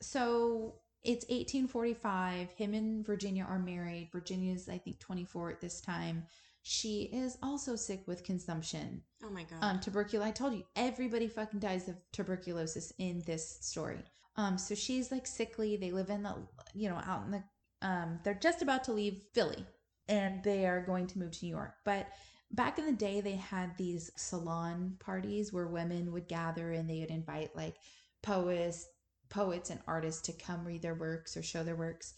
So 0.02 0.76
it's 1.04 1.26
1845. 1.26 2.52
Him 2.52 2.74
and 2.74 3.06
Virginia 3.06 3.46
are 3.48 3.60
married. 3.60 4.10
Virginia's, 4.12 4.70
I 4.70 4.78
think, 4.78 5.00
24 5.00 5.52
at 5.52 5.62
this 5.62 5.82
time. 5.82 6.26
She 6.64 7.04
is 7.12 7.38
also 7.42 7.76
sick 7.76 8.04
with 8.08 8.24
consumption 8.24 9.02
Oh 9.24 9.32
my 9.32 9.44
god. 9.46 9.58
um 9.64 9.80
tuberculosis 9.80 10.28
i 10.28 10.32
told 10.32 10.54
you 10.54 10.64
everybody 10.76 11.28
fucking 11.28 11.60
dies 11.60 11.88
of 11.90 11.96
tuberculosis 12.12 12.94
in 13.00 13.24
this 13.26 13.58
story 13.62 13.98
um 14.36 14.60
so 14.60 14.76
she's 14.76 15.12
like 15.12 15.26
sickly 15.26 15.76
they 15.76 15.90
live 15.92 16.12
in 16.12 16.22
the 16.22 16.36
you 16.76 16.88
know 16.88 17.02
out 17.08 17.26
in 17.26 17.32
the 17.32 17.44
um 17.82 18.20
they're 18.24 18.36
just 18.36 18.62
about 18.62 18.84
to 18.84 18.92
leave 18.94 19.24
philly 19.34 19.66
and 20.08 20.44
they 20.44 20.68
are 20.68 20.82
going 20.86 21.08
to 21.08 21.18
move 21.18 21.32
to 21.32 21.46
new 21.46 21.52
york 21.52 21.74
but 21.84 22.08
back 22.54 22.78
in 22.78 22.86
the 22.86 22.92
day 22.92 23.22
they 23.22 23.36
had 23.36 23.76
these 23.78 24.12
salon 24.16 24.96
parties 25.00 25.54
where 25.54 25.68
women 25.68 26.12
would 26.12 26.28
gather 26.28 26.72
and 26.72 26.90
they 26.90 27.00
would 27.00 27.12
invite 27.12 27.56
like 27.56 27.76
poets 28.22 28.88
poets 29.30 29.70
and 29.70 29.80
artists 29.88 30.22
to 30.22 30.34
come 30.34 30.66
read 30.66 30.82
their 30.82 30.96
works 30.96 31.38
or 31.38 31.44
show 31.44 31.64
their 31.64 31.76
works 31.76 32.14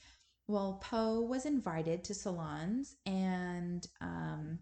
well 0.47 0.81
poe 0.83 1.21
was 1.21 1.45
invited 1.45 2.03
to 2.03 2.13
salons 2.13 2.95
and 3.05 3.87
um 4.01 4.59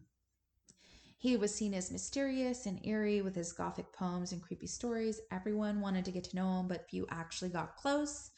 he 1.21 1.37
was 1.37 1.53
seen 1.53 1.75
as 1.75 1.91
mysterious 1.91 2.65
and 2.65 2.83
eerie 2.83 3.21
with 3.21 3.35
his 3.35 3.53
gothic 3.53 3.93
poems 3.93 4.31
and 4.31 4.41
creepy 4.41 4.65
stories. 4.65 5.21
Everyone 5.31 5.79
wanted 5.79 6.03
to 6.05 6.11
get 6.11 6.23
to 6.23 6.35
know 6.35 6.59
him, 6.59 6.67
but 6.67 6.89
few 6.89 7.05
actually 7.11 7.51
got 7.51 7.75
close. 7.75 8.31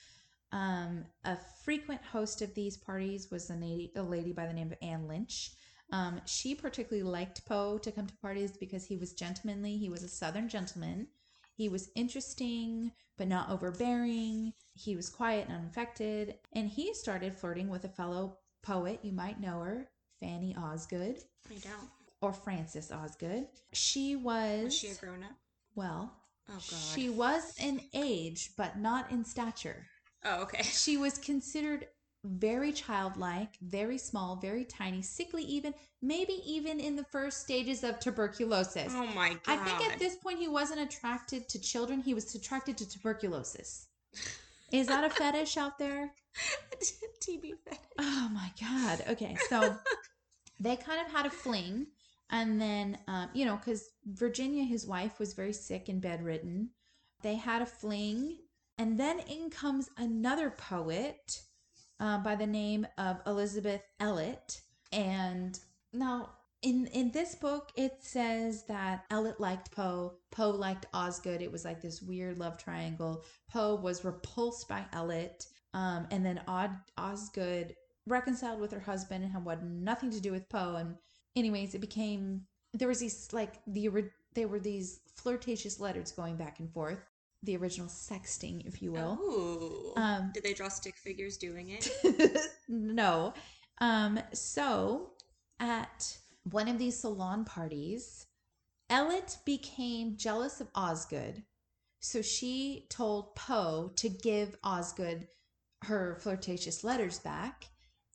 Um, 0.52 1.06
a 1.24 1.38
frequent 1.64 2.02
host 2.04 2.42
of 2.42 2.54
these 2.54 2.76
parties 2.76 3.32
was 3.32 3.50
a 3.50 3.54
lady, 3.54 3.94
a 3.96 4.04
lady 4.04 4.34
by 4.34 4.48
the 4.48 4.54
name 4.54 4.70
of 4.70 4.78
Anne 4.82 5.08
Lynch. 5.08 5.52
Um, 5.94 6.20
she 6.26 6.56
particularly 6.56 7.08
liked 7.08 7.46
Poe 7.46 7.78
to 7.78 7.92
come 7.92 8.08
to 8.08 8.14
parties 8.18 8.58
because 8.58 8.84
he 8.84 8.98
was 8.98 9.14
gentlemanly. 9.14 9.78
He 9.78 9.90
was 9.90 10.02
a 10.04 10.08
Southern 10.10 10.50
gentleman. 10.50 11.08
He 11.56 11.70
was 11.70 11.92
interesting, 11.96 12.92
but 13.18 13.28
not 13.28 13.52
overbearing. 13.52 14.54
He 14.74 14.96
was 14.96 15.08
quiet 15.10 15.48
and 15.48 15.56
unaffected. 15.58 16.36
And 16.54 16.68
he 16.68 16.96
started 16.96 17.36
flirting 17.36 17.70
with 17.70 17.84
a 17.86 17.90
fellow 17.90 18.40
poet. 18.64 19.00
You 19.04 19.12
might 19.12 19.40
know 19.40 19.60
her, 19.62 19.88
Fanny 20.20 20.56
Osgood 20.58 21.20
I 21.50 21.54
don't. 21.60 21.90
or 22.22 22.34
Frances 22.34 22.92
Osgood. 22.92 23.46
She 23.74 24.16
was, 24.16 24.64
Was 24.64 24.76
she 24.76 24.88
a 24.88 24.96
grown 24.96 25.24
up? 25.24 25.36
well, 25.76 26.12
Oh 26.50 26.54
god. 26.54 26.62
she 26.94 27.10
was 27.10 27.54
in 27.60 27.82
age, 27.94 28.52
but 28.58 28.80
not 28.80 29.12
in 29.12 29.24
stature. 29.24 29.86
Oh 30.26 30.42
okay. 30.44 30.64
She 30.64 30.98
was 30.98 31.18
considered 31.20 31.86
very 32.24 32.72
childlike, 32.72 33.58
very 33.62 33.98
small, 33.98 34.38
very 34.38 34.64
tiny, 34.64 35.02
sickly, 35.02 35.44
even 35.44 35.74
maybe 36.02 36.42
even 36.46 36.80
in 36.80 36.96
the 36.96 37.04
first 37.04 37.42
stages 37.42 37.84
of 37.84 38.00
tuberculosis. 38.00 38.94
Oh 38.96 39.08
my 39.08 39.30
god. 39.30 39.40
I 39.48 39.58
think 39.58 39.92
at 39.92 40.00
this 40.00 40.16
point 40.16 40.40
he 40.40 40.48
wasn't 40.48 40.80
attracted 40.80 41.50
to 41.50 41.60
children; 41.60 42.02
he 42.02 42.14
was 42.14 42.34
attracted 42.34 42.78
to 42.78 42.90
tuberculosis. 42.90 43.88
Is 44.72 44.88
that 44.88 45.04
a 45.04 45.10
fetish 45.10 45.58
out 45.58 45.78
there? 45.78 46.14
TB 47.22 47.54
fetish. 47.64 47.80
Oh 48.00 48.30
my 48.34 48.52
god. 48.60 49.04
Okay, 49.10 49.36
so 49.50 49.76
they 50.60 50.76
kind 50.78 51.06
of 51.06 51.12
had 51.12 51.26
a 51.26 51.30
fling, 51.30 51.88
and 52.30 52.60
then 52.60 52.98
um, 53.08 53.30
you 53.34 53.46
know, 53.46 53.58
because 53.58 53.90
Virginia, 54.06 54.64
his 54.64 54.88
wife, 54.88 55.20
was 55.20 55.34
very 55.34 55.54
sick 55.54 55.90
and 55.90 56.02
bedridden. 56.02 56.70
They 57.22 57.36
had 57.36 57.62
a 57.62 57.66
fling, 57.66 58.38
and 58.78 58.98
then 58.98 59.20
in 59.20 59.50
comes 59.50 59.90
another 59.98 60.50
poet 60.50 61.42
uh, 62.04 62.18
by 62.20 62.36
the 62.36 62.46
name 62.46 62.86
of 62.98 63.22
Elizabeth 63.26 63.82
Ellet, 64.00 64.62
and 64.92 65.60
now. 65.94 66.30
In, 66.66 66.88
in 66.94 67.12
this 67.12 67.36
book, 67.36 67.74
it 67.76 67.98
says 68.00 68.64
that 68.70 69.04
Ellet 69.12 69.38
liked 69.38 69.70
Poe. 69.72 70.14
Poe 70.32 70.52
liked 70.52 70.86
Osgood. 70.94 71.42
It 71.42 71.52
was 71.52 71.66
like 71.66 71.82
this 71.82 72.02
weird 72.02 72.38
love 72.38 72.58
triangle. 72.58 73.26
Poe 73.52 73.76
was 73.76 74.06
repulsed 74.06 74.70
by 74.70 74.86
Ellet. 74.94 75.46
Um, 75.74 76.08
and 76.10 76.26
then 76.26 76.40
Od- 76.48 76.80
Osgood 76.98 77.76
reconciled 78.08 78.62
with 78.62 78.72
her 78.72 78.80
husband 78.80 79.26
and 79.26 79.34
had 79.34 79.64
nothing 79.64 80.10
to 80.12 80.22
do 80.22 80.32
with 80.32 80.48
Poe. 80.48 80.76
And 80.78 80.96
anyways, 81.36 81.76
it 81.76 81.82
became 81.82 82.44
there 82.74 82.88
was 82.88 83.00
these 83.00 83.28
like 83.34 83.56
the 83.68 83.90
there 84.34 84.48
were 84.48 84.60
these 84.60 85.02
flirtatious 85.16 85.80
letters 85.80 86.12
going 86.12 86.38
back 86.38 86.60
and 86.60 86.72
forth, 86.72 87.06
the 87.44 87.58
original 87.58 87.88
sexting, 87.88 88.66
if 88.66 88.82
you 88.82 88.92
will. 88.92 89.20
Ooh. 89.22 89.94
Um, 90.02 90.32
Did 90.34 90.44
they 90.44 90.54
draw 90.54 90.70
stick 90.70 90.96
figures 90.98 91.38
doing 91.38 91.70
it? 91.70 91.90
no. 92.68 93.34
Um, 93.80 94.20
so 94.34 95.12
at 95.60 96.18
one 96.44 96.68
of 96.68 96.78
these 96.78 97.00
salon 97.00 97.46
parties, 97.46 98.26
Ellet 98.90 99.38
became 99.46 100.18
jealous 100.18 100.62
of 100.62 100.70
Osgood, 100.76 101.44
so 102.00 102.22
she 102.22 102.86
told 102.90 103.36
Poe 103.36 103.92
to 103.96 104.10
give 104.10 104.58
Osgood 104.64 105.28
her 105.84 106.18
flirtatious 106.22 106.84
letters 106.84 107.20
back, 107.20 107.66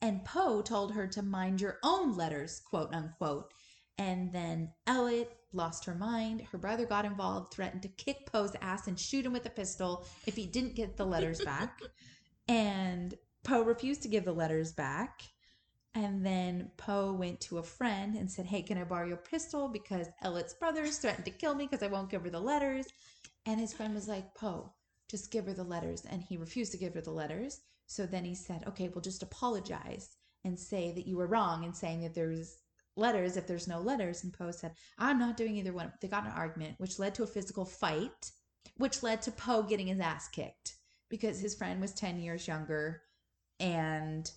and 0.01 0.25
Poe 0.25 0.61
told 0.61 0.93
her 0.93 1.07
to 1.07 1.21
mind 1.21 1.61
your 1.61 1.77
own 1.83 2.15
letters, 2.15 2.61
quote 2.61 2.93
unquote. 2.93 3.51
And 3.99 4.31
then 4.31 4.71
Ellet 4.87 5.29
lost 5.51 5.83
her 5.83 5.93
mind. 5.93 6.41
Her 6.53 6.57
brother 6.57 6.85
got 6.85 7.03
involved, 7.03 7.53
threatened 7.53 7.81
to 7.81 7.89
kick 7.89 8.31
Poe's 8.31 8.55
ass 8.61 8.87
and 8.87 8.97
shoot 8.97 9.25
him 9.25 9.33
with 9.33 9.45
a 9.45 9.49
pistol 9.49 10.05
if 10.25 10.37
he 10.37 10.45
didn't 10.45 10.75
get 10.75 10.95
the 10.95 11.05
letters 11.05 11.41
back. 11.41 11.81
and 12.47 13.13
Poe 13.43 13.61
refused 13.61 14.01
to 14.03 14.07
give 14.07 14.23
the 14.23 14.31
letters 14.31 14.71
back. 14.71 15.23
And 15.95 16.25
then 16.25 16.71
Poe 16.77 17.11
went 17.11 17.41
to 17.41 17.57
a 17.57 17.63
friend 17.63 18.15
and 18.15 18.31
said, 18.31 18.45
Hey, 18.45 18.61
can 18.61 18.77
I 18.77 18.85
borrow 18.85 19.05
your 19.05 19.17
pistol? 19.17 19.67
Because 19.67 20.07
Ellet's 20.21 20.53
brothers 20.53 20.97
threatened 20.97 21.25
to 21.25 21.31
kill 21.31 21.53
me 21.53 21.65
because 21.65 21.83
I 21.83 21.91
won't 21.91 22.09
give 22.09 22.23
her 22.23 22.29
the 22.29 22.39
letters. 22.39 22.85
And 23.45 23.59
his 23.59 23.73
friend 23.73 23.93
was 23.93 24.07
like, 24.07 24.33
Poe, 24.33 24.71
just 25.09 25.29
give 25.29 25.45
her 25.47 25.53
the 25.53 25.63
letters. 25.63 26.05
And 26.09 26.23
he 26.23 26.37
refused 26.37 26.71
to 26.71 26.77
give 26.77 26.93
her 26.93 27.01
the 27.01 27.11
letters. 27.11 27.59
So 27.87 28.05
then 28.05 28.23
he 28.23 28.35
said, 28.35 28.63
Okay, 28.65 28.87
well, 28.87 29.01
just 29.01 29.23
apologize 29.23 30.15
and 30.45 30.57
say 30.57 30.93
that 30.93 31.05
you 31.05 31.17
were 31.17 31.27
wrong 31.27 31.65
in 31.65 31.73
saying 31.73 31.99
that 32.01 32.15
there's 32.15 32.59
letters 32.99 33.37
if 33.37 33.47
there's 33.47 33.67
no 33.67 33.79
letters. 33.79 34.23
And 34.23 34.33
Poe 34.33 34.51
said, 34.51 34.73
I'm 34.97 35.17
not 35.17 35.37
doing 35.37 35.55
either 35.55 35.73
one. 35.73 35.91
They 36.01 36.07
got 36.07 36.25
in 36.25 36.31
an 36.31 36.37
argument, 36.37 36.75
which 36.77 36.99
led 36.99 37.15
to 37.15 37.23
a 37.23 37.27
physical 37.27 37.65
fight, 37.65 38.31
which 38.77 39.03
led 39.03 39.21
to 39.23 39.31
Poe 39.31 39.63
getting 39.63 39.87
his 39.87 39.99
ass 39.99 40.27
kicked 40.27 40.75
because 41.09 41.39
his 41.39 41.55
friend 41.55 41.81
was 41.81 41.93
10 41.93 42.19
years 42.19 42.47
younger 42.47 43.01
and 43.59 44.31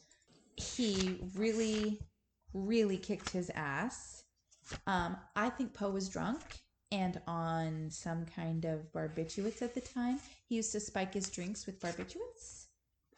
he 0.57 1.19
really, 1.35 2.01
really 2.55 2.97
kicked 2.97 3.31
his 3.31 3.51
ass. 3.55 4.25
Um, 4.87 5.17
I 5.37 5.51
think 5.51 5.75
Poe 5.75 5.91
was 5.91 6.09
drunk 6.09 6.41
and 6.91 7.21
on 7.27 7.89
some 7.91 8.27
kind 8.27 8.65
of 8.65 8.93
barbiturates 8.93 9.63
at 9.63 9.75
the 9.75 9.81
time. 9.81 10.19
He 10.49 10.57
used 10.57 10.73
to 10.73 10.81
spike 10.81 11.15
his 11.15 11.31
drinks 11.31 11.67
with 11.67 11.81
barbiturates. 11.81 12.67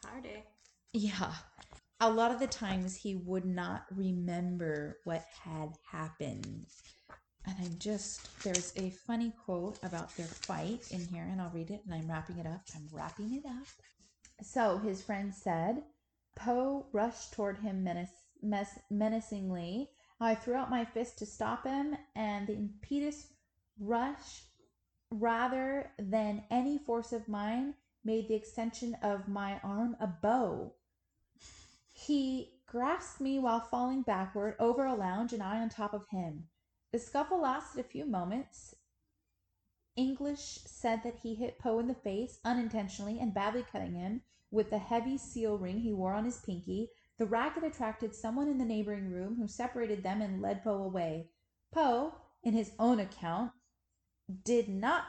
Party. 0.01 0.43
Yeah. 0.93 1.33
A 2.01 2.11
lot 2.11 2.31
of 2.31 2.39
the 2.39 2.47
times 2.47 2.95
he 2.95 3.15
would 3.15 3.45
not 3.45 3.85
remember 3.95 4.97
what 5.05 5.23
had 5.43 5.69
happened. 5.89 6.67
And 7.45 7.55
I'm 7.59 7.77
just, 7.79 8.27
there's 8.43 8.73
a 8.75 8.89
funny 8.89 9.31
quote 9.45 9.79
about 9.81 10.15
their 10.17 10.25
fight 10.25 10.91
in 10.91 10.99
here, 10.99 11.23
and 11.23 11.41
I'll 11.41 11.51
read 11.51 11.71
it 11.71 11.81
and 11.85 11.93
I'm 11.93 12.09
wrapping 12.09 12.37
it 12.37 12.45
up. 12.45 12.61
I'm 12.75 12.87
wrapping 12.91 13.33
it 13.33 13.45
up. 13.45 13.67
So 14.41 14.77
his 14.77 15.01
friend 15.01 15.33
said, 15.33 15.83
Poe 16.35 16.87
rushed 16.91 17.33
toward 17.33 17.59
him 17.59 17.83
menace, 17.83 18.11
mes- 18.43 18.79
menacingly. 18.91 19.89
I 20.19 20.35
threw 20.35 20.55
out 20.55 20.69
my 20.69 20.83
fist 20.83 21.17
to 21.19 21.25
stop 21.25 21.65
him, 21.65 21.95
and 22.15 22.47
the 22.47 22.55
impetus 22.55 23.27
rush, 23.79 24.43
rather 25.11 25.91
than 25.97 26.43
any 26.51 26.77
force 26.77 27.13
of 27.13 27.29
mine, 27.29 27.75
made 28.03 28.27
the 28.27 28.35
extension 28.35 28.97
of 29.01 29.29
my 29.29 29.59
arm 29.63 29.95
a 30.01 30.07
bow. 30.07 30.73
He 31.97 32.59
grasped 32.65 33.21
me 33.21 33.39
while 33.39 33.61
falling 33.61 34.01
backward 34.01 34.57
over 34.59 34.85
a 34.85 34.93
lounge, 34.93 35.31
and 35.31 35.41
I 35.41 35.61
on 35.61 35.69
top 35.69 35.93
of 35.93 36.09
him. 36.09 36.49
The 36.91 36.99
scuffle 36.99 37.39
lasted 37.39 37.79
a 37.79 37.87
few 37.87 38.05
moments. 38.05 38.75
English 39.95 40.59
said 40.65 41.03
that 41.03 41.19
he 41.19 41.35
hit 41.35 41.57
Poe 41.57 41.79
in 41.79 41.87
the 41.87 41.95
face 41.95 42.39
unintentionally 42.43 43.17
and 43.17 43.33
badly 43.33 43.63
cutting 43.63 43.93
him 43.93 44.23
with 44.51 44.69
the 44.69 44.77
heavy 44.77 45.17
seal 45.17 45.57
ring 45.57 45.79
he 45.79 45.93
wore 45.93 46.11
on 46.11 46.25
his 46.25 46.41
pinky. 46.41 46.91
The 47.17 47.25
racket 47.25 47.63
attracted 47.63 48.13
someone 48.13 48.49
in 48.49 48.57
the 48.57 48.65
neighboring 48.65 49.09
room 49.09 49.37
who 49.37 49.47
separated 49.47 50.03
them 50.03 50.21
and 50.21 50.41
led 50.41 50.63
Poe 50.63 50.83
away. 50.83 51.29
Poe, 51.71 52.15
in 52.43 52.53
his 52.53 52.73
own 52.77 52.99
account, 52.99 53.53
did 54.43 54.67
not 54.67 55.05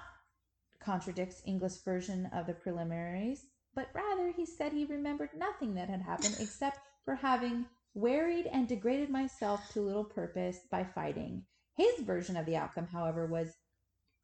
contradict 0.79 1.43
English 1.45 1.79
version 1.79 2.27
of 2.27 2.47
the 2.47 2.55
preliminaries, 2.55 3.47
but 3.77 3.91
rather 3.95 4.33
he 4.33 4.47
said 4.47 4.73
he 4.73 4.87
remembered 4.87 5.31
nothing 5.37 5.75
that 5.75 5.91
had 5.91 6.01
happened 6.01 6.37
except 6.41 6.81
for 7.05 7.15
having 7.15 7.67
wearied 7.95 8.47
and 8.47 8.67
degraded 8.67 9.11
myself 9.11 9.61
to 9.73 9.81
little 9.81 10.05
purpose 10.05 10.61
by 10.71 10.83
fighting. 10.83 11.45
His 11.75 12.01
version 12.01 12.37
of 12.37 12.47
the 12.47 12.57
outcome, 12.57 12.89
however, 12.89 13.27
was 13.27 13.55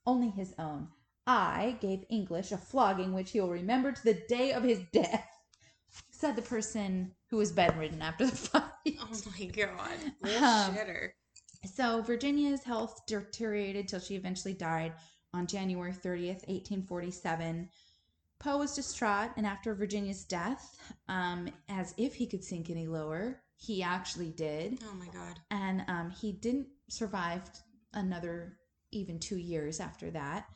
only 0.07 0.31
his 0.31 0.55
own. 0.59 0.89
I 1.27 1.77
gave 1.81 2.05
English 2.09 2.51
a 2.51 2.57
flogging 2.57 3.13
which 3.13 3.31
he 3.31 3.41
will 3.41 3.51
remember 3.51 3.93
to 3.93 4.05
the 4.05 4.23
day 4.27 4.53
of 4.53 4.65
his 4.65 4.81
death, 4.93 5.29
said 6.11 6.35
the 6.35 6.43
person 6.43 7.13
who 7.31 7.37
was 7.37 7.53
bedridden 7.53 8.03
after 8.03 8.27
the 8.27 8.37
fight. 8.37 8.73
Oh 9.01 9.21
my 9.39 9.47
god. 9.47 9.99
Um, 10.23 10.75
Shitter. 10.75 11.11
So 11.65 12.03
Virginia's 12.03 12.65
health 12.65 13.03
deteriorated 13.07 13.87
till 13.87 14.01
she 14.01 14.17
eventually 14.17 14.55
died 14.55 14.95
on 15.33 15.47
January 15.47 15.93
30th, 15.93 16.49
1847. 16.49 17.69
Poe 18.43 18.59
was 18.59 18.75
distraught, 18.75 19.31
and 19.37 19.47
after 19.47 19.75
Virginia's 19.75 20.25
death, 20.25 20.77
um, 21.09 21.49
as 21.69 21.95
if 21.97 22.15
he 22.15 22.27
could 22.27 22.43
sink 22.43 22.71
any 22.71 22.89
lower, 22.89 23.41
he 23.57 23.83
actually 23.83 24.31
did. 24.31 24.79
Oh 24.91 24.95
my 24.95 25.07
god. 25.07 25.39
And 25.51 25.85
um, 25.87 26.11
he 26.11 26.33
didn't 26.33 26.67
survive 26.89 27.43
another 27.95 28.57
even 28.91 29.19
two 29.21 29.37
years 29.39 29.79
after 29.79 30.11
that. 30.11 30.47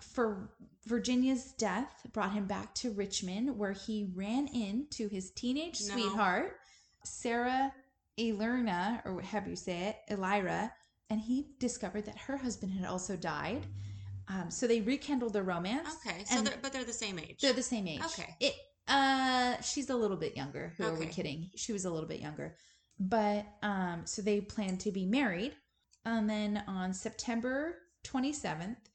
For 0.00 0.50
Virginia's 0.86 1.52
death 1.52 2.06
brought 2.12 2.32
him 2.32 2.46
back 2.46 2.74
to 2.76 2.90
Richmond, 2.90 3.56
where 3.56 3.72
he 3.72 4.10
ran 4.14 4.48
into 4.48 5.08
his 5.08 5.30
teenage 5.30 5.80
No. 5.86 5.94
sweetheart, 5.94 6.56
Sarah 7.04 7.72
Elerna, 8.18 9.02
or 9.04 9.20
however 9.20 9.50
you 9.50 9.56
say 9.56 9.88
it, 9.88 9.96
Elira, 10.08 10.72
and 11.10 11.20
he 11.20 11.48
discovered 11.58 12.06
that 12.06 12.18
her 12.18 12.38
husband 12.38 12.72
had 12.72 12.86
also 12.86 13.16
died. 13.16 13.66
Um, 14.30 14.50
so 14.50 14.66
they 14.66 14.80
rekindled 14.80 15.32
their 15.32 15.42
romance. 15.42 15.88
Okay. 16.06 16.24
So 16.24 16.40
they're, 16.40 16.54
but 16.62 16.72
they're 16.72 16.84
the 16.84 16.92
same 16.92 17.18
age. 17.18 17.40
They're 17.40 17.52
the 17.52 17.62
same 17.62 17.88
age. 17.88 18.02
Okay. 18.04 18.36
It 18.40 18.54
uh 18.88 19.60
she's 19.60 19.90
a 19.90 19.96
little 19.96 20.16
bit 20.16 20.36
younger. 20.36 20.72
Who 20.76 20.84
are 20.84 20.94
we 20.94 21.06
kidding? 21.06 21.50
She 21.56 21.72
was 21.72 21.84
a 21.84 21.90
little 21.90 22.08
bit 22.08 22.20
younger. 22.20 22.56
But 22.98 23.46
um 23.62 24.02
so 24.04 24.22
they 24.22 24.40
plan 24.40 24.76
to 24.78 24.92
be 24.92 25.04
married. 25.04 25.56
And 26.04 26.30
then 26.30 26.62
on 26.66 26.94
September 26.94 27.76
27th, 28.04 28.88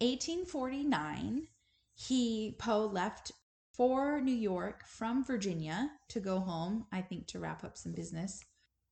1849, 0.00 1.46
he 1.94 2.56
Poe 2.58 2.86
left 2.86 3.32
for 3.72 4.20
New 4.20 4.34
York 4.34 4.84
from 4.86 5.24
Virginia 5.24 5.90
to 6.08 6.18
go 6.18 6.40
home, 6.40 6.86
I 6.90 7.00
think 7.00 7.28
to 7.28 7.38
wrap 7.38 7.62
up 7.62 7.76
some 7.76 7.92
business. 7.92 8.42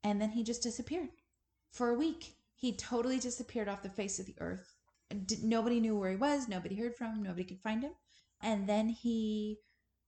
And 0.04 0.20
then 0.20 0.30
he 0.30 0.44
just 0.44 0.62
disappeared 0.62 1.08
for 1.72 1.90
a 1.90 1.94
week. 1.98 2.36
He 2.54 2.72
totally 2.72 3.18
disappeared 3.18 3.68
off 3.68 3.82
the 3.82 3.88
face 3.88 4.20
of 4.20 4.26
the 4.26 4.36
earth. 4.38 4.75
Did, 5.26 5.44
nobody 5.44 5.80
knew 5.80 5.96
where 5.96 6.10
he 6.10 6.16
was. 6.16 6.48
Nobody 6.48 6.74
heard 6.76 6.96
from 6.96 7.14
him. 7.14 7.22
Nobody 7.22 7.44
could 7.44 7.60
find 7.60 7.82
him. 7.82 7.92
And 8.42 8.68
then 8.68 8.88
he 8.88 9.58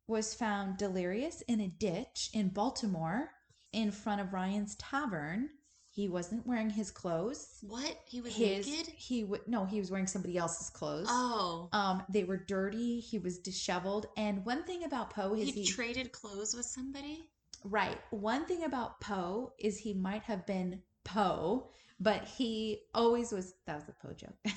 was 0.06 0.34
found 0.34 0.76
delirious 0.78 1.42
in 1.42 1.60
a 1.60 1.68
ditch 1.68 2.30
in 2.32 2.48
Baltimore 2.48 3.30
in 3.72 3.90
front 3.90 4.20
of 4.20 4.32
Ryan's 4.32 4.74
Tavern. 4.76 5.50
He 5.90 6.08
wasn't 6.08 6.46
wearing 6.46 6.70
his 6.70 6.90
clothes. 6.90 7.58
what? 7.62 7.98
He 8.06 8.20
was 8.20 8.34
His 8.34 8.66
naked? 8.66 8.92
he 8.96 9.24
would 9.24 9.40
no, 9.48 9.64
he 9.64 9.80
was 9.80 9.90
wearing 9.90 10.06
somebody 10.06 10.36
else's 10.38 10.70
clothes. 10.70 11.08
Oh. 11.10 11.68
Um, 11.72 12.02
they 12.08 12.24
were 12.24 12.36
dirty. 12.36 13.00
He 13.00 13.18
was 13.18 13.38
disheveled. 13.38 14.06
And 14.16 14.44
one 14.44 14.62
thing 14.64 14.84
about 14.84 15.10
Poe 15.10 15.34
is 15.34 15.48
He 15.48 15.62
he 15.62 15.66
traded 15.66 16.12
clothes 16.12 16.54
with 16.54 16.66
somebody? 16.66 17.30
Right. 17.64 17.98
One 18.10 18.46
thing 18.46 18.64
about 18.64 19.00
Poe 19.00 19.52
is 19.58 19.76
he 19.78 19.92
might 19.92 20.22
have 20.22 20.46
been 20.46 20.82
Poe, 21.04 21.70
but 21.98 22.24
he 22.24 22.82
always 22.94 23.32
was. 23.32 23.54
That 23.66 23.76
was 23.76 23.88
a 23.88 24.06
Poe 24.06 24.14
joke. 24.14 24.36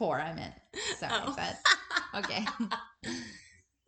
Poor, 0.00 0.18
I 0.18 0.32
meant. 0.32 0.54
Sorry, 0.98 1.12
Oh. 1.14 1.36
but 1.36 2.24
okay. 2.24 2.46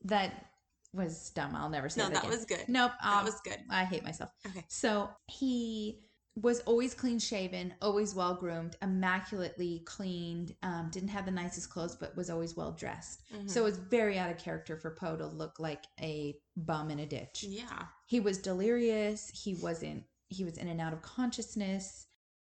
that 0.05 0.47
was 0.93 1.31
dumb. 1.31 1.57
I'll 1.57 1.71
never 1.71 1.89
say 1.89 2.03
that. 2.03 2.09
No, 2.09 2.15
that, 2.15 2.23
that 2.23 2.29
again. 2.29 2.39
was 2.39 2.45
good. 2.45 2.69
Nope. 2.69 2.93
That 3.03 3.19
um, 3.21 3.25
was 3.25 3.41
good. 3.41 3.59
I 3.71 3.85
hate 3.85 4.05
myself. 4.05 4.31
Okay. 4.47 4.63
So 4.69 5.09
he 5.27 6.03
was 6.37 6.61
always 6.61 6.93
clean 6.95 7.19
shaven, 7.19 7.73
always 7.81 8.15
well 8.15 8.35
groomed, 8.35 8.77
immaculately 8.83 9.83
cleaned. 9.87 10.55
Um, 10.63 10.91
didn't 10.93 11.09
have 11.09 11.25
the 11.25 11.31
nicest 11.31 11.71
clothes, 11.71 11.97
but 11.97 12.15
was 12.15 12.29
always 12.29 12.57
well 12.57 12.73
dressed. 12.73 13.23
Mhm. 13.35 13.51
So 13.51 13.63
it 13.63 13.65
was 13.65 13.79
very 13.79 14.19
out 14.19 14.31
of 14.31 14.37
character 14.39 14.77
for 14.77 14.91
Poe 14.95 15.17
to 15.17 15.27
look 15.27 15.59
like 15.59 15.85
a 16.01 16.37
bum 16.57 16.91
in 16.91 16.99
a 17.01 17.07
ditch 17.07 17.45
yeah. 17.49 17.87
he 18.07 18.21
was 18.21 18.37
delirious 18.37 19.31
he 19.31 19.55
wasn't 19.55 20.05
he 20.29 20.45
was 20.45 20.59
in 20.59 20.69
and 20.69 20.83
out 20.83 20.93
of 20.93 21.01
consciousness 21.01 22.07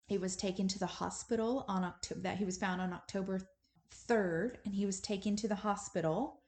he 0.09 0.17
was 0.17 0.35
taken 0.35 0.67
to 0.67 0.79
the 0.79 0.85
hospital 0.85 1.63
on 1.67 1.83
october 1.83 2.21
that 2.21 2.37
he 2.37 2.45
was 2.45 2.57
found 2.57 2.81
on 2.81 2.91
october 2.91 3.39
3rd 4.09 4.55
and 4.65 4.73
he 4.73 4.85
was 4.85 4.99
taken 4.99 5.35
to 5.35 5.47
the 5.47 5.55
hospital 5.55 6.41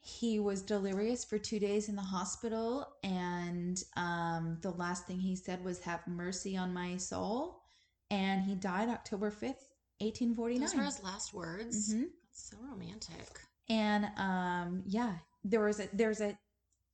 he 0.00 0.38
was 0.38 0.60
delirious 0.60 1.24
for 1.24 1.38
two 1.38 1.58
days 1.58 1.88
in 1.88 1.96
the 1.96 2.02
hospital 2.02 2.86
and 3.02 3.82
um, 3.96 4.58
the 4.60 4.70
last 4.72 5.06
thing 5.06 5.18
he 5.18 5.34
said 5.34 5.64
was 5.64 5.80
have 5.80 6.06
mercy 6.06 6.56
on 6.56 6.74
my 6.74 6.96
soul 6.96 7.62
and 8.10 8.42
he 8.42 8.54
died 8.54 8.88
october 8.88 9.30
5th 9.30 9.70
1849 10.00 10.60
Those 10.60 10.74
were 10.74 10.82
his 10.82 11.02
last 11.02 11.32
words. 11.32 11.94
Mhm. 11.94 12.06
So 12.32 12.56
romantic. 12.60 13.40
and 13.68 14.06
um 14.18 14.82
yeah 14.86 15.14
there 15.44 15.60
was 15.60 15.78
a 15.80 15.88
there's 15.92 16.20
a 16.20 16.36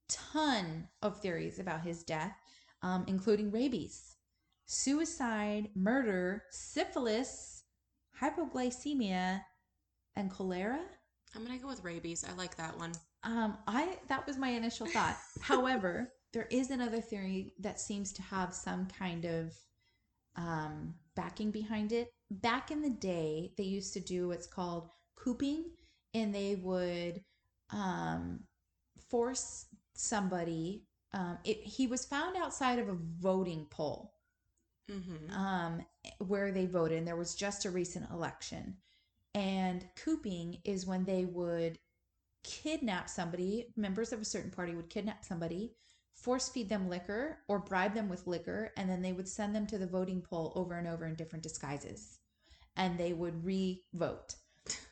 ton 0.09 0.89
of 1.03 1.21
theories 1.21 1.59
about 1.59 1.81
his 1.81 2.03
death 2.05 2.37
um 2.83 3.05
including 3.09 3.51
rabies 3.51 4.10
suicide 4.71 5.69
murder 5.75 6.45
syphilis 6.51 7.61
hypoglycemia, 8.21 9.41
and 10.17 10.31
cholera. 10.31 10.81
I'm 11.35 11.45
gonna 11.45 11.59
go 11.59 11.69
with 11.69 11.85
rabies. 11.85 12.25
I 12.29 12.35
like 12.37 12.57
that 12.57 12.77
one. 12.79 12.93
Um, 13.23 13.59
I 13.67 13.99
that 14.09 14.27
was 14.27 14.37
my 14.37 14.49
initial 14.49 14.87
thought. 14.87 15.17
However, 15.41 16.13
there 16.33 16.49
is 16.51 16.71
another 16.71 17.01
theory 17.01 17.55
that 17.61 17.81
seems 17.81 18.13
to 18.15 18.23
have 18.23 18.55
some 18.55 18.87
kind 18.99 19.25
of 19.25 19.55
um, 20.37 20.95
backing 21.17 21.51
behind 21.51 21.93
it. 21.93 22.13
Back 22.31 22.71
in 22.71 22.83
the 22.83 22.91
day, 22.91 23.53
they 23.57 23.65
used 23.65 23.93
to 23.95 24.01
do 24.01 24.29
what's 24.29 24.47
called 24.47 24.91
cooping, 25.17 25.65
and 26.15 26.35
they 26.35 26.57
would 26.57 27.23
um, 27.71 28.41
force 29.09 29.67
somebody. 29.95 30.85
Um, 31.13 31.39
it, 31.45 31.59
he 31.59 31.87
was 31.87 32.05
found 32.05 32.37
outside 32.37 32.79
of 32.79 32.89
a 32.89 32.97
voting 33.19 33.67
poll 33.71 34.15
Mm-hmm. 34.91 35.33
um, 35.33 35.87
where 36.19 36.51
they 36.51 36.67
voted, 36.67 36.99
and 36.99 37.07
there 37.07 37.17
was 37.17 37.35
just 37.35 37.65
a 37.65 37.71
recent 37.71 38.11
election. 38.11 38.77
And 39.35 39.85
cooping 39.97 40.59
is 40.65 40.87
when 40.87 41.05
they 41.05 41.25
would 41.25 41.79
kidnap 42.43 43.09
somebody, 43.09 43.73
members 43.77 44.13
of 44.13 44.21
a 44.21 44.25
certain 44.25 44.51
party 44.51 44.75
would 44.75 44.91
kidnap 44.91 45.25
somebody, 45.25 45.75
force 46.15 46.49
feed 46.49 46.69
them 46.69 46.89
liquor 46.89 47.39
or 47.49 47.59
bribe 47.59 47.95
them 47.95 48.09
with 48.09 48.27
liquor, 48.27 48.73
and 48.77 48.91
then 48.91 49.03
they 49.03 49.13
would 49.13 49.29
send 49.29 49.55
them 49.55 49.67
to 49.69 49.79
the 49.79 49.87
voting 49.87 50.21
poll 50.21 50.53
over 50.57 50.75
and 50.75 50.89
over 50.89 51.07
in 51.07 51.15
different 51.15 51.43
disguises. 51.43 52.19
And 52.77 52.99
they 52.99 53.13
would 53.13 53.45
re 53.45 53.85
vote. 53.93 54.35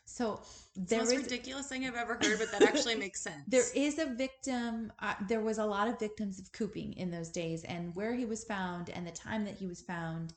So 0.05 0.41
there 0.75 1.01
the 1.01 1.05
most 1.05 1.13
is 1.13 1.23
ridiculous 1.25 1.69
thing 1.69 1.87
I've 1.87 1.95
ever 1.95 2.15
heard, 2.15 2.39
but 2.39 2.51
that 2.51 2.63
actually 2.63 2.95
makes 3.07 3.21
sense. 3.21 3.43
there 3.47 3.65
is 3.75 3.99
a 3.99 4.07
victim. 4.07 4.93
Uh, 4.99 5.15
there 5.29 5.41
was 5.41 5.59
a 5.59 5.65
lot 5.65 5.87
of 5.87 5.99
victims 5.99 6.41
of 6.41 6.51
cooping 6.53 6.95
in 6.95 7.11
those 7.11 7.29
days, 7.29 7.63
and 7.65 7.95
where 7.95 8.15
he 8.15 8.25
was 8.25 8.43
found, 8.45 8.91
and 8.91 9.07
the 9.07 9.13
time 9.13 9.45
that 9.45 9.55
he 9.55 9.67
was 9.67 9.81
found, 9.81 10.33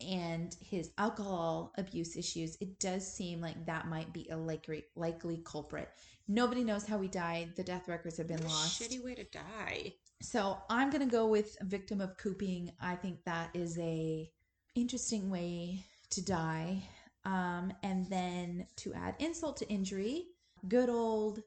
and 0.00 0.56
his 0.60 0.90
alcohol 0.98 1.72
abuse 1.76 2.16
issues. 2.16 2.56
It 2.60 2.78
does 2.80 3.06
seem 3.06 3.40
like 3.40 3.66
that 3.66 3.86
might 3.86 4.12
be 4.12 4.28
a 4.30 4.36
likely 4.36 4.84
likely 4.96 5.42
culprit. 5.44 5.90
Nobody 6.28 6.64
knows 6.64 6.86
how 6.86 7.00
he 7.00 7.08
died. 7.08 7.54
The 7.56 7.64
death 7.64 7.88
records 7.88 8.16
have 8.16 8.28
been 8.28 8.38
What 8.38 8.48
lost. 8.50 8.80
Shitty 8.80 9.04
way 9.04 9.14
to 9.14 9.24
die. 9.24 9.94
So 10.22 10.56
I'm 10.70 10.90
gonna 10.90 11.06
go 11.06 11.26
with 11.26 11.58
victim 11.62 12.00
of 12.00 12.16
cooping. 12.16 12.72
I 12.80 12.94
think 12.94 13.24
that 13.24 13.50
is 13.54 13.78
a 13.78 14.30
interesting 14.74 15.28
way 15.28 15.84
to 16.10 16.24
die. 16.24 16.82
Um, 17.24 17.72
and 17.82 18.06
then 18.06 18.66
to 18.76 18.92
add 18.94 19.14
insult 19.18 19.56
to 19.58 19.68
injury, 19.68 20.26
good 20.68 20.88
old 20.88 21.42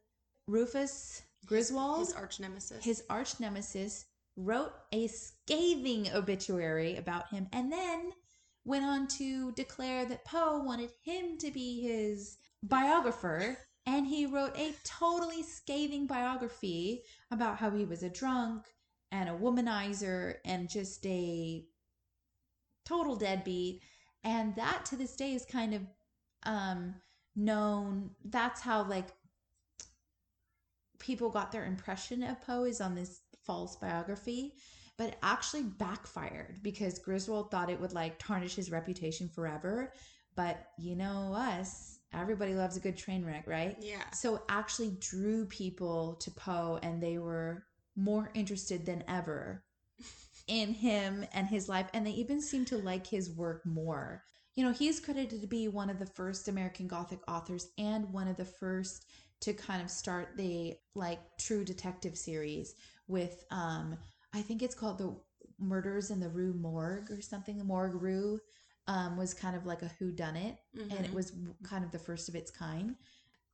Rufus 0.47 1.21
Griswold, 1.45 1.99
His 1.99 2.13
arch 2.13 2.39
nemesis. 2.39 2.83
his 2.83 3.03
arch 3.09 3.39
nemesis, 3.39 4.05
wrote 4.37 4.73
a 4.91 5.07
scathing 5.07 6.09
obituary 6.13 6.97
about 6.97 7.29
him, 7.29 7.47
and 7.51 7.71
then 7.71 8.11
went 8.65 8.83
on 8.83 9.07
to 9.07 9.51
declare 9.53 10.05
that 10.05 10.25
Poe 10.25 10.59
wanted 10.63 10.89
him 11.03 11.37
to 11.37 11.51
be 11.51 11.81
his 11.81 12.37
biographer. 12.63 13.57
And 13.85 14.07
he 14.07 14.25
wrote 14.25 14.57
a 14.57 14.73
totally 14.83 15.43
scathing 15.43 16.07
biography 16.07 17.03
about 17.29 17.57
how 17.57 17.69
he 17.69 17.85
was 17.85 18.01
a 18.01 18.09
drunk 18.09 18.65
and 19.11 19.29
a 19.29 19.33
womanizer 19.33 20.37
and 20.43 20.67
just 20.67 21.05
a 21.05 21.63
total 22.83 23.15
deadbeat. 23.15 23.83
And 24.25 24.55
that 24.55 24.83
to 24.87 24.97
this 24.97 25.15
day 25.15 25.33
is 25.33 25.45
kind 25.45 25.73
of 25.73 25.81
um 26.43 26.95
known. 27.35 28.09
That's 28.25 28.59
how 28.61 28.83
like 28.83 29.07
people 30.99 31.29
got 31.29 31.51
their 31.51 31.65
impression 31.65 32.23
of 32.23 32.41
Poe 32.41 32.65
is 32.65 32.81
on 32.81 32.95
this 32.95 33.21
false 33.45 33.75
biography. 33.75 34.53
But 34.97 35.09
it 35.09 35.17
actually 35.21 35.63
backfired 35.63 36.59
because 36.63 36.99
Griswold 36.99 37.51
thought 37.51 37.69
it 37.69 37.79
would 37.79 37.93
like 37.93 38.17
tarnish 38.17 38.55
his 38.55 38.71
reputation 38.71 39.27
forever. 39.27 39.93
But 40.35 40.67
you 40.77 40.95
know 40.95 41.33
us, 41.33 41.99
everybody 42.13 42.53
loves 42.53 42.77
a 42.77 42.79
good 42.79 42.97
train 42.97 43.25
wreck, 43.25 43.45
right? 43.45 43.77
yeah. 43.81 44.09
So 44.13 44.37
it 44.37 44.41
actually 44.47 44.97
drew 44.99 45.45
people 45.45 46.15
to 46.21 46.31
Poe 46.31 46.79
and 46.81 47.03
they 47.03 47.17
were 47.17 47.65
more 47.97 48.31
interested 48.33 48.85
than 48.85 49.03
ever 49.07 49.64
in 50.47 50.73
him 50.73 51.25
and 51.33 51.47
his 51.47 51.67
life. 51.69 51.87
And 51.93 52.05
they 52.05 52.11
even 52.11 52.41
seem 52.41 52.65
to 52.65 52.77
like 52.77 53.07
his 53.07 53.31
work 53.31 53.65
more. 53.65 54.23
You 54.55 54.63
know, 54.63 54.71
he's 54.71 54.99
credited 54.99 55.41
to 55.41 55.47
be 55.47 55.67
one 55.67 55.89
of 55.89 55.99
the 55.99 56.05
first 56.05 56.47
American 56.47 56.87
Gothic 56.87 57.19
authors 57.27 57.69
and 57.77 58.11
one 58.11 58.27
of 58.27 58.37
the 58.37 58.45
first 58.45 59.05
to 59.41 59.53
kind 59.53 59.81
of 59.81 59.89
start 59.89 60.29
the 60.37 60.75
like 60.95 61.19
true 61.37 61.65
detective 61.65 62.17
series 62.17 62.75
with 63.07 63.43
um 63.51 63.97
I 64.33 64.41
think 64.41 64.63
it's 64.63 64.75
called 64.75 64.97
the 64.97 65.15
Murders 65.59 66.11
in 66.11 66.19
the 66.19 66.29
Rue 66.29 66.53
Morgue 66.53 67.11
or 67.11 67.21
something. 67.21 67.57
The 67.57 67.63
Morgue 67.63 68.01
Rue 68.01 68.39
um, 68.87 69.17
was 69.17 69.33
kind 69.33 69.55
of 69.55 69.65
like 69.65 69.81
a 69.81 69.91
who 69.99 70.11
done 70.11 70.35
it 70.35 70.57
and 70.91 71.05
it 71.05 71.13
was 71.13 71.31
kind 71.63 71.83
of 71.83 71.91
the 71.91 71.99
first 71.99 72.29
of 72.29 72.35
its 72.35 72.51
kind. 72.51 72.95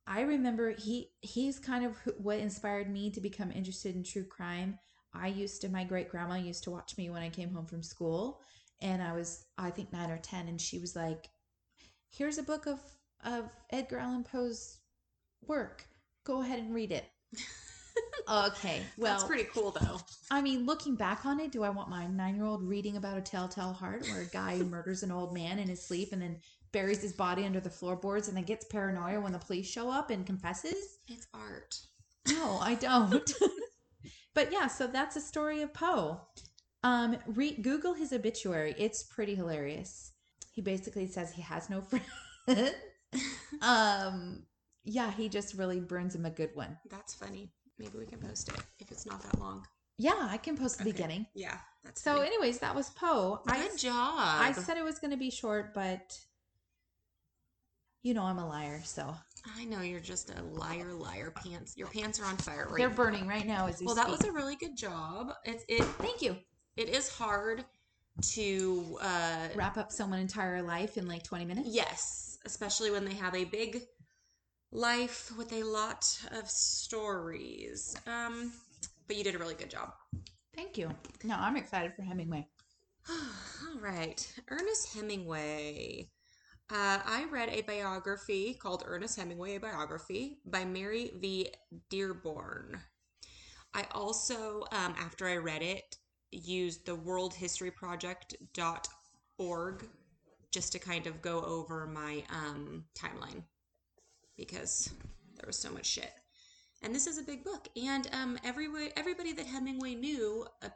I 0.06 0.22
remember 0.22 0.70
he 0.70 1.10
he's 1.20 1.58
kind 1.58 1.84
of 1.84 1.96
what 2.18 2.38
inspired 2.38 2.90
me 2.90 3.10
to 3.10 3.20
become 3.20 3.52
interested 3.52 3.94
in 3.94 4.02
true 4.02 4.24
crime. 4.24 4.78
I 5.14 5.28
used 5.28 5.60
to 5.62 5.68
my 5.68 5.84
great 5.84 6.08
grandma 6.08 6.36
used 6.36 6.64
to 6.64 6.70
watch 6.70 6.96
me 6.96 7.10
when 7.10 7.22
I 7.22 7.28
came 7.28 7.52
home 7.52 7.66
from 7.66 7.82
school 7.82 8.40
and 8.80 9.02
I 9.02 9.12
was 9.12 9.44
I 9.58 9.70
think 9.70 9.92
9 9.92 10.10
or 10.10 10.18
10 10.18 10.48
and 10.48 10.60
she 10.60 10.78
was 10.78 10.96
like 10.96 11.28
here's 12.10 12.38
a 12.38 12.42
book 12.42 12.66
of 12.66 12.80
of 13.24 13.48
Edgar 13.70 13.98
Allan 13.98 14.24
Poe's 14.24 14.78
work. 15.46 15.86
Go 16.24 16.42
ahead 16.42 16.58
and 16.58 16.74
read 16.74 16.92
it. 16.92 17.04
okay. 18.30 18.82
Well, 18.96 19.12
That's 19.12 19.24
pretty 19.24 19.44
cool, 19.44 19.70
though. 19.70 20.00
I 20.30 20.40
mean, 20.40 20.66
looking 20.66 20.94
back 20.94 21.24
on 21.24 21.40
it, 21.40 21.52
do 21.52 21.62
I 21.62 21.70
want 21.70 21.88
my 21.88 22.06
nine 22.06 22.36
year 22.36 22.44
old 22.44 22.62
reading 22.62 22.96
about 22.96 23.18
a 23.18 23.22
telltale 23.22 23.72
heart 23.72 24.02
where 24.08 24.22
a 24.22 24.26
guy 24.26 24.58
murders 24.58 25.02
an 25.02 25.12
old 25.12 25.34
man 25.34 25.58
in 25.58 25.68
his 25.68 25.84
sleep 25.84 26.12
and 26.12 26.22
then 26.22 26.38
buries 26.72 27.02
his 27.02 27.12
body 27.12 27.44
under 27.44 27.60
the 27.60 27.70
floorboards 27.70 28.28
and 28.28 28.36
then 28.36 28.44
gets 28.44 28.64
paranoia 28.64 29.20
when 29.20 29.32
the 29.32 29.38
police 29.38 29.66
show 29.66 29.90
up 29.90 30.10
and 30.10 30.26
confesses? 30.26 30.98
It's 31.08 31.26
art. 31.34 31.78
No, 32.28 32.58
I 32.60 32.74
don't. 32.74 33.32
but 34.34 34.52
yeah, 34.52 34.66
so 34.66 34.86
that's 34.86 35.16
a 35.16 35.20
story 35.20 35.62
of 35.62 35.72
Poe. 35.74 36.20
Um, 36.84 37.16
re- 37.26 37.56
Google 37.56 37.94
his 37.94 38.12
obituary. 38.12 38.74
It's 38.78 39.02
pretty 39.02 39.34
hilarious. 39.34 40.12
He 40.52 40.60
basically 40.60 41.06
says 41.06 41.32
he 41.32 41.42
has 41.42 41.70
no 41.70 41.80
friends. 42.46 42.72
um, 43.60 44.42
yeah, 44.84 45.10
he 45.12 45.28
just 45.28 45.54
really 45.54 45.80
burns 45.80 46.14
him 46.14 46.26
a 46.26 46.30
good 46.30 46.50
one. 46.54 46.76
That's 46.90 47.14
funny. 47.14 47.52
Maybe 47.78 47.98
we 47.98 48.06
can 48.06 48.18
post 48.18 48.48
it 48.48 48.56
if 48.80 48.90
it's 48.90 49.06
not 49.06 49.22
that 49.22 49.38
long. 49.38 49.66
Yeah, 49.98 50.28
I 50.30 50.36
can 50.38 50.56
post 50.56 50.78
the 50.78 50.82
Okay. 50.84 50.92
beginning. 50.92 51.26
Yeah, 51.34 51.56
that's 51.84 52.02
So, 52.02 52.14
funny. 52.16 52.26
anyways, 52.26 52.58
that 52.58 52.74
was 52.74 52.90
Poe. 52.90 53.42
I 53.46 53.68
Good 53.68 53.78
job. 53.78 54.14
I 54.18 54.52
said 54.52 54.76
it 54.76 54.84
was 54.84 54.98
going 54.98 55.10
to 55.12 55.16
be 55.16 55.30
short, 55.30 55.74
but 55.74 56.18
you 58.02 58.14
know 58.14 58.24
I'm 58.24 58.38
a 58.38 58.46
liar, 58.48 58.80
so 58.84 59.14
I 59.56 59.64
know 59.64 59.80
you're 59.80 60.00
just 60.00 60.30
a 60.30 60.42
liar, 60.42 60.92
liar. 60.92 61.32
Pants. 61.34 61.76
Your 61.76 61.88
pants 61.88 62.20
are 62.20 62.24
on 62.24 62.36
fire 62.36 62.66
right 62.68 62.78
they're 62.78 62.88
now. 62.90 62.94
burning 62.94 63.26
right 63.26 63.46
now 63.46 63.66
as 63.66 63.80
we 63.80 63.86
Well, 63.86 63.94
that 63.96 64.06
speak. 64.08 64.18
was 64.20 64.28
a 64.28 64.32
really 64.32 64.56
good 64.56 64.76
job. 64.76 65.32
It's 65.44 65.64
it. 65.68 65.82
Thank 65.82 66.22
you. 66.22 66.36
It 66.76 66.88
is 66.88 67.08
hard 67.08 67.64
to 68.32 68.98
uh 69.00 69.48
Wrap 69.54 69.76
up 69.78 69.90
someone 69.90 70.18
entire 70.20 70.62
life 70.62 70.96
in 70.96 71.08
like 71.08 71.22
20 71.24 71.44
minutes. 71.44 71.68
yes, 71.70 72.38
especially 72.44 72.90
when 72.90 73.04
they 73.04 73.14
have 73.14 73.34
a 73.34 73.44
big 73.44 73.82
life 74.70 75.32
with 75.36 75.52
a 75.52 75.62
lot 75.62 76.06
of 76.32 76.48
stories. 76.48 77.96
Um, 78.06 78.52
but 79.08 79.16
you 79.16 79.24
did 79.24 79.34
a 79.34 79.38
really 79.38 79.54
good 79.54 79.70
job. 79.70 79.92
Thank 80.54 80.76
you. 80.78 80.90
No, 81.24 81.34
I'm 81.38 81.56
excited 81.56 81.94
for 81.94 82.02
Hemingway. 82.02 82.46
All 83.10 83.80
right. 83.80 84.26
Ernest 84.48 84.94
Hemingway. 84.94 86.08
Uh, 86.72 86.98
I 87.04 87.26
read 87.30 87.50
a 87.50 87.60
biography 87.60 88.54
called 88.54 88.82
Ernest 88.86 89.18
Hemingway, 89.18 89.56
a 89.56 89.60
biography 89.60 90.38
by 90.46 90.64
Mary 90.64 91.10
V. 91.20 91.50
Dearborn. 91.90 92.80
I 93.74 93.84
also, 93.92 94.62
um, 94.72 94.94
after 94.98 95.28
I 95.28 95.36
read 95.36 95.60
it, 95.60 95.98
used 96.30 96.86
the 96.86 96.96
worldhistoryproject.org 96.96 99.84
just 100.50 100.72
to 100.72 100.78
kind 100.78 101.06
of 101.06 101.20
go 101.20 101.42
over 101.42 101.86
my 101.86 102.24
um, 102.30 102.86
timeline 102.94 103.42
because 104.38 104.90
there 105.36 105.46
was 105.46 105.58
so 105.58 105.70
much 105.70 105.84
shit. 105.84 106.14
And 106.80 106.94
this 106.94 107.06
is 107.06 107.18
a 107.18 107.22
big 107.22 107.44
book, 107.44 107.68
and 107.76 108.08
um, 108.14 108.38
every, 108.44 108.68
everybody 108.96 109.34
that 109.34 109.44
Hemingway 109.44 109.94
knew 109.94 110.46
uh, 110.62 110.70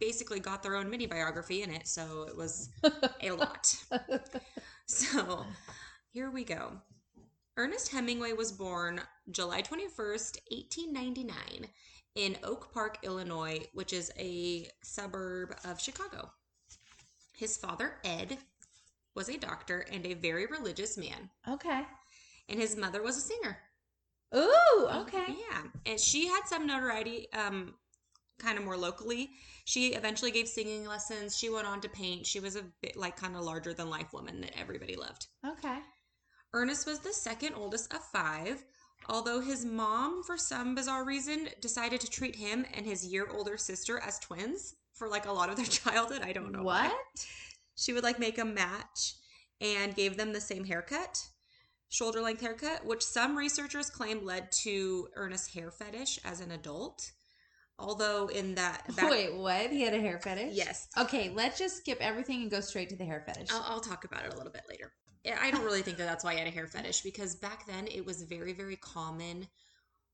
basically 0.00 0.40
got 0.40 0.62
their 0.62 0.76
own 0.76 0.88
mini 0.88 1.06
biography 1.06 1.62
in 1.62 1.70
it, 1.70 1.86
so 1.86 2.24
it 2.26 2.34
was 2.34 2.70
a 3.20 3.32
lot. 3.32 3.76
So 4.90 5.46
here 6.12 6.30
we 6.32 6.42
go. 6.42 6.72
Ernest 7.56 7.92
Hemingway 7.92 8.32
was 8.32 8.50
born 8.50 9.00
July 9.30 9.62
21st, 9.62 10.38
1899, 10.50 11.68
in 12.16 12.36
Oak 12.42 12.74
Park, 12.74 12.98
Illinois, 13.04 13.60
which 13.72 13.92
is 13.92 14.10
a 14.18 14.66
suburb 14.82 15.54
of 15.64 15.80
Chicago. 15.80 16.32
His 17.36 17.56
father, 17.56 17.98
Ed, 18.04 18.38
was 19.14 19.28
a 19.28 19.38
doctor 19.38 19.86
and 19.92 20.04
a 20.06 20.14
very 20.14 20.46
religious 20.46 20.98
man, 20.98 21.30
okay. 21.48 21.82
and 22.48 22.58
his 22.58 22.76
mother 22.76 23.00
was 23.00 23.16
a 23.16 23.20
singer. 23.20 23.58
Ooh, 24.34 24.88
okay. 24.92 25.26
Yeah, 25.28 25.62
and 25.86 26.00
she 26.00 26.26
had 26.26 26.42
some 26.46 26.66
notoriety 26.66 27.32
um, 27.32 27.74
kind 28.40 28.58
of 28.58 28.64
more 28.64 28.76
locally. 28.76 29.30
She 29.64 29.94
eventually 29.94 30.30
gave 30.30 30.48
singing 30.48 30.86
lessons. 30.86 31.36
She 31.36 31.50
went 31.50 31.66
on 31.66 31.80
to 31.82 31.88
paint. 31.88 32.26
She 32.26 32.40
was 32.40 32.56
a 32.56 32.64
bit 32.82 32.96
like 32.96 33.16
kind 33.16 33.36
of 33.36 33.42
larger 33.42 33.72
than 33.72 33.90
life 33.90 34.12
woman 34.12 34.40
that 34.40 34.58
everybody 34.58 34.96
loved. 34.96 35.26
Okay. 35.46 35.78
Ernest 36.52 36.86
was 36.86 36.98
the 36.98 37.12
second 37.12 37.54
oldest 37.54 37.92
of 37.94 38.02
five, 38.12 38.64
although 39.08 39.40
his 39.40 39.64
mom, 39.64 40.22
for 40.24 40.36
some 40.36 40.74
bizarre 40.74 41.04
reason, 41.04 41.48
decided 41.60 42.00
to 42.00 42.10
treat 42.10 42.34
him 42.34 42.66
and 42.74 42.84
his 42.84 43.06
year 43.06 43.28
older 43.30 43.56
sister 43.56 44.00
as 44.00 44.18
twins 44.18 44.74
for 44.94 45.08
like 45.08 45.26
a 45.26 45.32
lot 45.32 45.48
of 45.48 45.56
their 45.56 45.64
childhood. 45.66 46.22
I 46.22 46.32
don't 46.32 46.52
know 46.52 46.62
why. 46.62 46.88
What? 46.88 47.26
She 47.76 47.92
would 47.92 48.02
like 48.02 48.18
make 48.18 48.38
a 48.38 48.44
match 48.44 49.14
and 49.60 49.94
gave 49.94 50.16
them 50.16 50.32
the 50.32 50.40
same 50.40 50.64
haircut, 50.64 51.18
shoulder 51.88 52.20
length 52.20 52.40
haircut, 52.40 52.84
which 52.84 53.02
some 53.02 53.36
researchers 53.36 53.90
claim 53.90 54.24
led 54.24 54.50
to 54.52 55.08
Ernest's 55.14 55.54
hair 55.54 55.70
fetish 55.70 56.18
as 56.24 56.40
an 56.40 56.50
adult. 56.50 57.12
Although 57.80 58.28
in 58.28 58.54
that 58.56 58.84
back, 58.96 59.10
Wait, 59.10 59.34
what? 59.34 59.70
He 59.70 59.82
had 59.82 59.94
a 59.94 60.00
hair 60.00 60.18
fetish? 60.18 60.54
yes, 60.54 60.88
Okay, 60.98 61.30
let's 61.30 61.58
just 61.58 61.78
skip 61.78 61.98
everything 62.00 62.42
and 62.42 62.50
go 62.50 62.60
straight 62.60 62.88
to 62.90 62.96
the 62.96 63.04
hair 63.04 63.22
fetish. 63.26 63.48
I'll, 63.50 63.64
I'll 63.66 63.80
talk 63.80 64.04
about 64.04 64.24
it 64.24 64.34
a 64.34 64.36
little 64.36 64.52
bit 64.52 64.62
later. 64.68 64.92
I 65.40 65.50
don't 65.50 65.64
really 65.64 65.82
think 65.82 65.98
that 65.98 66.06
that's 66.06 66.24
why 66.24 66.32
he 66.32 66.38
had 66.38 66.48
a 66.48 66.50
hair 66.50 66.66
fetish 66.66 67.02
because 67.02 67.34
back 67.34 67.66
then 67.66 67.86
it 67.88 68.04
was 68.04 68.22
very, 68.22 68.52
very 68.52 68.76
common 68.76 69.46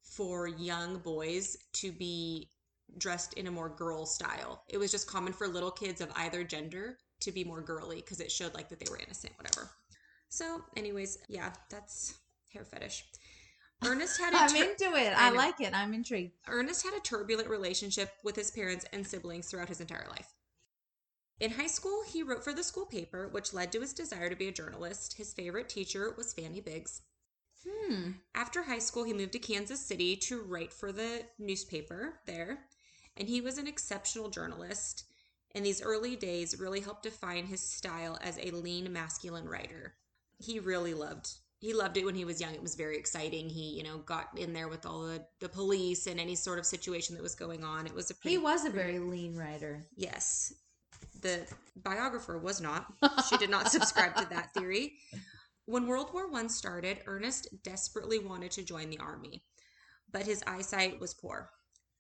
for 0.03 0.49
young 0.49 0.99
boys 0.99 1.57
to 1.75 1.93
be 1.93 2.51
dressed 2.99 3.35
in 3.35 3.47
a 3.47 3.51
more 3.51 3.69
girl 3.69 4.07
style. 4.07 4.63
It 4.69 4.79
was 4.79 4.91
just 4.91 5.07
common 5.07 5.33
for 5.33 5.47
little 5.47 5.71
kids 5.71 6.01
of 6.01 6.11
either 6.17 6.43
gender 6.45 6.99
to 7.21 7.33
be 7.33 7.45
more 7.45 7.61
girly 7.61 7.97
because 7.97 8.21
it 8.21 8.31
showed 8.33 8.55
like 8.55 8.69
that 8.69 8.79
they 8.81 8.91
were 8.91 8.99
innocent, 8.99 9.33
whatever. 9.37 9.71
So, 10.29 10.63
anyways, 10.77 11.19
yeah, 11.29 11.53
that's 11.71 12.15
hair 12.53 12.65
fetish. 12.65 13.05
Ernest 13.85 14.19
had 14.19 14.35
a 14.35 14.39
I'm 14.39 14.49
tur- 14.49 14.65
into 14.65 14.97
it. 14.97 15.13
I 15.17 15.29
I, 15.29 15.31
like 15.31 15.61
it. 15.61 15.75
I'm 15.75 15.93
intrigued. 15.95 16.33
Ernest 16.49 16.85
had 16.85 16.95
a 16.95 17.01
turbulent 17.01 17.49
relationship 17.49 18.11
with 18.25 18.37
his 18.37 18.51
parents 18.51 18.85
and 18.93 19.07
siblings 19.07 19.49
throughout 19.49 19.69
his 19.69 19.81
entire 19.81 20.07
life. 20.09 20.35
In 21.39 21.51
high 21.53 21.67
school, 21.67 22.03
he 22.07 22.23
wrote 22.23 22.43
for 22.43 22.55
the 22.55 22.65
school 22.65 22.87
paper, 22.87 23.29
which 23.29 23.53
led 23.53 23.71
to 23.73 23.81
his 23.81 23.93
desire 23.93 24.31
to 24.31 24.37
be 24.37 24.49
a 24.49 24.53
journalist. 24.53 25.15
His 25.19 25.35
favorite 25.35 25.69
teacher 25.69 26.15
was 26.17 26.33
Fanny 26.33 26.61
Biggs. 26.61 27.03
Hmm. 27.69 28.13
After 28.35 28.63
high 28.63 28.79
school, 28.79 29.05
he 29.05 29.13
moved 29.13 29.33
to 29.33 29.39
Kansas 29.39 29.81
City 29.81 30.17
to 30.17 30.41
write 30.43 30.73
for 30.73 30.93
the 30.93 31.25
newspaper 31.39 32.21
there, 32.27 32.61
and 33.17 33.29
he 33.29 33.41
was 33.43 33.59
an 33.59 33.67
exceptional 33.67 34.31
journalist. 34.31 35.05
And 35.55 35.65
these 35.65 35.83
early 35.83 36.17
days 36.17 36.59
really 36.59 36.81
helped 36.81 37.03
define 37.03 37.47
his 37.47 37.61
style 37.61 38.19
as 38.23 38.39
a 38.39 38.51
lean, 38.51 38.93
masculine 38.93 39.49
writer. 39.49 39.95
He 40.39 40.59
really 40.59 40.95
loved 40.95 41.31
he 41.59 41.73
loved 41.73 41.97
it 41.97 42.05
when 42.05 42.15
he 42.15 42.25
was 42.25 42.41
young. 42.41 42.55
It 42.55 42.63
was 42.63 42.75
very 42.75 42.99
exciting. 42.99 43.49
He, 43.49 43.77
you 43.77 43.83
know, 43.83 43.99
got 43.99 44.29
in 44.37 44.53
there 44.53 44.69
with 44.69 44.85
all 44.85 45.03
the, 45.03 45.25
the 45.41 45.49
police 45.49 46.07
and 46.07 46.21
any 46.21 46.35
sort 46.35 46.59
of 46.59 46.67
situation 46.67 47.15
that 47.17 47.23
was 47.23 47.35
going 47.35 47.65
on. 47.65 47.87
It 47.87 47.95
was 47.95 48.11
a 48.11 48.15
pretty 48.15 48.37
He 48.37 48.39
was 48.39 48.65
a 48.65 48.71
very 48.71 48.99
lean 48.99 49.37
writer. 49.37 49.87
Yes. 49.97 50.53
The 51.23 51.47
biographer 51.77 52.39
was 52.39 52.61
not. 52.61 52.87
She 53.29 53.37
did 53.39 53.51
not 53.51 53.71
subscribe 53.71 54.17
to 54.17 54.29
that 54.31 54.53
theory. 54.53 54.95
When 55.65 55.87
World 55.87 56.13
War 56.13 56.31
One 56.31 56.49
started, 56.49 56.99
Ernest 57.07 57.49
desperately 57.65 58.19
wanted 58.19 58.51
to 58.53 58.63
join 58.63 58.91
the 58.91 58.99
army, 58.99 59.43
but 60.13 60.23
his 60.23 60.45
eyesight 60.47 61.01
was 61.01 61.15
poor. 61.15 61.51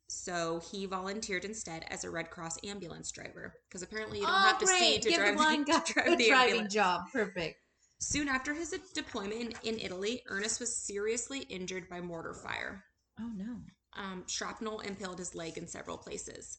So 0.09 0.61
he 0.71 0.87
volunteered 0.87 1.45
instead 1.45 1.85
as 1.91 2.05
a 2.05 2.11
Red 2.11 2.31
Cross 2.31 2.59
ambulance 2.65 3.11
driver 3.11 3.55
because 3.69 3.83
apparently 3.83 4.21
you 4.21 4.27
don't 4.27 4.35
have 4.35 4.59
to 4.61 4.67
oh, 4.69 4.79
see 4.79 4.99
to 5.01 5.09
Give 5.09 5.19
drive, 5.19 5.37
the 5.37 5.65
to 5.85 5.93
drive 5.93 6.07
a 6.13 6.17
the 6.17 6.29
driving 6.29 6.51
ambulance. 6.51 6.75
job. 6.75 7.01
Perfect. 7.13 7.59
Soon 7.99 8.29
after 8.29 8.53
his 8.53 8.75
deployment 8.95 9.57
in 9.63 9.79
Italy, 9.79 10.23
Ernest 10.27 10.61
was 10.61 10.75
seriously 10.77 11.41
injured 11.41 11.89
by 11.89 12.01
mortar 12.01 12.35
fire. 12.35 12.85
Oh 13.19 13.31
no. 13.35 13.63
Um, 13.95 14.25
shrapnel 14.27 14.81
impaled 14.81 15.19
his 15.19 15.35
leg 15.35 15.57
in 15.57 15.67
several 15.67 15.97
places. 15.97 16.59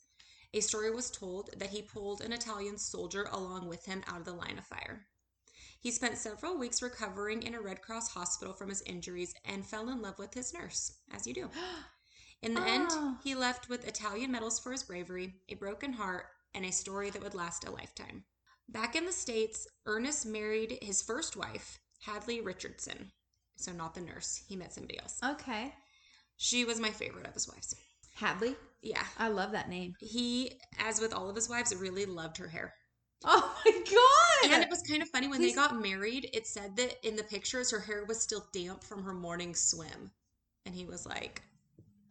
A 0.53 0.61
story 0.61 0.89
was 0.89 1.11
told 1.11 1.51
that 1.57 1.69
he 1.69 1.81
pulled 1.81 2.21
an 2.21 2.33
Italian 2.33 2.77
soldier 2.77 3.27
along 3.31 3.67
with 3.67 3.85
him 3.85 4.03
out 4.07 4.19
of 4.19 4.25
the 4.25 4.33
line 4.33 4.57
of 4.57 4.65
fire. 4.65 5.05
He 5.79 5.91
spent 5.91 6.17
several 6.17 6.57
weeks 6.57 6.81
recovering 6.81 7.43
in 7.43 7.53
a 7.53 7.61
Red 7.61 7.81
Cross 7.83 8.09
hospital 8.09 8.53
from 8.53 8.69
his 8.69 8.81
injuries 8.83 9.35
and 9.45 9.65
fell 9.65 9.89
in 9.89 10.01
love 10.01 10.17
with 10.17 10.33
his 10.33 10.53
nurse, 10.53 10.93
as 11.11 11.27
you 11.27 11.33
do. 11.33 11.49
In 12.41 12.53
the 12.53 12.61
end, 12.61 12.89
Oh. 12.91 13.17
he 13.23 13.33
left 13.33 13.67
with 13.67 13.88
Italian 13.88 14.31
medals 14.31 14.59
for 14.59 14.71
his 14.71 14.83
bravery, 14.83 15.41
a 15.49 15.55
broken 15.55 15.93
heart, 15.93 16.27
and 16.53 16.65
a 16.65 16.71
story 16.71 17.09
that 17.09 17.21
would 17.23 17.33
last 17.33 17.67
a 17.67 17.71
lifetime. 17.71 18.25
Back 18.70 18.95
in 18.95 19.05
the 19.05 19.11
States, 19.11 19.68
Ernest 19.86 20.26
married 20.26 20.78
his 20.82 21.01
first 21.01 21.36
wife, 21.38 21.80
Hadley 22.01 22.41
Richardson. 22.41 23.11
So, 23.57 23.72
not 23.72 23.95
the 23.95 24.01
nurse. 24.01 24.43
He 24.47 24.55
met 24.55 24.74
somebody 24.74 24.99
else. 24.99 25.20
Okay. 25.24 25.74
She 26.38 26.63
was 26.65 26.80
my 26.80 26.91
favorite 26.91 27.26
of 27.26 27.34
his 27.34 27.47
wives. 27.47 27.74
Hadley. 28.15 28.55
Yeah. 28.82 29.03
I 29.18 29.30
love 29.30 29.51
that 29.53 29.70
name. 29.70 29.93
He, 29.99 30.59
as 30.80 30.99
with 31.01 31.13
all 31.13 31.30
of 31.30 31.36
his 31.36 31.49
wives, 31.49 31.74
really 31.76 32.05
loved 32.05 32.38
her 32.38 32.47
hair. 32.47 32.74
Oh 33.24 33.55
my 33.65 33.72
god. 33.72 34.53
And 34.53 34.63
it 34.63 34.70
was 34.70 34.84
kind 34.84 35.01
of 35.01 35.09
funny 35.09 35.28
when 35.28 35.39
Please- 35.39 35.55
they 35.55 35.61
got 35.61 35.82
married, 35.82 36.30
it 36.34 36.45
said 36.45 36.76
that 36.76 36.95
in 37.07 37.15
the 37.15 37.24
pictures 37.24 37.72
her 37.72 37.80
hair 37.80 38.05
was 38.05 38.22
still 38.22 38.45
damp 38.53 38.84
from 38.84 39.03
her 39.03 39.13
morning 39.13 39.55
swim. 39.55 40.11
And 40.68 40.76
he 40.76 40.86
was 40.86 41.05
like, 41.07 41.41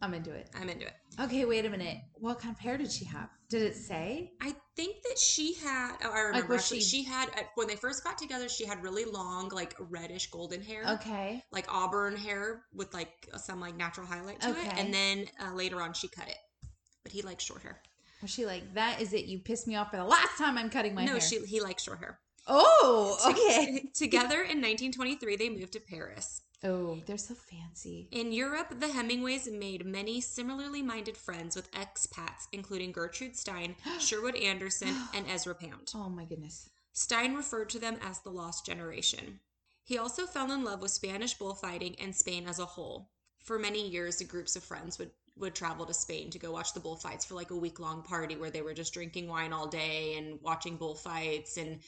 I'm 0.01 0.13
into 0.13 0.31
it. 0.31 0.49
I'm 0.59 0.69
into 0.69 0.85
it. 0.85 0.93
Okay, 1.19 1.45
wait 1.45 1.65
a 1.65 1.69
minute. 1.69 1.97
What 2.13 2.39
kind 2.39 2.53
of 2.53 2.59
hair 2.59 2.77
did 2.77 2.91
she 2.91 3.05
have? 3.05 3.29
Did 3.49 3.63
it 3.63 3.75
say? 3.75 4.31
I 4.41 4.53
think 4.75 5.01
that 5.03 5.17
she 5.17 5.53
had, 5.55 5.95
oh, 6.03 6.11
I 6.11 6.19
remember 6.19 6.55
actually, 6.55 6.81
she- 6.81 7.01
she 7.01 7.03
had, 7.03 7.29
when 7.55 7.67
they 7.67 7.75
first 7.75 8.03
got 8.03 8.17
together, 8.17 8.47
she 8.47 8.65
had 8.65 8.83
really 8.83 9.05
long, 9.05 9.49
like 9.49 9.75
reddish 9.79 10.29
golden 10.29 10.61
hair. 10.61 10.83
Okay. 10.87 11.43
Like 11.51 11.65
auburn 11.73 12.15
hair 12.15 12.63
with 12.73 12.93
like 12.93 13.29
some 13.37 13.59
like 13.59 13.75
natural 13.75 14.05
highlight 14.05 14.41
to 14.41 14.49
it. 14.49 14.51
Okay. 14.51 14.81
And 14.81 14.93
then 14.93 15.25
uh, 15.41 15.53
later 15.53 15.81
on 15.81 15.93
she 15.93 16.07
cut 16.07 16.27
it. 16.27 16.37
But 17.03 17.11
he 17.11 17.21
likes 17.21 17.43
short 17.43 17.63
hair. 17.63 17.81
Was 18.21 18.31
she 18.31 18.45
like, 18.45 18.73
that 18.73 19.01
is 19.01 19.13
it? 19.13 19.25
You 19.25 19.39
pissed 19.39 19.67
me 19.67 19.75
off 19.75 19.91
for 19.91 19.97
the 19.97 20.03
last 20.03 20.37
time 20.37 20.57
I'm 20.57 20.69
cutting 20.69 20.93
my 20.93 21.01
no, 21.03 21.13
hair. 21.13 21.15
No, 21.15 21.19
she 21.19 21.39
he 21.45 21.61
likes 21.61 21.83
short 21.83 21.99
hair. 21.99 22.19
Oh, 22.47 23.17
okay. 23.29 23.89
Together 23.93 24.41
in 24.41 24.61
1923, 24.61 25.35
they 25.35 25.49
moved 25.49 25.73
to 25.73 25.79
Paris. 25.79 26.41
Oh, 26.63 26.99
they're 27.05 27.17
so 27.17 27.35
fancy. 27.35 28.07
In 28.11 28.31
Europe, 28.31 28.79
the 28.79 28.87
Hemingways 28.87 29.47
made 29.47 29.85
many 29.85 30.19
similarly 30.21 30.81
minded 30.81 31.15
friends 31.15 31.55
with 31.55 31.71
expats, 31.71 32.47
including 32.51 32.91
Gertrude 32.91 33.35
Stein, 33.35 33.75
Sherwood 33.99 34.35
Anderson, 34.35 34.95
and 35.13 35.25
Ezra 35.29 35.53
Pound. 35.53 35.91
Oh 35.93 36.09
my 36.09 36.25
goodness. 36.25 36.69
Stein 36.93 37.35
referred 37.35 37.69
to 37.69 37.79
them 37.79 37.97
as 38.01 38.19
the 38.19 38.31
lost 38.31 38.65
generation. 38.65 39.39
He 39.83 39.99
also 39.99 40.25
fell 40.25 40.51
in 40.51 40.63
love 40.63 40.81
with 40.81 40.91
Spanish 40.91 41.35
bullfighting 41.35 41.95
and 42.01 42.15
Spain 42.15 42.47
as 42.47 42.59
a 42.59 42.65
whole. 42.65 43.11
For 43.43 43.59
many 43.59 43.87
years, 43.87 44.21
groups 44.23 44.55
of 44.55 44.63
friends 44.63 44.97
would, 44.97 45.11
would 45.37 45.53
travel 45.53 45.85
to 45.85 45.93
Spain 45.93 46.31
to 46.31 46.39
go 46.39 46.51
watch 46.51 46.73
the 46.73 46.79
bullfights 46.79 47.23
for 47.23 47.35
like 47.35 47.51
a 47.51 47.55
week 47.55 47.79
long 47.79 48.01
party 48.01 48.35
where 48.35 48.49
they 48.49 48.63
were 48.63 48.73
just 48.73 48.93
drinking 48.93 49.29
wine 49.29 49.53
all 49.53 49.67
day 49.67 50.17
and 50.17 50.41
watching 50.41 50.75
bullfights 50.75 51.57
and 51.57 51.79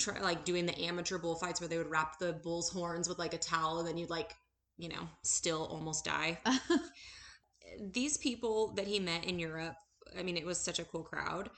try, 0.00 0.18
like 0.20 0.44
doing 0.44 0.66
the 0.66 0.78
amateur 0.82 1.18
bullfights 1.18 1.60
where 1.60 1.68
they 1.68 1.78
would 1.78 1.90
wrap 1.90 2.18
the 2.18 2.32
bull's 2.32 2.68
horns 2.70 3.08
with 3.08 3.18
like 3.18 3.34
a 3.34 3.38
towel 3.38 3.78
and 3.78 3.86
then 3.88 3.96
you'd 3.96 4.10
like, 4.10 4.34
you 4.78 4.88
know, 4.88 5.08
still 5.22 5.66
almost 5.70 6.04
die. 6.04 6.38
These 7.92 8.16
people 8.18 8.72
that 8.74 8.86
he 8.86 8.98
met 8.98 9.24
in 9.24 9.38
Europe, 9.38 9.76
I 10.18 10.22
mean, 10.22 10.36
it 10.36 10.44
was 10.46 10.58
such 10.58 10.78
a 10.78 10.84
cool 10.84 11.02
crowd. 11.04 11.50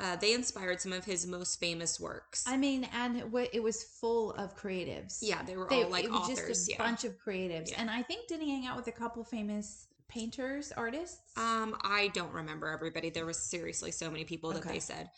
Uh, 0.00 0.16
they 0.16 0.34
inspired 0.34 0.80
some 0.80 0.92
of 0.92 1.04
his 1.04 1.26
most 1.26 1.58
famous 1.60 1.98
works. 2.00 2.44
I 2.46 2.56
mean, 2.56 2.86
and 2.92 3.32
what 3.32 3.48
it 3.54 3.62
was 3.62 3.84
full 4.00 4.32
of 4.32 4.56
creatives. 4.56 5.18
yeah, 5.22 5.42
they 5.44 5.56
were 5.56 5.68
They, 5.70 5.84
all 5.84 5.90
like 5.90 6.04
it 6.04 6.10
was 6.10 6.28
authors. 6.30 6.48
just 6.48 6.68
a 6.68 6.72
yeah. 6.72 6.78
bunch 6.78 7.04
of 7.04 7.14
creatives. 7.24 7.70
Yeah. 7.70 7.80
And 7.80 7.90
I 7.90 8.02
think 8.02 8.26
didn't 8.28 8.42
he 8.42 8.50
hang 8.50 8.66
out 8.66 8.76
with 8.76 8.88
a 8.88 8.92
couple 8.92 9.22
famous 9.24 9.86
painters, 10.08 10.72
artists? 10.76 11.20
Um, 11.36 11.76
I 11.82 12.10
don't 12.12 12.32
remember 12.32 12.68
everybody. 12.68 13.08
There 13.08 13.24
was 13.24 13.38
seriously 13.38 13.92
so 13.92 14.10
many 14.10 14.24
people 14.24 14.50
that 14.52 14.58
Okay. 14.58 14.72
they 14.74 14.80
said. 14.80 15.08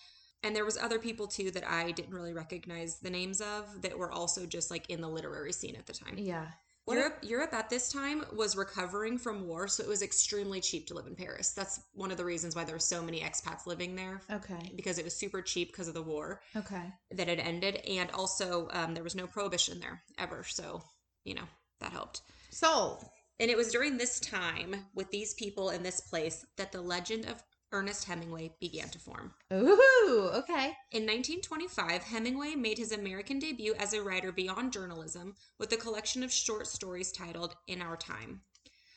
And 0.43 0.55
there 0.55 0.65
was 0.65 0.77
other 0.77 0.99
people 0.99 1.27
too 1.27 1.51
that 1.53 1.69
I 1.69 1.91
didn't 1.93 2.15
really 2.15 2.33
recognize 2.33 2.99
the 2.99 3.11
names 3.11 3.41
of 3.41 3.83
that 3.83 3.99
were 3.99 4.13
also 4.13 4.47
just 4.47 4.71
like 4.71 4.89
in 4.91 5.01
the 5.01 5.09
literary 5.09 5.53
scene 5.53 5.77
at 5.77 5.87
the 5.87 5.93
time. 5.93 6.17
yeah. 6.19 6.47
Europe 6.89 7.19
Europe 7.23 7.53
at 7.53 7.69
this 7.69 7.91
time 7.91 8.25
was 8.33 8.55
recovering 8.57 9.19
from 9.19 9.49
war, 9.49 9.67
so 9.67 9.83
it 9.83 9.89
was 9.89 10.03
extremely 10.03 10.61
cheap 10.61 10.87
to 10.87 10.95
live 10.95 11.09
in 11.09 11.17
Paris. 11.17 11.51
That's 11.51 11.81
one 11.95 12.13
of 12.13 12.17
the 12.17 12.25
reasons 12.25 12.55
why 12.55 12.63
there 12.63 12.77
were 12.77 12.79
so 12.79 13.03
many 13.03 13.23
expats 13.23 13.67
living 13.67 13.97
there 13.97 14.21
Okay. 14.31 14.71
because 14.77 14.99
it 14.99 15.05
was 15.05 15.17
super 15.17 15.43
cheap 15.43 15.73
because 15.73 15.89
of 15.89 15.95
the 15.95 16.03
war 16.03 16.43
Okay. 16.55 16.93
that 17.11 17.27
had 17.27 17.41
ended 17.41 17.77
and 17.89 18.09
also 18.13 18.69
um, 18.71 18.95
there 18.95 19.03
was 19.03 19.17
no 19.17 19.27
prohibition 19.27 19.81
there 19.81 20.01
ever. 20.17 20.45
So, 20.45 20.81
you 21.25 21.35
know, 21.35 21.49
that 21.81 21.91
helped. 21.91 22.23
So, 22.51 23.01
And 23.41 23.51
it 23.51 23.57
was 23.57 23.73
during 23.73 23.97
this 23.99 24.21
time 24.21 24.77
with 24.95 25.11
these 25.11 25.35
people 25.35 25.71
in 25.71 25.83
this 25.83 26.01
place 26.03 26.47
that 26.57 26.71
the 26.71 26.81
legend 26.81 27.25
of 27.27 27.43
Ernest 27.73 28.05
Hemingway 28.05 28.53
began 28.61 28.89
to 28.91 28.99
form. 28.99 29.35
ooh, 29.53 30.31
okay. 30.35 30.77
In 30.93 31.03
1925, 31.03 32.03
Hemingway 32.05 32.55
made 32.55 32.79
his 32.79 32.93
American 32.93 33.39
debut 33.39 33.75
as 33.79 33.93
a 33.93 34.03
writer 34.03 34.33
beyond 34.33 34.73
journalism 34.73 35.35
with 35.59 35.73
a 35.73 35.77
collection 35.77 36.23
of 36.23 36.33
short 36.33 36.67
stories 36.69 37.11
titled 37.13 37.55
In 37.67 37.83
Our 37.83 37.97
Time. 37.97 38.43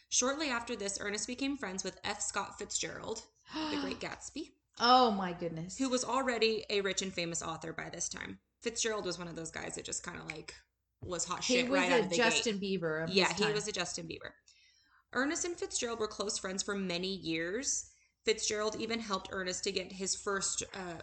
Shortly 0.09 0.49
after 0.49 0.75
this, 0.75 0.97
Ernest 1.01 1.27
became 1.27 1.57
friends 1.57 1.83
with 1.83 1.99
F. 2.03 2.21
Scott 2.21 2.57
Fitzgerald, 2.57 3.21
the 3.53 3.77
Great 3.81 3.99
Gatsby, 3.99 4.51
Oh 4.79 5.11
my 5.11 5.33
goodness. 5.33 5.77
who 5.77 5.89
was 5.89 6.03
already 6.03 6.63
a 6.69 6.81
rich 6.81 7.01
and 7.01 7.13
famous 7.13 7.41
author 7.41 7.73
by 7.73 7.89
this 7.89 8.07
time. 8.09 8.39
Fitzgerald 8.61 9.05
was 9.05 9.17
one 9.19 9.27
of 9.27 9.35
those 9.35 9.51
guys 9.51 9.75
that 9.75 9.85
just 9.85 10.03
kind 10.03 10.17
of 10.19 10.25
like 10.31 10.53
was 11.01 11.25
hot 11.25 11.43
he 11.43 11.55
shit 11.55 11.69
was 11.69 11.79
right 11.79 11.91
out 11.91 11.99
of 12.01 12.09
the 12.09 12.17
gate. 12.17 12.23
Justin 12.23 12.59
Bieber. 12.59 13.07
Yeah, 13.09 13.31
he 13.33 13.51
was 13.53 13.67
a 13.67 13.71
Justin 13.71 14.05
Bieber. 14.05 14.31
Ernest 15.13 15.45
and 15.45 15.55
Fitzgerald 15.55 15.99
were 15.99 16.07
close 16.07 16.37
friends 16.37 16.61
for 16.61 16.75
many 16.75 17.15
years. 17.15 17.89
Fitzgerald 18.25 18.75
even 18.79 18.99
helped 18.99 19.29
Ernest 19.31 19.63
to 19.63 19.71
get 19.71 19.91
his 19.91 20.15
first 20.15 20.63
uh, 20.73 21.01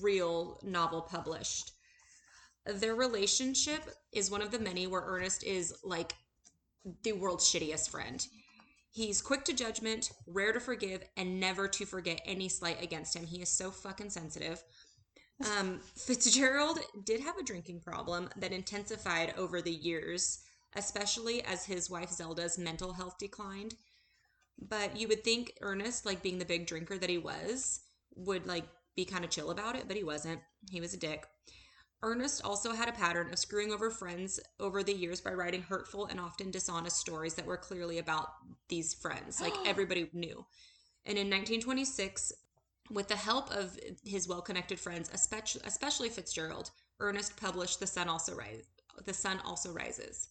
real 0.00 0.60
novel 0.62 1.02
published. 1.02 1.72
Their 2.66 2.94
relationship 2.94 3.82
is 4.12 4.30
one 4.30 4.42
of 4.42 4.50
the 4.50 4.58
many 4.58 4.86
where 4.86 5.02
Ernest 5.04 5.44
is 5.44 5.74
like 5.82 6.14
the 7.02 7.12
world's 7.12 7.44
shittiest 7.44 7.90
friend. 7.90 8.26
He's 8.90 9.20
quick 9.20 9.44
to 9.46 9.52
judgment, 9.52 10.12
rare 10.26 10.52
to 10.52 10.60
forgive, 10.60 11.02
and 11.16 11.40
never 11.40 11.66
to 11.66 11.84
forget 11.84 12.20
any 12.24 12.48
slight 12.48 12.80
against 12.82 13.16
him. 13.16 13.26
He 13.26 13.42
is 13.42 13.48
so 13.48 13.70
fucking 13.70 14.10
sensitive. 14.10 14.62
Um, 15.58 15.80
Fitzgerald 15.96 16.78
did 17.04 17.20
have 17.20 17.36
a 17.36 17.42
drinking 17.42 17.80
problem 17.80 18.30
that 18.36 18.52
intensified 18.52 19.34
over 19.36 19.60
the 19.60 19.72
years, 19.72 20.44
especially 20.76 21.42
as 21.42 21.66
his 21.66 21.90
wife 21.90 22.10
Zelda's 22.10 22.56
mental 22.56 22.92
health 22.92 23.18
declined. 23.18 23.74
But 24.58 24.96
you 24.96 25.08
would 25.08 25.24
think 25.24 25.52
Ernest, 25.60 26.06
like 26.06 26.22
being 26.22 26.38
the 26.38 26.44
big 26.44 26.66
drinker 26.66 26.98
that 26.98 27.10
he 27.10 27.18
was, 27.18 27.80
would 28.14 28.46
like 28.46 28.64
be 28.96 29.04
kind 29.04 29.24
of 29.24 29.30
chill 29.30 29.50
about 29.50 29.76
it, 29.76 29.84
but 29.88 29.96
he 29.96 30.04
wasn't. 30.04 30.40
He 30.70 30.80
was 30.80 30.94
a 30.94 30.98
dick. 30.98 31.26
Ernest 32.02 32.42
also 32.44 32.72
had 32.72 32.88
a 32.88 32.92
pattern 32.92 33.32
of 33.32 33.38
screwing 33.38 33.72
over 33.72 33.90
friends 33.90 34.38
over 34.60 34.82
the 34.82 34.92
years 34.92 35.22
by 35.22 35.32
writing 35.32 35.62
hurtful 35.62 36.06
and 36.06 36.20
often 36.20 36.50
dishonest 36.50 36.98
stories 36.98 37.34
that 37.34 37.46
were 37.46 37.56
clearly 37.56 37.98
about 37.98 38.28
these 38.68 38.92
friends. 38.94 39.40
Like 39.40 39.54
everybody 39.66 40.10
knew. 40.12 40.44
And 41.06 41.18
in 41.18 41.30
1926, 41.30 42.32
with 42.90 43.08
the 43.08 43.16
help 43.16 43.50
of 43.50 43.78
his 44.04 44.28
well-connected 44.28 44.78
friends, 44.78 45.10
especially, 45.12 45.62
especially 45.64 46.10
Fitzgerald, 46.10 46.70
Ernest 47.00 47.36
published 47.36 47.80
"The 47.80 47.86
Sun 47.86 48.08
Also 48.08 48.34
Rises." 48.34 48.66
The 49.04 49.14
Sun 49.14 49.40
Also 49.44 49.72
Rises. 49.72 50.28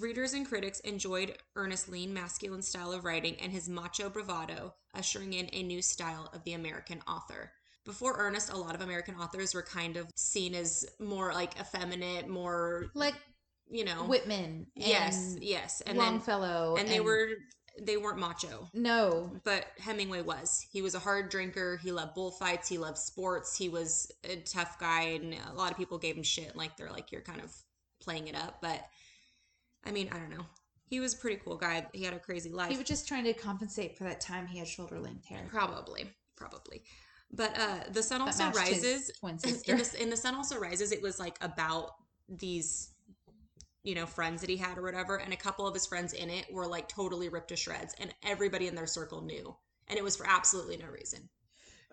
Readers 0.00 0.34
and 0.34 0.46
critics 0.46 0.80
enjoyed 0.80 1.38
Ernest's 1.56 1.88
lean, 1.88 2.12
masculine 2.12 2.62
style 2.62 2.92
of 2.92 3.04
writing 3.04 3.36
and 3.40 3.52
his 3.52 3.68
macho 3.68 4.10
bravado, 4.10 4.74
ushering 4.94 5.32
in 5.34 5.48
a 5.52 5.62
new 5.62 5.80
style 5.80 6.28
of 6.32 6.42
the 6.44 6.54
American 6.54 7.00
author. 7.06 7.52
Before 7.84 8.16
Ernest, 8.18 8.50
a 8.50 8.56
lot 8.56 8.74
of 8.74 8.80
American 8.80 9.14
authors 9.14 9.54
were 9.54 9.62
kind 9.62 9.96
of 9.96 10.08
seen 10.16 10.54
as 10.54 10.84
more 10.98 11.32
like 11.32 11.58
effeminate, 11.60 12.28
more 12.28 12.86
Like 12.94 13.14
you 13.70 13.84
know. 13.84 14.04
Whitman. 14.04 14.66
yes, 14.74 15.34
and 15.34 15.42
yes, 15.44 15.80
and 15.86 15.98
then 15.98 16.06
Longfellow. 16.06 16.76
and 16.78 16.88
they 16.88 17.00
were 17.00 17.28
they 17.82 17.96
weren't 17.96 18.18
macho 18.20 18.68
no. 18.72 19.32
but 19.44 19.66
Hemingway 19.78 20.22
was. 20.22 20.64
He 20.70 20.80
was 20.80 20.94
a 20.94 20.98
hard 21.00 21.28
drinker. 21.28 21.76
He 21.82 21.92
loved 21.92 22.14
bullfights. 22.14 22.68
He 22.68 22.78
loved 22.78 22.98
sports. 22.98 23.56
He 23.56 23.68
was 23.68 24.10
a 24.24 24.36
tough 24.36 24.78
guy, 24.78 25.02
and 25.20 25.34
a 25.34 25.54
lot 25.54 25.70
of 25.70 25.76
people 25.76 25.98
gave 25.98 26.16
him 26.16 26.22
shit. 26.22 26.56
Like 26.56 26.76
they're 26.76 26.90
like, 26.90 27.12
you're 27.12 27.20
kind 27.20 27.40
of 27.42 27.52
playing 28.00 28.28
it 28.28 28.34
up. 28.36 28.58
But 28.62 28.80
I 29.86 29.92
mean, 29.92 30.08
I 30.12 30.18
don't 30.18 30.30
know. 30.30 30.46
He 30.86 31.00
was 31.00 31.14
a 31.14 31.16
pretty 31.16 31.40
cool 31.44 31.56
guy. 31.56 31.86
He 31.92 32.04
had 32.04 32.14
a 32.14 32.18
crazy 32.18 32.50
life. 32.50 32.70
He 32.70 32.76
was 32.76 32.86
just 32.86 33.08
trying 33.08 33.24
to 33.24 33.32
compensate 33.32 33.96
for 33.96 34.04
that 34.04 34.20
time 34.20 34.46
he 34.46 34.58
had 34.58 34.68
shoulder 34.68 35.00
length 35.00 35.26
hair. 35.26 35.46
probably, 35.50 36.10
probably. 36.36 36.82
But 37.32 37.58
uh, 37.58 37.80
the 37.90 38.02
sun 38.02 38.20
That 38.20 38.26
also 38.26 38.50
rises. 38.50 39.10
Twin 39.18 39.38
In 39.44 39.76
the, 39.78 39.96
in 40.00 40.10
the 40.10 40.16
sun 40.16 40.34
also 40.34 40.58
rises. 40.58 40.92
It 40.92 41.02
was 41.02 41.18
like 41.18 41.36
about 41.40 41.90
these 42.28 42.90
you 43.82 43.94
know 43.94 44.06
friends 44.06 44.40
that 44.40 44.48
he 44.48 44.56
had 44.56 44.78
or 44.78 44.82
whatever 44.82 45.16
and 45.16 45.34
a 45.34 45.36
couple 45.36 45.66
of 45.66 45.74
his 45.74 45.84
friends 45.84 46.14
in 46.14 46.30
it 46.30 46.46
were 46.50 46.66
like 46.66 46.88
totally 46.88 47.28
ripped 47.28 47.48
to 47.48 47.56
shreds 47.56 47.94
and 48.00 48.14
everybody 48.22 48.66
in 48.66 48.74
their 48.74 48.86
circle 48.86 49.20
knew 49.20 49.54
and 49.88 49.98
it 49.98 50.02
was 50.02 50.16
for 50.16 50.26
absolutely 50.26 50.78
no 50.78 50.86
reason 50.86 51.28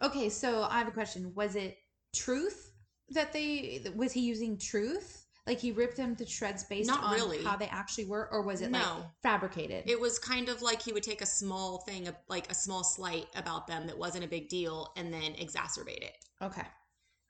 Okay, 0.02 0.30
so 0.30 0.64
I 0.64 0.80
have 0.80 0.88
a 0.88 0.92
question. 0.92 1.32
Was 1.36 1.56
it 1.56 1.78
truth 2.14 2.72
that 3.10 3.34
they 3.34 3.86
was 3.96 4.12
he 4.12 4.22
using 4.22 4.58
truth? 4.58 5.21
Like 5.48 5.60
he 5.60 5.72
ripped 5.72 5.98
them 5.98 6.16
to 6.18 6.26
shreds 6.26 6.64
based 6.64 6.88
Not 6.88 7.04
on 7.04 7.14
really. 7.14 7.44
how 7.44 7.58
they 7.58 7.68
actually 7.68 8.06
were, 8.06 8.30
or 8.32 8.44
was 8.44 8.62
it 8.62 8.72
like 8.72 8.84
No. 8.84 9.06
fabricated? 9.24 9.90
It 9.90 10.00
was 10.00 10.20
kind 10.20 10.50
of 10.50 10.62
like 10.62 10.82
he 10.82 10.94
would 10.94 11.04
take 11.04 11.22
a 11.22 11.26
small 11.26 11.80
thing, 11.80 12.08
like 12.28 12.52
a 12.52 12.56
small 12.56 12.84
slight 12.84 13.28
about 13.36 13.66
them 13.68 13.88
that 13.88 13.98
wasn't 13.98 14.24
a 14.24 14.28
big 14.28 14.50
deal, 14.50 14.94
and 14.96 15.12
then 15.14 15.34
exacerbate 15.34 16.04
it. 16.04 16.18
okay. 16.42 16.66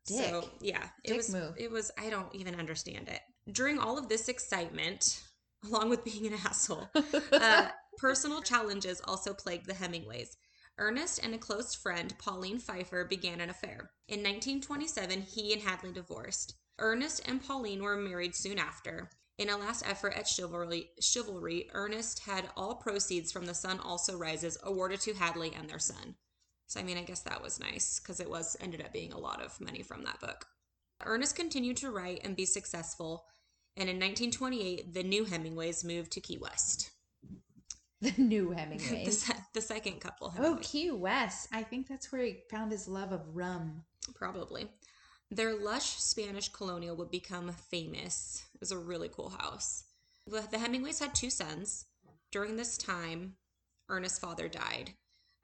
So 0.03 0.49
yeah, 0.62 0.84
it 1.03 1.09
Dick 1.09 1.18
was. 1.18 1.30
move. 1.32 1.55
It 1.57 1.72
was. 1.72 1.91
I 1.97 2.09
don't 2.09 2.34
even 2.36 2.55
understand 2.55 3.07
it. 3.07 3.22
During 3.51 3.80
all 3.80 3.97
of 3.97 4.09
this 4.09 4.28
excitement, 4.30 5.22
along 5.66 5.89
with 5.89 6.03
being 6.03 6.28
an 6.28 6.34
asshole, 6.34 6.89
uh, 7.34 7.70
personal 7.97 8.41
challenges 8.41 9.01
also 9.05 9.34
plagued 9.34 9.68
the 9.68 9.74
Hemingways. 9.74 10.36
Ernest 10.78 11.20
and 11.24 11.36
a 11.36 11.38
close 11.38 11.76
friend, 11.76 12.14
Pauline 12.18 12.57
Pfeiffer, 12.59 13.05
began 13.05 13.39
an 13.41 13.49
affair. 13.49 13.91
In 14.07 14.20
1927, 14.20 15.22
he 15.22 15.53
and 15.53 15.62
Hadley 15.62 15.91
divorced. 15.91 16.55
Ernest 16.82 17.21
and 17.25 17.41
Pauline 17.41 17.82
were 17.84 17.95
married 17.95 18.36
soon 18.36 18.57
after. 18.59 19.09
In 19.38 19.49
a 19.49 19.57
last 19.57 19.88
effort 19.88 20.13
at 20.15 20.27
chivalry, 20.27 20.89
chivalry, 20.99 21.69
Ernest 21.73 22.19
had 22.19 22.49
all 22.57 22.75
proceeds 22.75 23.32
from 23.32 23.45
The 23.45 23.53
Sun 23.53 23.79
Also 23.79 24.17
Rises 24.17 24.57
awarded 24.63 24.99
to 25.01 25.13
Hadley 25.13 25.53
and 25.57 25.69
their 25.69 25.79
son. 25.79 26.15
So 26.67 26.79
I 26.79 26.84
mean, 26.84 26.97
I 26.97 27.03
guess 27.03 27.21
that 27.21 27.41
was 27.41 27.59
nice 27.59 27.99
because 27.99 28.19
it 28.19 28.29
was 28.29 28.57
ended 28.59 28.82
up 28.82 28.91
being 28.93 29.13
a 29.13 29.17
lot 29.19 29.41
of 29.41 29.59
money 29.61 29.84
from 29.84 30.03
that 30.03 30.19
book. 30.19 30.45
Ernest 31.03 31.36
continued 31.36 31.77
to 31.77 31.91
write 31.91 32.21
and 32.23 32.36
be 32.36 32.45
successful, 32.45 33.25
and 33.77 33.89
in 33.89 33.95
1928, 33.95 34.93
the 34.93 35.03
new 35.03 35.25
Hemingways 35.25 35.84
moved 35.84 36.11
to 36.13 36.21
Key 36.21 36.38
West. 36.38 36.91
the 38.01 38.13
new 38.17 38.49
the, 38.49 38.55
Hemingways. 38.55 39.23
se- 39.23 39.34
the 39.53 39.61
second 39.61 39.99
couple. 40.01 40.34
oh, 40.39 40.57
Key 40.61 40.91
West. 40.91 41.47
I 41.51 41.63
think 41.63 41.88
that's 41.88 42.11
where 42.11 42.23
he 42.23 42.39
found 42.49 42.71
his 42.71 42.88
love 42.88 43.11
of 43.11 43.21
rum. 43.36 43.84
probably. 44.15 44.67
Their 45.32 45.55
lush 45.55 45.95
Spanish 45.95 46.49
colonial 46.49 46.97
would 46.97 47.09
become 47.09 47.53
famous. 47.53 48.45
It 48.53 48.59
was 48.59 48.71
a 48.71 48.77
really 48.77 49.07
cool 49.07 49.29
house. 49.29 49.86
The, 50.27 50.59
Hemingways 50.59 50.99
had 50.99 51.15
two 51.15 51.29
sons. 51.29 51.86
During 52.32 52.57
this 52.57 52.77
time, 52.77 53.36
Ernest's 53.89 54.19
father 54.19 54.49
died. 54.49 54.91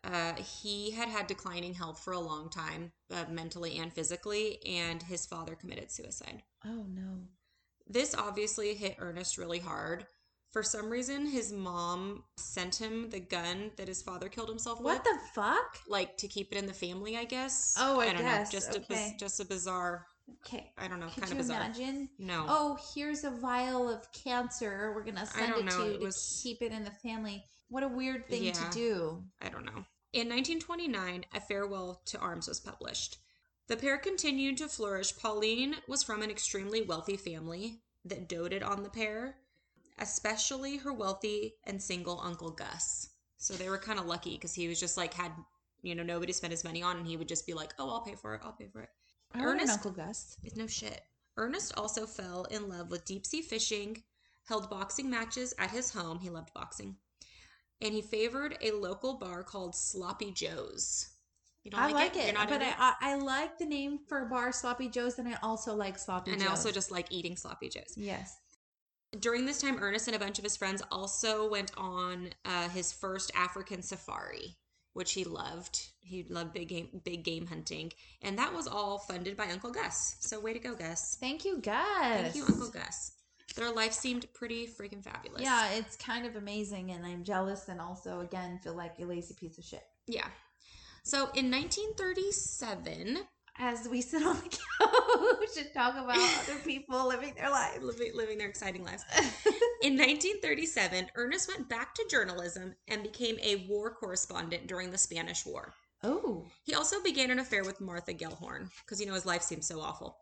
Uh, 0.03 0.33
he 0.33 0.91
had 0.91 1.07
had 1.07 1.27
declining 1.27 1.73
health 1.73 1.99
for 2.03 2.11
a 2.11 2.19
long 2.19 2.49
time, 2.49 2.91
uh, 3.11 3.25
mentally 3.29 3.77
and 3.77 3.91
physically, 3.91 4.59
and 4.65 5.01
his 5.01 5.25
father 5.25 5.55
committed 5.55 5.89
suicide. 5.89 6.43
Oh 6.65 6.85
no. 6.93 7.21
This 7.87 8.13
obviously 8.13 8.75
hit 8.75 8.97
Ernest 8.99 9.37
really 9.37 9.59
hard. 9.59 10.05
For 10.51 10.63
some 10.63 10.89
reason, 10.89 11.25
his 11.25 11.51
mom 11.51 12.23
sent 12.37 12.75
him 12.75 13.09
the 13.09 13.19
gun 13.19 13.71
that 13.75 13.87
his 13.87 14.01
father 14.01 14.29
killed 14.29 14.49
himself 14.49 14.79
What 14.79 15.03
with. 15.03 15.05
What 15.05 15.21
the 15.21 15.41
fuck? 15.41 15.79
like 15.87 16.17
to 16.17 16.27
keep 16.27 16.51
it 16.51 16.57
in 16.57 16.65
the 16.65 16.73
family, 16.73 17.17
I 17.17 17.25
guess. 17.25 17.75
Oh, 17.77 17.99
I 17.99 18.07
don't 18.13 18.21
guess. 18.21 18.51
know. 18.51 18.59
Just 18.59 18.73
a 18.75 18.79
Okay. 18.79 18.85
biz- 19.11 19.19
just 19.19 19.39
a 19.39 19.45
bizarre. 19.45 20.07
Okay. 20.45 20.71
I 20.77 20.87
don't 20.87 20.99
know, 20.99 21.07
Could 21.09 21.23
kind 21.23 21.33
you 21.33 21.39
of 21.39 21.47
bizarre. 21.47 21.61
imagine? 21.61 22.09
No. 22.17 22.45
Oh, 22.47 22.77
here's 22.93 23.23
a 23.23 23.29
vial 23.29 23.89
of 23.89 24.11
cancer. 24.13 24.93
We're 24.95 25.03
gonna 25.03 25.25
send 25.25 25.53
it 25.55 25.65
know. 25.65 25.71
to 25.71 25.85
you 25.85 25.91
It 25.95 25.99
to 25.99 26.05
was- 26.05 26.39
keep 26.41 26.61
it 26.61 26.71
in 26.71 26.83
the 26.83 26.91
family. 26.91 27.45
What 27.69 27.83
a 27.83 27.87
weird 27.87 28.27
thing 28.29 28.43
Yeah. 28.45 28.53
to 28.53 28.69
do. 28.71 29.23
I 29.41 29.49
don't 29.49 29.65
know. 29.65 29.85
In 30.13 30.29
1929, 30.29 31.25
A 31.33 31.41
Farewell 31.41 32.01
to 32.05 32.17
Arms 32.19 32.47
was 32.47 32.59
published. 32.61 33.17
The 33.67 33.75
pair 33.77 33.97
continued 33.97 34.57
to 34.57 34.69
flourish. 34.69 35.15
Pauline 35.17 35.75
was 35.87 36.01
from 36.03 36.21
an 36.21 36.31
extremely 36.31 36.81
wealthy 36.81 37.17
family 37.17 37.81
that 38.05 38.29
doted 38.29 38.63
on 38.63 38.83
the 38.83 38.89
pair, 38.89 39.37
especially 39.99 40.77
her 40.77 40.93
wealthy 40.93 41.55
and 41.65 41.81
single 41.81 42.19
uncle 42.23 42.51
Gus. 42.51 43.09
So 43.37 43.53
they 43.53 43.69
were 43.69 43.77
kind 43.77 43.99
of 43.99 44.05
lucky 44.05 44.31
because 44.33 44.53
he 44.53 44.67
was 44.67 44.79
just 44.79 44.97
like 44.97 45.13
had 45.13 45.31
you 45.81 45.93
know 45.95 46.03
nobody 46.03 46.33
spent 46.33 46.51
his 46.51 46.63
money 46.63 46.81
on, 46.83 46.97
and 46.97 47.07
he 47.07 47.17
would 47.17 47.27
just 47.27 47.45
be 47.45 47.53
like, 47.53 47.73
"Oh, 47.77 47.89
I'll 47.89 48.01
pay 48.01 48.15
for 48.15 48.33
it. 48.35 48.41
I'll 48.43 48.51
pay 48.53 48.67
for 48.67 48.81
it." 48.81 48.89
I 49.33 49.43
Ernest- 49.43 49.73
Uncle 49.73 49.91
Gus. 49.91 50.37
It's 50.43 50.55
no 50.55 50.67
shit. 50.67 51.01
Ernest 51.37 51.73
also 51.77 52.05
fell 52.07 52.45
in 52.45 52.67
love 52.67 52.89
with 52.89 53.05
deep 53.05 53.25
sea 53.25 53.41
fishing, 53.43 54.03
held 54.47 54.69
boxing 54.69 55.09
matches 55.09 55.53
at 55.59 55.69
his 55.69 55.91
home. 55.91 56.19
He 56.19 56.29
loved 56.31 56.51
boxing. 56.53 56.95
And 57.79 57.93
he 57.93 58.01
favored 58.01 58.57
a 58.61 58.71
local 58.71 59.19
bar 59.19 59.43
called 59.43 59.75
Sloppy 59.75 60.31
Joe's. 60.31 61.09
You 61.63 61.69
don't 61.69 61.79
I 61.79 61.91
like 61.91 62.15
You're 62.15 62.23
it, 62.25 62.33
not 62.33 62.49
but 62.49 62.63
I, 62.63 62.73
I 62.79 62.93
I 63.01 63.15
like 63.15 63.59
the 63.59 63.65
name 63.65 63.99
for 64.07 64.25
bar, 64.25 64.51
Sloppy 64.51 64.87
Joe's, 64.89 65.19
and 65.19 65.27
I 65.27 65.37
also 65.43 65.75
like 65.75 65.99
Sloppy 65.99 66.31
Joes. 66.31 66.33
and 66.33 66.41
Joe's. 66.41 66.47
I 66.49 66.51
also 66.51 66.71
just 66.71 66.89
like 66.91 67.11
eating 67.11 67.35
Sloppy 67.35 67.69
Joe's. 67.69 67.93
yes. 67.95 68.37
During 69.19 69.45
this 69.45 69.61
time, 69.61 69.77
Ernest 69.79 70.07
and 70.07 70.15
a 70.15 70.19
bunch 70.19 70.37
of 70.37 70.43
his 70.43 70.57
friends 70.57 70.83
also 70.91 71.49
went 71.49 71.71
on 71.77 72.29
uh, 72.45 72.69
his 72.69 72.91
first 72.91 73.31
African 73.35 73.81
safari, 73.81 74.57
which 74.93 75.13
he 75.13 75.23
loved. 75.23 75.87
He 76.01 76.23
loved 76.29 76.53
big 76.53 76.67
game, 76.67 77.01
big 77.03 77.23
game 77.23 77.47
hunting, 77.47 77.91
and 78.21 78.37
that 78.37 78.53
was 78.53 78.67
all 78.67 78.99
funded 78.99 79.37
by 79.37 79.47
Uncle 79.47 79.71
Gus. 79.71 80.17
So 80.19 80.39
way 80.39 80.53
to 80.53 80.59
go, 80.59 80.75
Gus! 80.75 81.17
Thank 81.19 81.45
you, 81.45 81.59
Gus. 81.59 82.21
Thank 82.21 82.35
you, 82.35 82.45
Uncle 82.45 82.69
Gus. 82.69 83.13
Their 83.55 83.71
life 83.71 83.93
seemed 83.93 84.31
pretty 84.33 84.67
freaking 84.67 85.03
fabulous. 85.03 85.41
Yeah, 85.41 85.71
it's 85.71 85.95
kind 85.95 86.25
of 86.25 86.35
amazing, 86.35 86.91
and 86.91 87.05
I'm 87.05 87.23
jealous, 87.23 87.69
and 87.69 87.79
also 87.79 88.19
again 88.19 88.59
feel 88.61 88.75
like 88.75 88.99
a 88.99 89.05
lazy 89.05 89.33
piece 89.33 89.57
of 89.57 89.63
shit. 89.63 89.83
Yeah. 90.05 90.27
So 91.03 91.29
in 91.33 91.49
1937, 91.49 93.19
As 93.59 93.87
we 93.87 94.01
sit 94.01 94.23
on 94.23 94.35
the 94.35 94.49
couch 94.49 95.57
and 95.57 95.73
talk 95.73 95.93
about 95.95 96.17
other 96.43 96.59
people 96.63 97.07
living 97.07 97.33
their 97.35 97.49
lives. 97.49 97.83
living, 97.83 98.11
living 98.15 98.37
their 98.37 98.49
exciting 98.49 98.83
lives. 98.83 99.03
In 99.81 99.93
1937, 99.93 101.07
Ernest 101.15 101.47
went 101.47 101.67
back 101.67 101.95
to 101.95 102.05
journalism 102.09 102.75
and 102.87 103.01
became 103.03 103.37
a 103.41 103.65
war 103.67 103.91
correspondent 103.91 104.67
during 104.67 104.91
the 104.91 104.97
Spanish 104.97 105.45
War. 105.45 105.73
oh, 106.03 106.45
He 106.63 106.75
also 106.75 107.01
began 107.01 107.31
an 107.31 107.39
affair 107.39 107.63
with 107.63 107.81
Martha 107.81 108.13
Gellhorn 108.13 108.69
because 108.85 108.99
you 108.99 109.07
know 109.07 109.13
his 109.15 109.25
life 109.25 109.41
seemed 109.41 109.65
so 109.65 109.81
awful. 109.81 110.17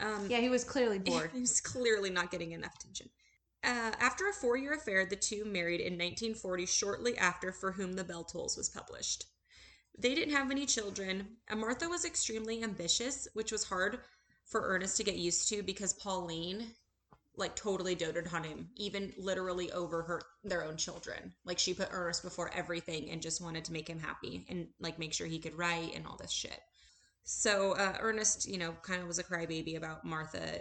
Um, 0.00 0.26
yeah, 0.30 0.38
he 0.38 0.48
was 0.48 0.64
clearly 0.64 0.98
bored. 1.10 1.30
he 1.34 1.40
was 1.40 1.60
clearly 1.60 2.08
not 2.08 2.30
getting 2.30 2.52
enough 2.52 2.74
attention. 2.76 3.10
Uh, 3.62 3.92
after 4.00 4.26
a 4.26 4.32
four-year 4.32 4.72
affair, 4.72 5.04
the 5.04 5.16
two 5.16 5.44
married 5.44 5.80
in 5.80 5.92
1940, 5.92 6.64
shortly 6.64 7.18
after 7.18 7.52
"For 7.52 7.72
Whom 7.72 7.92
the 7.92 8.04
Bell 8.04 8.24
Tolls" 8.24 8.56
was 8.56 8.70
published. 8.70 9.26
They 10.00 10.14
didn't 10.14 10.34
have 10.34 10.50
any 10.50 10.64
children, 10.64 11.36
and 11.48 11.60
Martha 11.60 11.86
was 11.86 12.06
extremely 12.06 12.62
ambitious, 12.62 13.28
which 13.34 13.52
was 13.52 13.64
hard 13.64 14.00
for 14.46 14.62
Ernest 14.62 14.96
to 14.96 15.04
get 15.04 15.16
used 15.16 15.48
to 15.50 15.62
because 15.62 15.92
Pauline 15.92 16.68
like 17.36 17.54
totally 17.54 17.94
doted 17.94 18.26
on 18.32 18.42
him, 18.42 18.68
even 18.76 19.12
literally 19.18 19.70
over 19.72 20.02
her 20.02 20.22
their 20.42 20.64
own 20.64 20.76
children. 20.76 21.32
Like 21.44 21.58
she 21.58 21.74
put 21.74 21.90
Ernest 21.92 22.22
before 22.22 22.50
everything 22.54 23.10
and 23.10 23.20
just 23.20 23.42
wanted 23.42 23.64
to 23.66 23.72
make 23.72 23.88
him 23.88 23.98
happy 23.98 24.46
and 24.48 24.68
like 24.80 24.98
make 24.98 25.12
sure 25.12 25.26
he 25.26 25.38
could 25.38 25.56
write 25.56 25.94
and 25.94 26.06
all 26.06 26.16
this 26.16 26.32
shit. 26.32 26.60
So 27.24 27.72
uh, 27.72 27.96
Ernest, 28.00 28.48
you 28.48 28.58
know, 28.58 28.72
kind 28.82 29.02
of 29.02 29.06
was 29.06 29.18
a 29.18 29.24
crybaby 29.24 29.76
about 29.76 30.04
Martha 30.04 30.60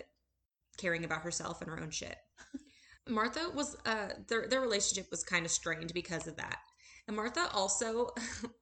caring 0.77 1.05
about 1.05 1.21
herself 1.21 1.61
and 1.61 1.69
her 1.69 1.79
own 1.79 1.91
shit. 1.91 2.17
Martha 3.09 3.49
was 3.55 3.77
uh 3.85 4.09
their 4.27 4.47
their 4.47 4.61
relationship 4.61 5.09
was 5.11 5.23
kind 5.23 5.45
of 5.45 5.51
strained 5.51 5.93
because 5.93 6.27
of 6.27 6.35
that. 6.35 6.59
And 7.07 7.15
Martha 7.15 7.49
also 7.53 8.09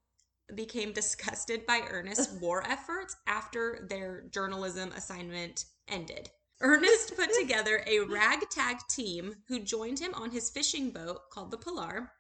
became 0.56 0.94
disgusted 0.94 1.66
by 1.66 1.82
Ernest's 1.90 2.34
war 2.40 2.64
efforts 2.68 3.16
after 3.28 3.86
their 3.90 4.24
journalism 4.32 4.92
assignment 4.96 5.66
ended. 5.88 6.30
Ernest 6.62 7.16
put 7.16 7.30
together 7.40 7.84
a 7.86 8.00
ragtag 8.00 8.78
team 8.90 9.36
who 9.48 9.60
joined 9.60 10.00
him 10.00 10.14
on 10.16 10.32
his 10.32 10.50
fishing 10.50 10.90
boat 10.90 11.30
called 11.32 11.52
the 11.52 11.58
Pilar 11.58 12.12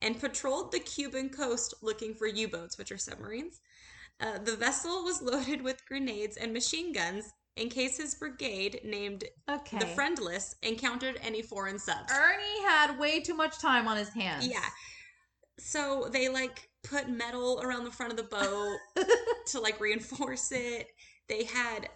and 0.00 0.20
patrolled 0.20 0.70
the 0.70 0.78
Cuban 0.80 1.30
coast 1.30 1.74
looking 1.82 2.14
for 2.14 2.26
U 2.26 2.46
boats, 2.48 2.78
which 2.78 2.92
are 2.92 2.98
submarines. 2.98 3.60
Uh, 4.20 4.38
the 4.38 4.56
vessel 4.56 5.02
was 5.04 5.22
loaded 5.22 5.62
with 5.62 5.84
grenades 5.86 6.36
and 6.36 6.52
machine 6.52 6.92
guns 6.92 7.32
in 7.56 7.68
case 7.68 7.98
his 7.98 8.14
brigade, 8.14 8.80
named 8.84 9.24
Okay. 9.50 9.78
the 9.78 9.86
Friendless, 9.86 10.54
encountered 10.62 11.18
any 11.22 11.42
foreign 11.42 11.78
subs. 11.78 12.10
Ernie 12.12 12.62
had 12.62 12.98
way 12.98 13.20
too 13.20 13.34
much 13.34 13.58
time 13.58 13.86
on 13.88 13.96
his 13.96 14.08
hands. 14.08 14.46
Yeah. 14.46 14.64
So 15.58 16.08
they 16.10 16.28
like 16.28 16.68
put 16.82 17.08
metal 17.08 17.60
around 17.62 17.84
the 17.84 17.90
front 17.90 18.12
of 18.12 18.16
the 18.16 18.24
boat 18.24 18.78
to 19.46 19.60
like 19.60 19.80
reinforce 19.80 20.52
it. 20.52 20.88
They 21.28 21.44
had 21.44 21.88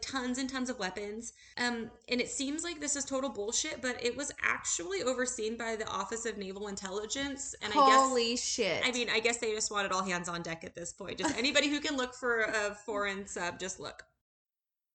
tons 0.00 0.38
and 0.38 0.48
tons 0.48 0.70
of 0.70 0.78
weapons. 0.78 1.32
Um 1.56 1.90
and 2.08 2.20
it 2.20 2.28
seems 2.28 2.62
like 2.62 2.80
this 2.80 2.96
is 2.96 3.04
total 3.04 3.30
bullshit, 3.30 3.82
but 3.82 4.02
it 4.04 4.16
was 4.16 4.30
actually 4.42 5.02
overseen 5.02 5.56
by 5.56 5.76
the 5.76 5.88
Office 5.88 6.24
of 6.24 6.38
Naval 6.38 6.68
Intelligence 6.68 7.54
and 7.62 7.72
I 7.72 7.76
guess 7.76 8.00
Holy 8.00 8.36
shit. 8.36 8.82
I 8.86 8.92
mean, 8.92 9.08
I 9.10 9.20
guess 9.20 9.38
they 9.38 9.52
just 9.52 9.70
wanted 9.70 9.92
all 9.92 10.02
hands 10.02 10.28
on 10.28 10.42
deck 10.42 10.64
at 10.64 10.74
this 10.74 10.92
point. 10.92 11.18
Just 11.18 11.36
anybody 11.38 11.68
who 11.68 11.80
can 11.80 11.96
look 11.96 12.14
for 12.14 12.42
a 12.42 12.74
foreign 12.86 13.26
sub, 13.26 13.58
just 13.58 13.80
look. 13.80 14.04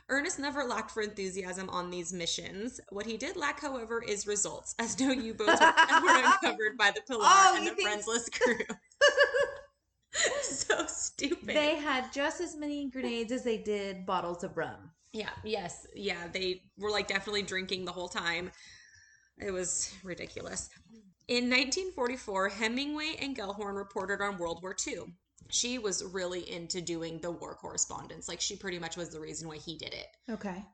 Ernest 0.09 0.37
never 0.37 0.63
lacked 0.65 0.91
for 0.91 1.01
enthusiasm 1.01 1.69
on 1.69 1.89
these 1.89 2.11
missions. 2.13 2.79
What 2.89 3.05
he 3.05 3.17
did 3.17 3.35
lack, 3.37 3.59
however, 3.61 4.03
is 4.03 4.27
results, 4.27 4.75
as 4.79 4.99
no 4.99 5.11
U 5.11 5.33
boats 5.33 5.59
were 5.61 5.73
uncovered 5.77 6.77
by 6.77 6.91
the 6.91 7.01
Pilar 7.07 7.21
Oh, 7.23 7.55
and 7.57 7.67
the 7.67 7.81
friendless 7.81 8.27
crew. 8.41 8.57
so 10.41 10.85
stupid. 10.87 11.55
they 11.55 11.75
had 11.75 12.11
just 12.13 12.41
as 12.41 12.55
many 12.55 12.89
grenades 12.89 13.31
as 13.31 13.43
they 13.43 13.57
did 13.57 14.05
bottles 14.05 14.43
of 14.43 14.55
rum. 14.57 14.91
yeah, 15.13 15.29
yes, 15.43 15.87
yeah. 15.95 16.27
They 16.31 16.63
were 16.77 16.91
like 16.91 17.07
definitely 17.07 17.43
drinking 17.43 17.85
the 17.85 17.91
whole 17.91 18.09
time. 18.09 18.51
It 19.39 19.51
was 19.51 19.93
ridiculous. 20.03 20.69
In 21.27 21.45
1944, 21.49 22.49
Hemingway 22.49 23.15
and 23.21 23.35
Gellhorn 23.35 23.75
reported 23.75 24.21
on 24.21 24.37
World 24.37 24.59
War 24.61 24.75
II. 24.85 25.05
She 25.53 25.77
was 25.77 26.03
really 26.03 26.49
into 26.51 26.81
doing 26.81 27.19
the 27.19 27.29
war 27.29 27.53
correspondence. 27.53 28.27
Like, 28.27 28.41
she 28.41 28.55
pretty 28.55 28.79
much 28.79 28.97
was 28.97 29.09
the 29.09 29.19
reason 29.19 29.47
why 29.47 29.57
he 29.57 29.77
did 29.77 29.93
it. 29.93 30.07
Okay. 30.27 30.65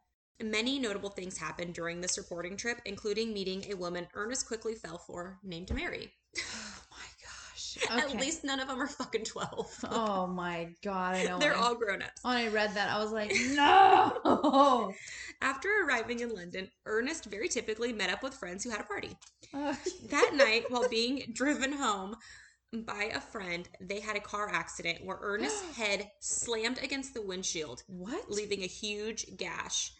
Many 0.42 0.80
notable 0.80 1.10
things 1.10 1.38
happened 1.38 1.74
during 1.74 2.00
this 2.00 2.18
reporting 2.18 2.56
trip, 2.56 2.80
including 2.86 3.34
meeting 3.34 3.66
a 3.70 3.74
woman 3.74 4.08
Ernest 4.14 4.48
quickly 4.48 4.76
fell 4.76 4.98
for 4.98 5.38
named 5.44 5.74
Mary. 5.74 6.14
Oh 6.42 6.82
my 6.92 7.06
gosh. 7.22 7.78
At 8.14 8.20
least 8.22 8.46
none 8.46 8.62
of 8.62 8.70
them 8.70 8.82
are 8.82 8.88
fucking 8.88 9.26
12. 9.26 9.86
Oh 9.92 10.28
my 10.28 10.70
god, 10.82 11.16
I 11.16 11.24
know. 11.24 11.40
They're 11.40 11.58
all 11.58 11.76
grown 11.76 12.02
ups. 12.02 12.24
When 12.24 12.38
I 12.38 12.48
read 12.48 12.74
that, 12.76 12.90
I 12.90 13.04
was 13.04 13.12
like, 13.12 13.34
no. 13.52 14.94
After 15.42 15.68
arriving 15.86 16.22
in 16.22 16.34
London, 16.34 16.70
Ernest 16.86 17.26
very 17.26 17.50
typically 17.50 17.92
met 17.92 18.10
up 18.10 18.24
with 18.24 18.34
friends 18.34 18.64
who 18.64 18.70
had 18.70 18.80
a 18.80 18.84
party. 18.84 19.18
Uh, 19.54 19.76
That 20.10 20.32
night, 20.36 20.72
while 20.72 20.88
being 20.88 21.32
driven 21.34 21.74
home 21.74 22.16
by 22.74 23.12
a 23.14 23.20
friend, 23.20 23.68
they 23.82 24.00
had 24.00 24.16
a 24.16 24.22
car 24.22 24.50
accident 24.50 25.04
where 25.04 25.20
Ernest's 25.22 25.76
head 25.78 26.12
slammed 26.20 26.80
against 26.84 27.14
the 27.14 27.22
windshield, 27.22 27.84
what? 27.88 28.30
leaving 28.30 28.64
a 28.64 28.68
huge 28.68 29.26
gash. 29.38 29.92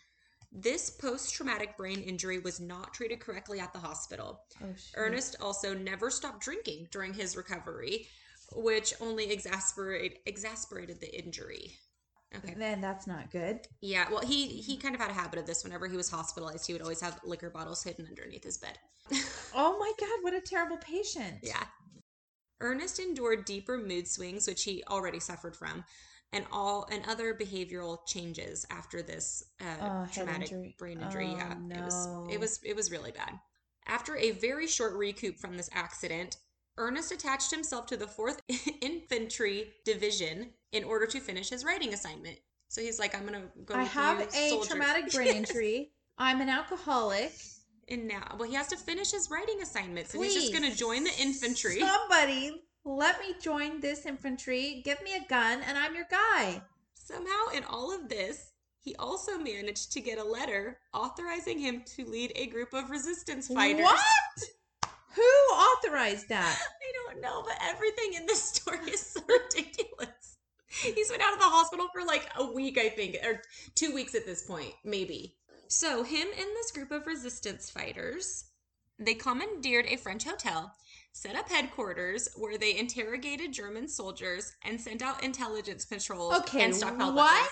This 0.52 0.90
post 0.90 1.34
traumatic 1.34 1.78
brain 1.78 2.02
injury 2.02 2.40
was 2.40 2.60
not 2.60 2.94
treated 2.94 3.20
correctly 3.20 3.60
at 3.60 3.72
the 3.72 3.80
hospital. 3.80 4.42
Oh, 4.64 4.74
shit. 4.76 4.94
Ernest 4.96 5.36
also 5.42 5.76
never 5.76 6.10
stopped 6.10 6.42
drinking 6.42 6.88
during 6.92 7.14
his 7.14 7.38
recovery, 7.38 8.08
which 8.56 8.94
only 9.00 9.32
exasperate, 9.32 10.20
exasperated 10.26 11.00
the 11.00 11.24
injury. 11.24 11.76
Okay. 12.36 12.54
Then 12.58 12.82
that's 12.82 13.08
not 13.08 13.32
good. 13.32 13.68
Yeah, 13.82 14.08
well, 14.10 14.22
he 14.22 14.48
he 14.48 14.78
kind 14.78 14.94
of 14.94 15.02
had 15.02 15.10
a 15.10 15.14
habit 15.14 15.40
of 15.40 15.48
this. 15.48 15.64
Whenever 15.64 15.88
he 15.88 15.98
was 15.98 16.10
hospitalized, 16.10 16.68
he 16.68 16.74
would 16.74 16.82
always 16.82 17.02
have 17.02 17.20
liquor 17.24 17.50
bottles 17.50 17.84
hidden 17.84 18.06
underneath 18.08 18.44
his 18.44 18.58
bed. 18.58 18.78
Oh 19.56 19.80
my 19.80 19.92
god, 20.00 20.20
what 20.22 20.36
a 20.36 20.42
terrible 20.42 20.78
patient. 20.78 21.40
Yeah. 21.42 21.64
Ernest 22.62 23.00
endured 23.00 23.46
deeper 23.46 23.78
mood 23.78 24.08
swings, 24.08 24.48
which 24.48 24.64
he 24.64 24.84
already 24.90 25.20
suffered 25.20 25.56
from, 25.56 25.84
and 26.34 26.46
all 26.52 26.88
and 26.92 27.04
other 27.08 27.34
behavioral 27.34 28.06
changes 28.06 28.66
after 28.70 29.02
this 29.02 29.44
uh, 29.62 29.64
Oh, 29.82 30.08
traumatic 30.12 30.52
injury. 30.52 30.76
brain 30.78 31.02
injury. 31.02 31.28
Oh, 31.34 31.38
yeah, 31.38 31.78
it 31.78 31.84
was 31.84 32.08
it 32.30 32.40
was 32.40 32.60
it 32.64 32.76
was 32.76 32.92
really 32.92 33.12
bad. 33.12 33.40
After 33.88 34.16
a 34.18 34.32
very 34.32 34.68
short 34.68 34.94
recoup 34.94 35.38
from 35.38 35.58
this 35.58 35.70
accident, 35.74 36.38
Ernest 36.78 37.12
attached 37.12 37.52
himself 37.52 37.88
to 37.88 37.98
the 37.98 38.08
Fourth 38.08 38.42
Infantry 38.82 39.70
Division 39.86 40.52
in 40.72 40.84
order 40.84 41.08
to 41.08 41.20
finish 41.20 41.50
his 41.50 41.66
writing 41.66 41.94
assignment. 41.94 42.38
So 42.68 42.82
he's 42.82 43.00
like, 43.00 43.16
"I'm 43.16 43.26
gonna 43.26 43.50
go." 43.66 43.74
I 43.74 43.84
have 43.84 44.20
a 44.20 44.32
soldier." 44.50 44.70
traumatic 44.70 45.12
brain 45.12 45.36
injury. 45.38 45.92
I'm 46.18 46.42
an 46.42 46.50
alcoholic. 46.50 47.32
And 47.90 48.08
now, 48.08 48.36
well, 48.38 48.48
he 48.48 48.56
has 48.56 48.68
to 48.68 48.78
finish 48.78 49.12
his 49.12 49.30
writing 49.32 49.62
assignment, 49.62 50.14
and 50.14 50.24
he's 50.24 50.36
just 50.36 50.54
going 50.54 50.70
to 50.70 50.78
join 50.78 51.04
the 51.04 51.20
infantry. 51.20 51.80
Somebody, 51.80 52.62
let 52.86 53.20
me 53.20 53.34
join 53.42 53.80
this 53.80 54.06
infantry. 54.06 54.82
Give 54.86 55.02
me 55.02 55.16
a 55.16 55.28
gun, 55.28 55.62
and 55.68 55.78
I'm 55.78 55.96
your 55.96 56.06
guy. 56.10 56.62
Somehow, 56.94 57.48
in 57.56 57.64
all 57.64 57.94
of 57.94 58.08
this, 58.08 58.52
he 58.80 58.96
also 58.96 59.38
managed 59.38 59.92
to 59.94 60.02
get 60.02 60.20
a 60.20 60.24
letter 60.24 60.78
authorizing 60.94 61.58
him 61.58 61.84
to 61.96 62.06
lead 62.06 62.32
a 62.36 62.46
group 62.48 62.74
of 62.74 62.90
resistance 62.92 63.48
fighters. 63.48 63.84
What? 63.84 64.90
Who 65.16 65.22
authorized 65.54 66.30
that? 66.30 66.60
I 66.82 67.12
don't 67.12 67.22
know, 67.22 67.44
but 67.44 67.58
everything 67.62 68.14
in 68.14 68.28
this 68.28 68.42
story 68.42 68.92
is 68.92 69.02
so 69.02 69.22
ridiculous. 69.28 70.38
He's 70.68 71.12
been 71.12 71.22
out 71.22 71.34
of 71.34 71.40
the 71.40 71.46
hospital 71.46 71.88
for 71.92 72.06
like 72.06 72.30
a 72.38 72.46
week, 72.52 72.78
I 72.78 72.90
think, 72.90 73.18
or 73.26 73.42
two 73.74 73.94
weeks 73.94 74.14
at 74.14 74.26
this 74.26 74.44
point, 74.44 74.74
maybe. 74.86 75.36
So, 75.70 76.04
him 76.04 76.28
and 76.36 76.48
this 76.56 76.72
group 76.72 76.92
of 76.92 77.06
resistance 77.06 77.70
fighters, 77.70 78.46
they 78.98 79.14
commandeered 79.14 79.86
a 79.86 79.98
French 79.98 80.24
hotel, 80.24 80.74
set 81.14 81.36
up 81.36 81.48
headquarters 81.48 82.28
where 82.36 82.58
they 82.58 82.78
interrogated 82.78 83.54
German 83.54 83.88
soldiers 83.88 84.52
and 84.66 84.82
sent 84.82 85.04
out 85.04 85.24
intelligence 85.24 85.86
patrols 85.86 86.34
Okay, 86.40 86.64
and 86.64 86.74
stockpiled 86.74 87.14
what? 87.14 87.50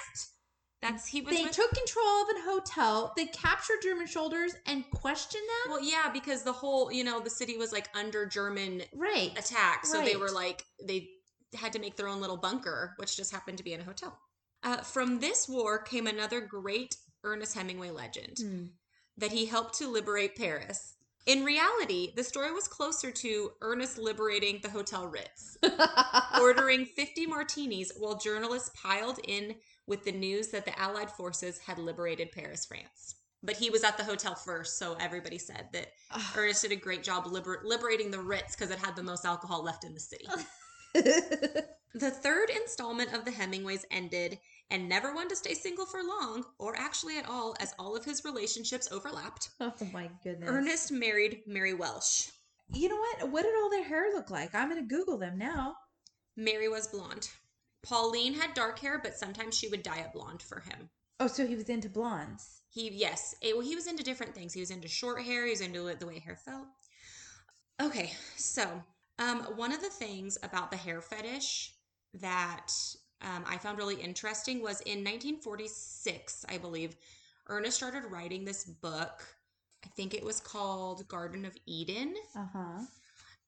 That's 0.82 1.08
he 1.08 1.22
was 1.22 1.36
They 1.36 1.44
with- 1.44 1.52
took 1.52 1.72
control 1.72 2.24
of 2.24 2.30
an 2.30 2.42
hotel. 2.44 3.14
They 3.16 3.26
captured 3.28 3.82
German 3.84 4.08
soldiers 4.08 4.56
and 4.66 4.84
questioned 4.92 5.44
them. 5.44 5.74
Well, 5.74 5.84
yeah, 5.84 6.10
because 6.12 6.44
the 6.44 6.54
whole, 6.54 6.92
you 6.92 7.04
know, 7.04 7.20
the 7.20 7.30
city 7.30 7.58
was 7.58 7.72
like 7.72 7.88
under 7.96 8.26
German 8.26 8.84
right. 8.94 9.32
attack. 9.38 9.86
So 9.86 10.04
they 10.04 10.16
were 10.16 10.30
like, 10.32 10.64
they 10.84 11.10
had 11.56 11.74
to 11.74 11.80
make 11.80 11.96
their 11.96 12.08
own 12.08 12.22
little 12.22 12.38
bunker, 12.38 12.94
which 12.98 13.16
just 13.16 13.32
happened 13.32 13.58
to 13.60 13.64
be 13.64 13.74
in 13.74 13.82
a 13.82 13.84
hotel. 13.84 14.20
Uh, 14.64 14.78
from 14.78 15.20
this 15.20 15.48
war 15.48 15.80
came 15.80 16.06
another 16.08 16.42
great 16.42 16.96
Ernest 17.28 17.54
Hemingway 17.56 17.90
legend 17.92 18.38
Hmm. 18.40 18.66
that 19.18 19.32
he 19.32 19.46
helped 19.46 19.78
to 19.80 19.88
liberate 19.88 20.36
Paris. 20.36 20.94
In 21.26 21.44
reality, 21.44 22.14
the 22.16 22.24
story 22.24 22.54
was 22.54 22.68
closer 22.70 23.12
to 23.12 23.52
Ernest 23.62 23.98
liberating 23.98 24.60
the 24.64 24.70
Hotel 24.70 25.08
Ritz, 25.08 25.58
ordering 26.42 26.86
50 26.86 27.26
martinis 27.28 27.92
while 27.98 28.16
journalists 28.18 28.72
piled 28.82 29.20
in 29.26 29.56
with 29.88 30.06
the 30.06 30.12
news 30.14 30.48
that 30.50 30.66
the 30.66 30.78
Allied 30.80 31.12
forces 31.12 31.60
had 31.60 31.80
liberated 31.80 32.32
Paris, 32.32 32.66
France. 32.66 33.16
But 33.44 33.58
he 33.58 33.70
was 33.70 33.84
at 33.84 33.98
the 33.98 34.04
hotel 34.06 34.36
first, 34.36 34.80
so 34.80 34.96
everybody 35.00 35.38
said 35.38 35.68
that 35.74 35.92
Ernest 36.36 36.62
did 36.62 36.72
a 36.72 36.76
great 36.78 37.04
job 37.04 37.26
liber- 37.28 37.62
liberating 37.66 38.10
the 38.10 38.20
Ritz 38.22 38.56
because 38.56 38.72
it 38.72 38.80
had 38.80 38.96
the 38.96 39.04
most 39.04 39.26
alcohol 39.26 39.64
left 39.64 39.84
in 39.84 39.94
the 39.94 40.00
city. 40.00 40.26
the 40.94 42.12
third 42.12 42.50
installment 42.50 43.14
of 43.14 43.26
the 43.26 43.32
Hemingways 43.32 43.86
ended 43.92 44.40
and 44.70 44.90
never 44.90 45.14
one 45.14 45.30
to 45.30 45.36
stay 45.36 45.54
single 45.54 45.86
for 45.86 46.04
long, 46.04 46.44
or 46.60 46.76
actually 46.78 47.18
at 47.18 47.30
all, 47.30 47.56
as 47.60 47.74
all 47.80 47.96
of 47.96 48.06
his 48.06 48.26
relationships 48.26 48.90
overlapped. 48.92 49.50
oh 49.60 49.74
my 49.94 50.10
goodness. 50.24 50.50
Ernest 50.50 50.92
married 50.92 51.42
Mary 51.46 51.74
Welsh. 51.74 52.28
You 52.74 52.90
know 52.90 52.98
what? 52.98 53.32
What 53.32 53.44
did 53.44 53.56
all 53.56 53.70
their 53.70 53.84
hair 53.84 54.12
look 54.14 54.30
like? 54.30 54.54
I'm 54.54 54.70
going 54.70 54.82
to 54.82 54.96
Google 54.96 55.18
them 55.18 55.38
now. 55.38 55.76
Mary 56.36 56.68
was 56.68 56.88
blonde. 56.88 57.30
Pauline 57.82 58.34
had 58.34 58.54
dark 58.54 58.80
hair, 58.80 59.00
but 59.02 59.16
sometimes 59.16 59.58
she 59.58 59.70
would 59.70 59.84
dye 59.84 60.00
it 60.00 60.14
blonde 60.14 60.42
for 60.42 60.60
him. 60.60 60.90
Oh, 61.20 61.28
so 61.28 61.48
he 61.48 61.56
was 61.56 61.70
into 61.70 61.90
blondes. 61.90 62.62
He, 62.70 62.90
yes, 62.90 63.34
it, 63.42 63.56
well, 63.56 63.66
he 63.66 63.76
was 63.76 63.88
into 63.88 64.04
different 64.04 64.36
things. 64.36 64.54
He 64.54 64.60
was 64.60 64.70
into 64.70 64.88
short 64.88 65.22
hair. 65.24 65.46
He 65.46 65.52
was 65.52 65.62
into 65.62 65.96
the 65.98 66.06
way 66.06 66.20
hair 66.20 66.36
felt. 66.36 66.68
Okay, 67.82 68.12
so 68.36 68.84
um, 69.20 69.40
one 69.56 69.72
of 69.72 69.82
the 69.82 69.90
things 69.90 70.38
about 70.44 70.70
the 70.70 70.78
hair 70.78 71.02
fetish 71.02 71.74
that 72.16 72.72
um, 73.22 73.44
I 73.48 73.58
found 73.58 73.78
really 73.78 73.96
interesting 73.96 74.62
was 74.62 74.82
in 74.82 75.04
1946, 75.04 76.46
I 76.50 76.58
believe, 76.58 76.96
Ernest 77.48 77.78
started 77.78 78.04
writing 78.12 78.46
this 78.46 78.66
book. 78.66 79.26
I 79.86 79.90
think 79.90 80.14
it 80.14 80.24
was 80.24 80.40
called 80.40 81.08
Garden 81.08 81.46
of 81.46 81.56
Eden. 81.66 82.14
Uh 82.36 82.46
huh. 82.52 82.80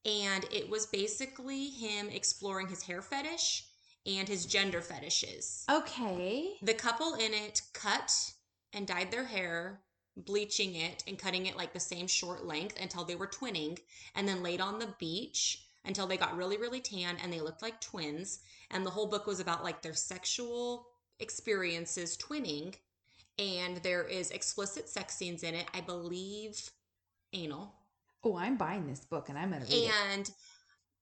And 0.06 0.46
it 0.52 0.70
was 0.70 0.86
basically 0.86 1.66
him 1.68 2.10
exploring 2.10 2.68
his 2.68 2.82
hair 2.84 3.02
fetish 3.02 3.66
and 4.06 4.28
his 4.28 4.46
gender 4.46 4.82
fetishes. 4.82 5.66
Okay. 5.70 6.54
The 6.62 6.74
couple 6.74 7.16
in 7.16 7.34
it 7.34 7.62
cut 7.74 8.12
and 8.74 8.88
dyed 8.88 9.12
their 9.12 9.26
hair, 9.26 9.82
bleaching 10.16 10.76
it 10.76 11.04
and 11.08 11.20
cutting 11.20 11.46
it 11.46 11.58
like 11.58 11.74
the 11.74 11.80
same 11.80 12.08
short 12.08 12.46
length 12.46 12.80
until 12.82 13.04
they 13.04 13.16
were 13.16 13.28
twinning, 13.28 13.78
and 14.16 14.28
then 14.28 14.42
laid 14.42 14.62
on 14.62 14.80
the 14.80 14.94
beach 15.00 15.66
until 15.86 16.08
they 16.08 16.18
got 16.18 16.38
really, 16.38 16.58
really 16.58 16.82
tan 16.82 17.18
and 17.22 17.32
they 17.32 17.42
looked 17.42 17.62
like 17.62 17.82
twins. 17.82 18.40
And 18.72 18.86
the 18.86 18.90
whole 18.90 19.08
book 19.08 19.26
was 19.28 19.40
about 19.40 19.64
like 19.64 19.82
their 19.82 19.94
sexual 19.94 20.88
experiences 21.20 22.18
twinning. 22.18 22.76
And 23.38 23.78
there 23.78 24.04
is 24.04 24.32
explicit 24.32 24.90
sex 24.90 25.16
scenes 25.16 25.44
in 25.44 25.56
it. 25.56 25.66
I 25.74 25.82
believe 25.82 26.70
anal. 27.34 27.74
Oh, 28.24 28.36
I'm 28.38 28.58
buying 28.58 28.86
this 28.86 29.06
book 29.06 29.30
and 29.30 29.38
I'm 29.38 29.52
gonna 29.52 29.66
read 29.66 29.72
it. 30.18 30.32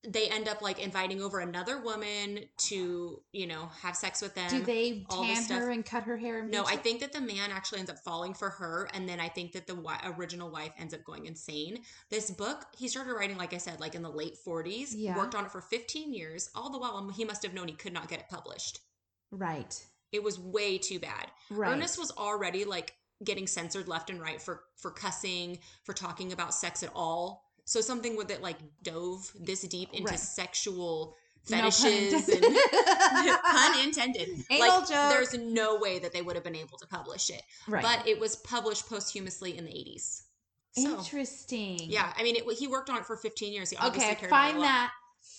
They 0.08 0.30
end 0.30 0.48
up 0.48 0.62
like 0.62 0.80
inviting 0.80 1.22
over 1.22 1.40
another 1.40 1.82
woman 1.82 2.42
to, 2.68 3.22
you 3.32 3.48
know, 3.48 3.70
have 3.82 3.96
sex 3.96 4.22
with 4.22 4.36
them. 4.36 4.50
Do 4.50 4.62
they 4.64 5.06
tan 5.10 5.44
stuff- 5.44 5.60
her 5.60 5.70
and 5.72 5.84
cut 5.86 6.04
her 6.04 6.18
hair? 6.18 6.44
No, 6.46 6.64
I 6.66 6.76
think 6.78 7.00
that 7.02 7.12
the 7.14 7.20
man 7.20 7.52
actually 7.52 7.80
ends 7.80 7.92
up 7.92 7.98
falling 8.06 8.34
for 8.34 8.50
her, 8.52 8.88
and 8.94 9.10
then 9.10 9.20
I 9.20 9.28
think 9.28 9.54
that 9.54 9.66
the 9.68 9.74
wi- 9.74 10.00
original 10.18 10.50
wife 10.52 10.72
ends 10.78 10.94
up 10.94 11.04
going 11.04 11.26
insane. 11.26 11.84
This 12.10 12.30
book, 12.30 12.66
he 12.78 12.88
started 12.88 13.14
writing, 13.14 13.38
like 13.38 13.54
I 13.54 13.58
said, 13.58 13.80
like 13.80 13.96
in 13.96 14.04
the 14.04 14.10
late 14.12 14.36
40s. 14.48 14.94
Yeah. 14.96 15.18
Worked 15.18 15.36
on 15.36 15.46
it 15.46 15.52
for 15.52 15.62
15 15.62 16.14
years. 16.14 16.50
All 16.56 16.70
the 16.70 16.78
while, 16.78 16.96
um, 16.96 17.10
he 17.10 17.26
must 17.26 17.44
have 17.44 17.54
known 17.54 17.68
he 17.68 17.74
could 17.74 17.94
not 17.94 18.08
get 18.08 18.20
it 18.20 18.30
published. 18.30 18.80
Right. 19.32 19.84
It 20.12 20.24
was 20.24 20.40
way 20.40 20.78
too 20.78 21.00
bad. 21.00 21.32
Right. 21.50 21.74
Ernest 21.74 21.98
was 22.00 22.12
already 22.12 22.64
like 22.66 22.94
getting 23.24 23.48
censored 23.48 23.88
left 23.88 24.10
and 24.12 24.22
right 24.22 24.40
for 24.42 24.64
for 24.76 24.92
cussing, 24.92 25.58
for 25.84 25.92
talking 25.94 26.32
about 26.32 26.54
sex 26.54 26.84
at 26.84 26.92
all. 26.96 27.47
So 27.68 27.82
something 27.82 28.16
with 28.16 28.32
it 28.32 28.42
like 28.42 28.56
dove 28.82 29.30
this 29.38 29.62
deep 29.64 29.90
into 29.94 30.06
Right. 30.12 30.20
sexual 30.20 31.16
No 31.50 31.62
pun 31.62 31.72
fetishes 31.72 32.30
and 32.30 32.44
pun 33.44 33.80
intended. 33.84 34.30
Anal 34.50 34.80
like 34.80 34.88
joke. 34.90 35.10
there's 35.12 35.34
no 35.34 35.76
way 35.78 36.00
that 36.00 36.14
they 36.14 36.22
would 36.22 36.36
have 36.36 36.44
been 36.46 36.56
able 36.56 36.78
to 36.78 36.88
publish 36.88 37.30
it. 37.30 37.42
right. 37.68 37.84
But 37.84 38.08
it 38.08 38.20
was 38.20 38.38
published 38.38 38.88
posthumously 38.90 39.58
in 39.58 39.66
the 39.66 39.72
80s. 39.72 40.22
So, 40.78 40.98
Interesting. 41.00 41.80
yeah, 41.90 42.14
I 42.18 42.24
mean, 42.24 42.36
it, 42.38 42.44
he 42.58 42.68
worked 42.68 42.90
on 42.90 42.98
it 43.00 43.06
for 43.06 43.18
15 43.18 43.52
years. 43.52 43.70
He 43.70 43.76
obviously 43.78 44.04
Okay, 44.04 44.12
I 44.12 44.16
cared 44.16 44.32
about 44.32 44.46
it 44.46 44.50
a 44.50 44.52
find 44.54 44.64
that 44.64 44.92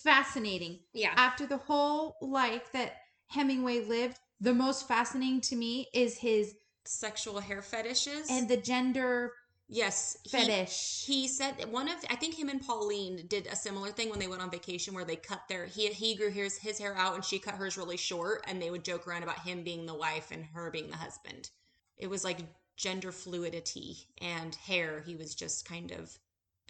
fascinating. 0.02 0.80
Yeah. 0.92 1.12
After 1.16 1.46
the 1.46 1.56
whole 1.58 2.16
life 2.20 2.72
that 2.72 2.92
Hemingway 3.28 3.80
lived, 3.84 4.18
the 4.40 4.54
most 4.54 4.86
fascinating 4.88 5.40
to 5.42 5.56
me 5.56 5.88
is 5.94 6.18
his 6.18 6.54
Sexual 6.84 7.40
hair 7.40 7.60
fetishes. 7.62 8.28
and 8.30 8.48
the 8.48 8.56
gender 8.56 9.32
yes, 9.68 10.16
he- 10.22 10.30
fetish. 10.30 11.04
He 11.06 11.28
said 11.28 11.70
one 11.70 11.88
of 11.88 11.96
I 12.10 12.16
think 12.16 12.38
him 12.38 12.48
and 12.48 12.64
Pauline 12.64 13.26
did 13.28 13.46
a 13.46 13.56
similar 13.56 13.90
thing 13.90 14.10
when 14.10 14.18
they 14.18 14.28
went 14.28 14.42
on 14.42 14.50
vacation 14.50 14.94
where 14.94 15.04
they 15.04 15.16
cut 15.16 15.42
their 15.48 15.66
he 15.66 15.88
he 15.88 16.14
grew 16.14 16.30
his 16.30 16.58
his 16.58 16.78
hair 16.78 16.96
out 16.96 17.14
and 17.14 17.24
she 17.24 17.38
cut 17.38 17.54
hers 17.54 17.76
really 17.76 17.96
short 17.96 18.44
and 18.46 18.60
they 18.60 18.70
would 18.70 18.84
joke 18.84 19.06
around 19.06 19.22
about 19.22 19.40
him 19.40 19.62
being 19.62 19.86
the 19.86 19.94
wife 19.94 20.30
and 20.30 20.44
her 20.46 20.70
being 20.70 20.90
the 20.90 20.96
husband. 20.96 21.50
It 21.96 22.08
was 22.08 22.24
like 22.24 22.38
gender 22.76 23.12
fluidity 23.12 23.96
and 24.20 24.54
hair 24.54 25.02
he 25.04 25.16
was 25.16 25.34
just 25.34 25.68
kind 25.68 25.90
of 25.90 26.16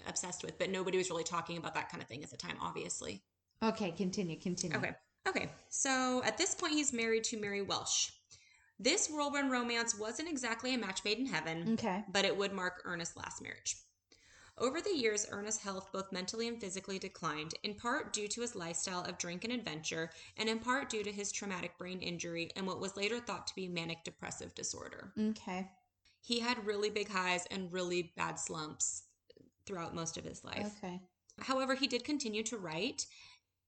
obsessed 0.06 0.42
with, 0.44 0.58
but 0.58 0.70
nobody 0.70 0.96
was 0.96 1.10
really 1.10 1.24
talking 1.24 1.56
about 1.58 1.74
that 1.74 1.90
kind 1.90 2.02
of 2.02 2.08
thing 2.08 2.22
at 2.22 2.30
the 2.30 2.36
time, 2.36 2.56
obviously. 2.60 3.22
okay, 3.62 3.90
continue, 3.90 4.38
continue. 4.38 4.76
Okay. 4.76 4.92
Okay. 5.28 5.50
So 5.68 6.22
at 6.24 6.38
this 6.38 6.54
point 6.54 6.72
he's 6.72 6.92
married 6.92 7.24
to 7.24 7.38
Mary 7.38 7.60
Welsh. 7.62 8.10
This 8.78 9.08
whirlwind 9.10 9.50
romance 9.50 9.98
wasn't 9.98 10.28
exactly 10.28 10.74
a 10.74 10.78
match 10.78 11.04
made 11.04 11.18
in 11.18 11.26
heaven 11.26 11.72
Okay. 11.74 12.04
but 12.12 12.24
it 12.24 12.36
would 12.36 12.52
mark 12.52 12.82
Ernest's 12.84 13.16
last 13.16 13.42
marriage. 13.42 13.76
Over 14.56 14.80
the 14.80 14.96
years, 14.96 15.26
Ernest's 15.30 15.62
health 15.62 15.90
both 15.92 16.10
mentally 16.10 16.48
and 16.48 16.60
physically 16.60 16.98
declined, 16.98 17.54
in 17.62 17.74
part 17.74 18.12
due 18.12 18.26
to 18.28 18.40
his 18.40 18.56
lifestyle 18.56 19.04
of 19.04 19.16
drink 19.18 19.44
and 19.44 19.52
adventure, 19.52 20.10
and 20.36 20.48
in 20.48 20.58
part 20.58 20.90
due 20.90 21.04
to 21.04 21.12
his 21.12 21.30
traumatic 21.30 21.78
brain 21.78 22.00
injury 22.00 22.50
and 22.56 22.66
what 22.66 22.80
was 22.80 22.96
later 22.96 23.20
thought 23.20 23.46
to 23.46 23.54
be 23.54 23.68
manic 23.68 24.02
depressive 24.04 24.54
disorder. 24.56 25.12
Okay. 25.16 25.68
He 26.20 26.40
had 26.40 26.66
really 26.66 26.90
big 26.90 27.08
highs 27.08 27.46
and 27.52 27.72
really 27.72 28.12
bad 28.16 28.38
slumps 28.40 29.04
throughout 29.64 29.94
most 29.94 30.16
of 30.16 30.24
his 30.24 30.42
life. 30.44 30.72
Okay. 30.82 31.00
However, 31.40 31.76
he 31.76 31.86
did 31.86 32.02
continue 32.02 32.42
to 32.44 32.58
write. 32.58 33.06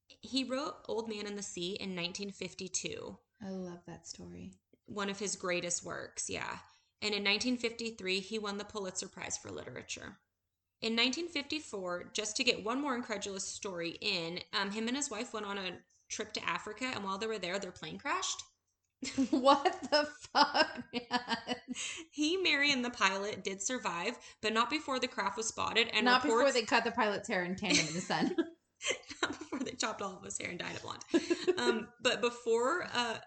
He 0.09 0.43
wrote 0.43 0.75
Old 0.89 1.09
Man 1.09 1.27
in 1.27 1.37
the 1.37 1.43
Sea 1.43 1.77
in 1.81 1.91
1952 1.91 3.17
I 3.43 3.51
love 3.51 3.79
that 3.87 4.07
story. 4.09 4.53
One 4.91 5.09
of 5.09 5.19
his 5.19 5.37
greatest 5.37 5.85
works, 5.85 6.29
yeah. 6.29 6.59
And 7.03 7.15
in 7.15 7.25
1953, 7.25 8.21
he 8.21 8.39
won 8.39 8.59
the 8.59 8.65
Pulitzer 8.65 9.09
Prize 9.09 9.39
for 9.39 9.51
Literature. 9.51 10.19
In 10.83 10.93
1954, 10.95 12.11
just 12.13 12.37
to 12.37 12.45
get 12.45 12.65
one 12.65 12.81
more 12.81 12.95
incredulous 12.95 13.45
story 13.45 13.97
in, 14.01 14.41
um, 14.59 14.71
him 14.71 14.89
and 14.89 14.97
his 14.97 15.11
wife 15.11 15.33
went 15.33 15.47
on 15.47 15.59
a 15.59 15.79
trip 16.09 16.33
to 16.35 16.49
Africa, 16.49 16.91
and 16.95 17.05
while 17.05 17.19
they 17.19 17.27
were 17.27 17.39
there, 17.39 17.59
their 17.59 17.71
plane 17.71 17.99
crashed. 17.99 18.43
what 19.31 19.81
the 19.91 20.07
fuck, 20.33 20.83
man? 20.93 21.57
He, 22.11 22.37
Mary, 22.37 22.73
and 22.73 22.85
the 22.85 22.91
pilot 22.91 23.45
did 23.45 23.63
survive, 23.63 24.19
but 24.43 24.53
not 24.53 24.69
before 24.69 24.99
the 24.99 25.09
craft 25.09 25.37
was 25.37 25.49
spotted, 25.49 25.89
and 25.95 26.05
Not 26.05 26.23
before 26.23 26.53
they 26.53 26.63
cut 26.63 26.85
the 26.85 26.91
pilot's 26.91 27.29
hair 27.29 27.43
and 27.43 27.57
tanned 27.57 27.77
him 27.77 27.89
in 27.89 27.95
the 27.95 28.01
sun. 28.01 28.37
not 29.23 29.39
before 29.39 29.61
they 29.61 29.73
chopped 29.73 30.03
all 30.03 30.17
of 30.17 30.25
his 30.25 30.39
hair 30.39 30.51
and 30.51 30.59
dyed 30.59 30.75
it 30.75 30.83
blonde. 30.83 31.59
um, 31.59 31.89
but 32.03 32.21
before 32.21 32.87
uh, 32.93 33.19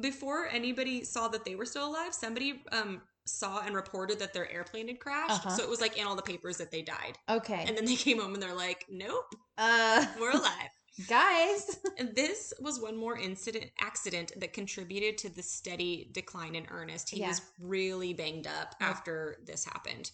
before 0.00 0.46
anybody 0.46 1.04
saw 1.04 1.28
that 1.28 1.44
they 1.44 1.54
were 1.54 1.66
still 1.66 1.88
alive, 1.88 2.14
somebody 2.14 2.62
um, 2.72 3.02
saw 3.26 3.62
and 3.64 3.74
reported 3.74 4.18
that 4.20 4.32
their 4.32 4.50
airplane 4.50 4.88
had 4.88 5.00
crashed. 5.00 5.46
Uh-huh. 5.46 5.50
So 5.50 5.62
it 5.62 5.68
was 5.68 5.80
like 5.80 5.96
in 5.98 6.06
all 6.06 6.16
the 6.16 6.22
papers 6.22 6.56
that 6.58 6.70
they 6.70 6.82
died. 6.82 7.18
Okay. 7.28 7.64
And 7.66 7.76
then 7.76 7.84
they 7.84 7.96
came 8.06 8.20
home 8.20 8.34
and 8.34 8.42
they're 8.42 8.54
like, 8.54 8.84
"Nope, 8.88 9.34
uh, 9.58 10.06
we're 10.20 10.30
alive." 10.32 10.70
guys. 11.08 11.78
This 12.14 12.52
was 12.60 12.80
one 12.80 12.96
more 12.96 13.16
incident 13.18 13.66
accident 13.80 14.32
that 14.36 14.52
contributed 14.52 15.18
to 15.18 15.28
the 15.28 15.42
steady 15.42 16.08
decline 16.12 16.54
in 16.54 16.66
Ernest. 16.70 17.10
He 17.10 17.20
Yeah. 17.20 17.28
was 17.28 17.42
really 17.60 18.14
banged 18.14 18.46
up 18.46 18.74
Yeah. 18.80 18.88
after 18.88 19.38
this 19.44 19.64
happened. 19.64 20.10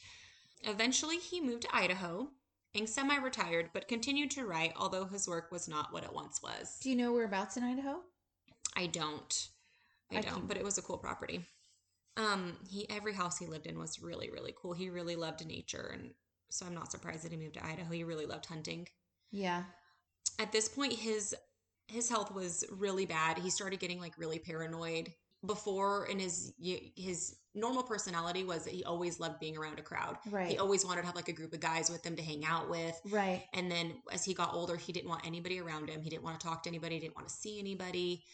Eventually, 0.63 1.19
he 1.19 1.41
moved 1.41 1.63
to 1.63 1.75
Idaho 1.77 2.29
and 2.75 2.89
semi-retired, 2.89 3.71
but 3.73 3.87
continued 3.89 4.31
to 4.33 4.47
write, 4.47 4.73
although 4.77 5.05
his 5.05 5.29
work 5.29 5.53
was 5.53 5.69
not 5.69 5.93
what 5.93 6.05
it 6.05 6.13
once 6.13 6.43
was. 6.43 6.79
Do 6.81 6.91
you 6.91 6.97
know 6.97 7.13
whereabouts 7.13 7.57
in 7.57 7.65
Idaho? 7.65 8.01
I 8.77 8.87
don't. 8.87 9.49
I, 10.17 10.19
I 10.19 10.23
don't, 10.23 10.35
can- 10.35 10.47
but 10.47 10.57
it 10.57 10.65
was 10.65 10.79
a 10.79 10.83
cool 10.83 10.99
property. 10.99 11.45
Um, 12.17 12.57
he 12.71 12.89
every 12.91 13.13
house 13.13 13.39
he 13.39 13.47
lived 13.47 13.67
in 13.67 13.79
was 13.79 14.01
really, 14.01 14.31
really 14.31 14.55
cool. 14.61 14.73
He 14.73 14.89
really 14.89 15.17
loved 15.17 15.45
nature 15.47 15.91
and 15.93 16.11
so 16.51 16.65
I'm 16.67 16.75
not 16.75 16.93
surprised 16.93 17.25
that 17.25 17.33
he 17.33 17.39
moved 17.39 17.55
to 17.55 17.67
Idaho. 17.67 17.93
He 17.93 18.05
really 18.05 18.27
loved 18.27 18.47
hunting. 18.47 18.87
Yeah. 19.33 19.65
At 20.39 20.53
this 20.53 20.69
point 20.69 20.93
his 20.93 21.35
his 21.89 22.09
health 22.09 22.33
was 22.33 22.65
really 22.71 23.07
bad. 23.07 23.39
He 23.39 23.51
started 23.51 23.81
getting 23.81 24.01
like 24.01 24.13
really 24.19 24.39
paranoid. 24.39 25.13
Before 25.45 26.07
in 26.07 26.19
his 26.21 26.55
his 26.97 27.37
normal 27.55 27.83
personality 27.83 28.45
was 28.45 28.65
that 28.65 28.73
he 28.73 28.83
always 28.85 29.21
loved 29.21 29.39
being 29.41 29.57
around 29.57 29.79
a 29.79 29.83
crowd. 29.83 30.17
Right. 30.31 30.49
He 30.49 30.59
always 30.59 30.85
wanted 30.87 31.03
to 31.03 31.07
have 31.07 31.17
like 31.17 31.29
a 31.29 31.33
group 31.33 31.53
of 31.53 31.61
guys 31.61 31.91
with 31.91 32.05
him 32.05 32.17
to 32.17 32.23
hang 32.23 32.45
out 32.45 32.71
with. 32.71 32.99
Right. 33.11 33.43
And 33.53 33.71
then 33.71 33.95
as 34.11 34.25
he 34.25 34.33
got 34.33 34.55
older, 34.55 34.77
he 34.77 34.93
didn't 34.93 35.09
want 35.09 35.27
anybody 35.27 35.61
around 35.61 35.91
him. 35.91 36.01
He 36.01 36.09
didn't 36.09 36.23
want 36.23 36.41
to 36.41 36.47
talk 36.47 36.63
to 36.63 36.71
anybody. 36.71 36.95
He 36.95 37.01
didn't 37.03 37.17
want 37.17 37.29
to 37.29 37.35
see 37.35 37.59
anybody. 37.59 38.25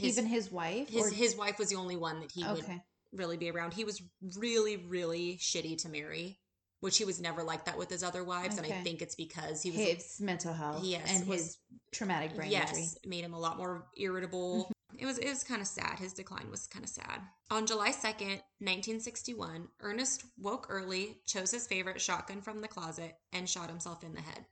His, 0.00 0.18
Even 0.18 0.30
his 0.30 0.50
wife. 0.50 0.88
his 0.88 1.06
or- 1.06 1.10
his 1.14 1.36
wife 1.36 1.58
was 1.58 1.68
the 1.68 1.76
only 1.76 1.96
one 1.96 2.20
that 2.20 2.32
he 2.32 2.44
would 2.44 2.64
really 3.12 3.36
be 3.36 3.50
around. 3.50 3.74
He 3.74 3.84
was 3.84 4.00
really, 4.36 4.76
really 4.76 5.36
shitty 5.38 5.78
to 5.82 5.88
Mary, 5.88 6.38
which 6.80 6.98
he 6.98 7.04
was 7.04 7.20
never 7.20 7.42
like 7.42 7.64
that 7.66 7.76
with 7.78 7.90
his 7.90 8.02
other 8.02 8.22
wives. 8.24 8.56
And 8.58 8.66
I 8.66 8.82
think 8.82 9.02
it's 9.02 9.14
because 9.16 9.62
he 9.62 9.70
was 9.70 9.80
His 9.80 10.20
mental 10.20 10.52
health. 10.52 10.84
Yes, 10.84 11.08
And 11.10 11.26
was- 11.28 11.40
his 11.40 11.58
traumatic 11.92 12.34
brain 12.36 12.50
yes, 12.50 12.70
injury. 12.76 12.88
made 13.06 13.24
him 13.24 13.34
a 13.34 13.38
lot 13.38 13.56
more 13.58 13.86
irritable. 13.96 14.64
Mm-hmm. 14.64 14.72
It 14.98 15.06
was 15.06 15.18
it 15.18 15.28
was 15.28 15.44
kind 15.44 15.60
of 15.60 15.66
sad. 15.68 15.98
His 15.98 16.12
decline 16.12 16.50
was 16.50 16.66
kind 16.66 16.84
of 16.84 16.90
sad. 16.90 17.22
On 17.50 17.66
July 17.66 17.90
2nd, 17.90 18.42
1961, 18.58 19.68
Ernest 19.80 20.24
woke 20.38 20.66
early, 20.68 21.16
chose 21.26 21.50
his 21.52 21.66
favorite 21.66 22.00
shotgun 22.00 22.40
from 22.42 22.60
the 22.60 22.68
closet, 22.68 23.14
and 23.32 23.48
shot 23.48 23.68
himself 23.70 24.02
in 24.04 24.14
the 24.14 24.20
head. 24.20 24.44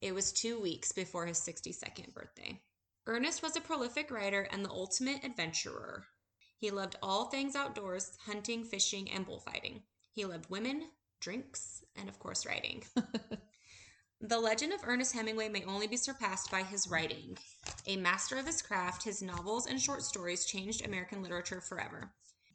It 0.00 0.12
was 0.14 0.32
2 0.32 0.60
weeks 0.60 0.92
before 0.92 1.26
his 1.26 1.38
62nd 1.38 2.12
birthday. 2.12 2.60
Ernest 3.06 3.42
was 3.42 3.56
a 3.56 3.60
prolific 3.60 4.10
writer 4.10 4.48
and 4.50 4.64
the 4.64 4.70
ultimate 4.70 5.24
adventurer. 5.24 6.06
He 6.58 6.70
loved 6.70 6.96
all 7.02 7.26
things 7.26 7.54
outdoors, 7.54 8.16
hunting, 8.26 8.64
fishing, 8.64 9.10
and 9.10 9.26
bullfighting. 9.26 9.82
He 10.12 10.24
loved 10.24 10.48
women, 10.50 10.84
drinks, 11.20 11.84
and 11.96 12.08
of 12.08 12.18
course 12.18 12.46
writing. 12.46 12.84
The 14.26 14.40
legend 14.40 14.72
of 14.72 14.80
Ernest 14.86 15.12
Hemingway 15.12 15.50
may 15.50 15.64
only 15.64 15.86
be 15.86 15.98
surpassed 15.98 16.50
by 16.50 16.62
his 16.62 16.88
writing. 16.88 17.36
A 17.86 17.98
master 17.98 18.38
of 18.38 18.46
his 18.46 18.62
craft, 18.62 19.02
his 19.02 19.20
novels 19.20 19.66
and 19.66 19.78
short 19.78 20.02
stories 20.02 20.46
changed 20.46 20.82
American 20.82 21.22
literature 21.22 21.60
forever. 21.60 22.10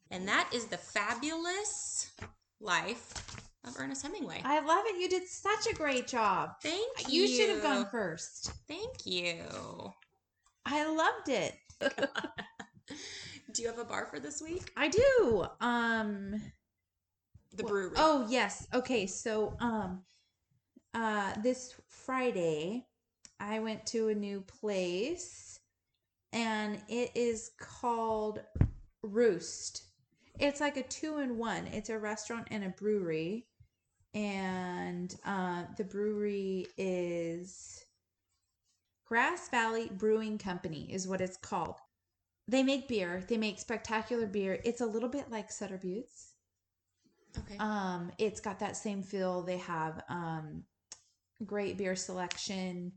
And 0.10 0.28
that 0.28 0.50
is 0.52 0.66
the 0.66 0.78
fabulous 0.78 2.10
life 2.60 3.14
of 3.64 3.76
Ernest 3.78 4.02
Hemingway. 4.02 4.42
I 4.44 4.62
love 4.62 4.86
it. 4.88 5.00
You 5.00 5.10
did 5.10 5.28
such 5.28 5.68
a 5.70 5.76
great 5.76 6.08
job. 6.08 6.54
Thank 6.64 7.08
You 7.08 7.24
you. 7.24 7.28
should 7.28 7.50
have 7.50 7.62
gone 7.62 7.86
first. 7.92 8.52
Thank 8.68 9.06
you. 9.06 9.36
I 10.72 10.86
loved 10.90 11.30
it. 11.30 11.56
Do 13.52 13.62
you 13.62 13.68
have 13.68 13.80
a 13.80 13.86
bar 13.86 14.06
for 14.06 14.20
this 14.20 14.42
week? 14.42 14.72
I 14.78 14.88
do. 14.90 15.46
Um 15.60 16.42
The 17.56 17.64
brewery. 17.64 17.96
Oh 17.98 18.26
yes. 18.30 18.68
Okay. 18.74 19.08
So 19.08 19.56
um 19.60 20.04
uh 20.94 21.34
this 21.42 21.76
Friday 21.88 22.86
I 23.40 23.60
went 23.60 23.86
to 23.88 24.10
a 24.10 24.16
new 24.16 24.42
place 24.42 25.60
and 26.32 26.80
it 26.88 27.12
is 27.16 27.52
called 27.58 28.42
Roost. 29.02 29.84
It's 30.40 30.62
like 30.62 30.78
a 30.78 30.84
two 30.84 31.20
in 31.20 31.38
one. 31.38 31.68
It's 31.68 31.90
a 31.90 31.98
restaurant 31.98 32.48
and 32.52 32.64
a 32.64 32.70
brewery. 32.70 33.48
And 34.14 35.16
uh, 35.26 35.64
the 35.78 35.84
brewery 35.84 36.68
is 36.78 37.86
Grass 39.10 39.50
Valley 39.50 39.90
Brewing 39.92 40.38
Company 40.38 40.88
is 40.92 41.08
what 41.08 41.20
it's 41.20 41.36
called. 41.36 41.78
They 42.48 42.62
make 42.62 42.88
beer. 42.88 43.24
They 43.28 43.38
make 43.38 43.58
spectacular 43.60 44.28
beer. 44.28 44.60
It's 44.64 44.82
a 44.82 44.86
little 44.86 45.10
bit 45.10 45.32
like 45.32 45.52
Sutter 45.52 45.80
Buttes. 45.80 46.34
okay. 47.38 47.58
Um, 47.58 48.12
it's 48.20 48.40
got 48.40 48.60
that 48.60 48.78
same 48.78 49.02
feel. 49.02 49.42
They 49.42 49.58
have 49.58 50.04
um 50.10 50.64
great 51.44 51.76
beer 51.78 51.96
selection. 51.96 52.92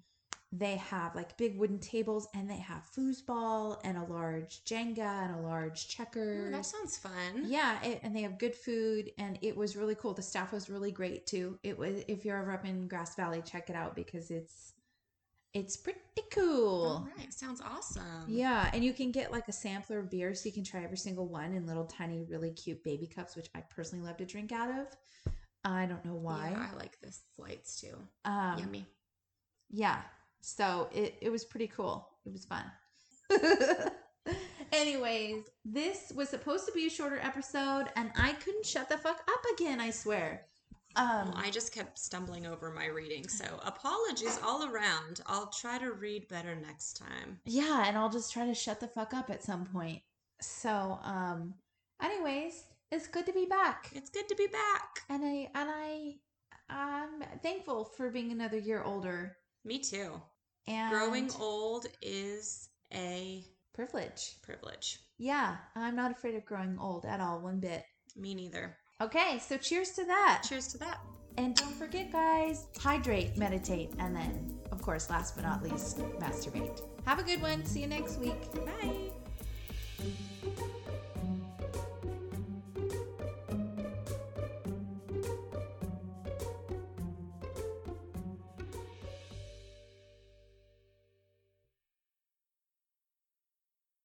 They 0.55 0.77
have 0.77 1.15
like 1.15 1.39
big 1.39 1.59
wooden 1.59 1.79
tables 1.79 2.29
and 2.35 2.49
they 2.51 2.59
have 2.59 2.83
foosball 2.95 3.79
and 3.85 3.97
a 3.97 4.05
large 4.05 4.63
Jenga 4.67 4.99
and 4.99 5.35
a 5.35 5.41
large 5.41 5.89
checker. 5.89 6.51
that 6.51 6.67
sounds 6.67 6.99
fun. 6.99 7.45
yeah, 7.47 7.83
it, 7.83 8.01
and 8.03 8.15
they 8.15 8.21
have 8.21 8.39
good 8.39 8.55
food 8.55 9.11
and 9.17 9.39
it 9.41 9.57
was 9.57 9.77
really 9.77 9.95
cool. 9.95 10.13
The 10.13 10.21
staff 10.21 10.53
was 10.53 10.69
really 10.69 10.93
great 10.93 11.27
too. 11.27 11.59
It 11.63 11.79
was 11.79 12.05
if 12.07 12.27
you're 12.27 12.37
ever 12.37 12.53
up 12.53 12.67
in 12.67 12.87
Grass 12.87 13.17
Valley, 13.17 13.41
check 13.43 13.71
it 13.71 13.77
out 13.77 13.97
because 13.97 14.31
it's 14.31 14.75
it's 15.55 15.77
pretty 15.77 15.99
cool. 16.33 16.87
All 16.87 17.09
right. 17.19 17.33
Sounds 17.33 17.61
awesome. 17.61 18.25
Yeah, 18.27 18.71
and 18.73 18.83
you 18.85 18.93
can 18.93 19.11
get 19.11 19.31
like 19.33 19.49
a 19.49 19.53
sampler 19.53 19.99
of 19.99 20.11
beer 20.11 20.35
so 20.35 20.49
you 20.49 20.53
can 20.53 20.65
try 20.65 20.83
every 20.83 20.97
single 20.97 21.27
one 21.29 21.53
in 21.53 21.67
little 21.67 21.85
tiny, 21.85 22.25
really 22.29 22.51
cute 22.51 22.83
baby 22.83 23.07
cups, 23.07 23.37
which 23.37 23.49
I 23.55 23.61
personally 23.61 24.05
love 24.05 24.17
to 24.19 24.25
drink 24.25 24.53
out 24.53 24.71
of. 24.71 24.87
I 25.65 25.87
don't 25.87 26.05
know 26.05 26.15
why. 26.15 26.51
Yeah, 26.53 26.67
I 26.73 26.77
like 26.77 26.99
the 27.01 27.15
flights 27.37 27.81
too. 27.81 27.97
um, 28.25 28.59
Yummy. 28.59 28.87
Yeah, 29.71 30.01
so 30.41 30.89
it, 30.93 31.17
it 31.23 31.31
was 31.31 31.45
pretty 31.45 31.69
cool. 31.69 32.09
It 32.27 32.33
was 32.33 32.45
fun. 32.45 32.65
Anyways, 34.73 35.45
this 35.65 36.13
was 36.15 36.29
supposed 36.31 36.67
to 36.67 36.73
be 36.73 36.87
a 36.87 36.91
shorter 36.91 37.21
episode, 37.23 37.87
and 37.95 38.11
I 38.17 38.33
couldn't 38.33 38.65
shut 38.67 38.89
the 38.89 38.97
fuck 38.97 39.21
up 39.29 39.45
again, 39.55 39.81
I 39.81 39.91
swear. 39.91 40.47
Um, 40.97 41.29
Well, 41.31 41.35
I 41.37 41.51
just 41.51 41.73
kept 41.75 41.99
stumbling 41.99 42.47
over 42.47 42.71
my 42.71 42.87
reading, 42.87 43.29
so 43.29 43.45
apologies 43.65 44.39
all 44.45 44.65
around. 44.71 45.21
I'll 45.27 45.49
try 45.51 45.79
to 45.79 45.93
read 45.93 46.29
better 46.29 46.55
next 46.55 46.95
time. 46.99 47.41
yeah, 47.45 47.85
and 47.87 47.97
I'll 47.97 48.11
just 48.11 48.33
try 48.33 48.47
to 48.47 48.55
shut 48.55 48.81
the 48.81 48.89
fuck 48.89 49.15
up 49.15 49.31
at 49.31 49.43
some 49.43 49.65
point. 49.67 50.03
So, 50.41 50.99
um, 51.03 51.55
anyways, 52.03 52.65
it's 52.91 53.07
good 53.07 53.27
to 53.27 53.33
be 53.33 53.47
back. 53.47 53.91
It's 53.95 54.11
good 54.11 54.29
to 54.29 54.35
be 54.35 54.47
back. 54.49 55.01
and 55.09 55.25
I 55.25 55.51
and 55.55 55.71
I 55.71 56.15
I'm 56.69 57.23
thankful 57.43 57.85
for 57.85 58.11
being 58.11 58.33
another 58.33 58.59
year 58.59 58.83
older 58.83 59.37
Me 59.65 59.79
too. 59.79 60.21
and 60.67 60.91
Growing 60.93 61.31
old 61.39 61.87
is 62.03 62.69
a 62.93 63.45
privilege. 63.75 64.37
privilege. 64.43 64.99
Yeah, 65.19 65.57
I'm 65.77 65.97
not 65.97 66.11
afraid 66.11 66.35
of 66.35 66.45
growing 66.45 66.79
old 66.79 67.05
at 67.07 67.21
all, 67.21 67.41
one 67.41 67.61
bit. 67.61 67.85
Me 68.17 68.35
neither. 68.35 68.77
Okay, 69.03 69.41
so 69.41 69.57
cheers 69.57 69.91
to 69.93 70.05
that. 70.05 70.45
Cheers 70.49 70.69
to 70.69 70.79
that. 70.79 71.01
And 71.37 71.57
don't 71.57 71.75
forget, 71.75 72.13
guys, 72.13 72.67
hydrate, 72.79 73.37
meditate, 73.37 73.91
and 73.99 74.15
then, 74.15 74.61
of 74.71 74.81
course, 74.81 75.11
last 75.11 75.35
but 75.35 75.43
not 75.43 75.61
least, 75.61 75.99
masturbate. 76.21 76.83
Have 77.05 77.19
a 77.19 77.25
good 77.25 77.43
one. 77.43 77.65
See 77.65 77.81
you 77.81 77.89
next 77.89 78.19
week. 78.19 78.41
Bye. 78.65 79.11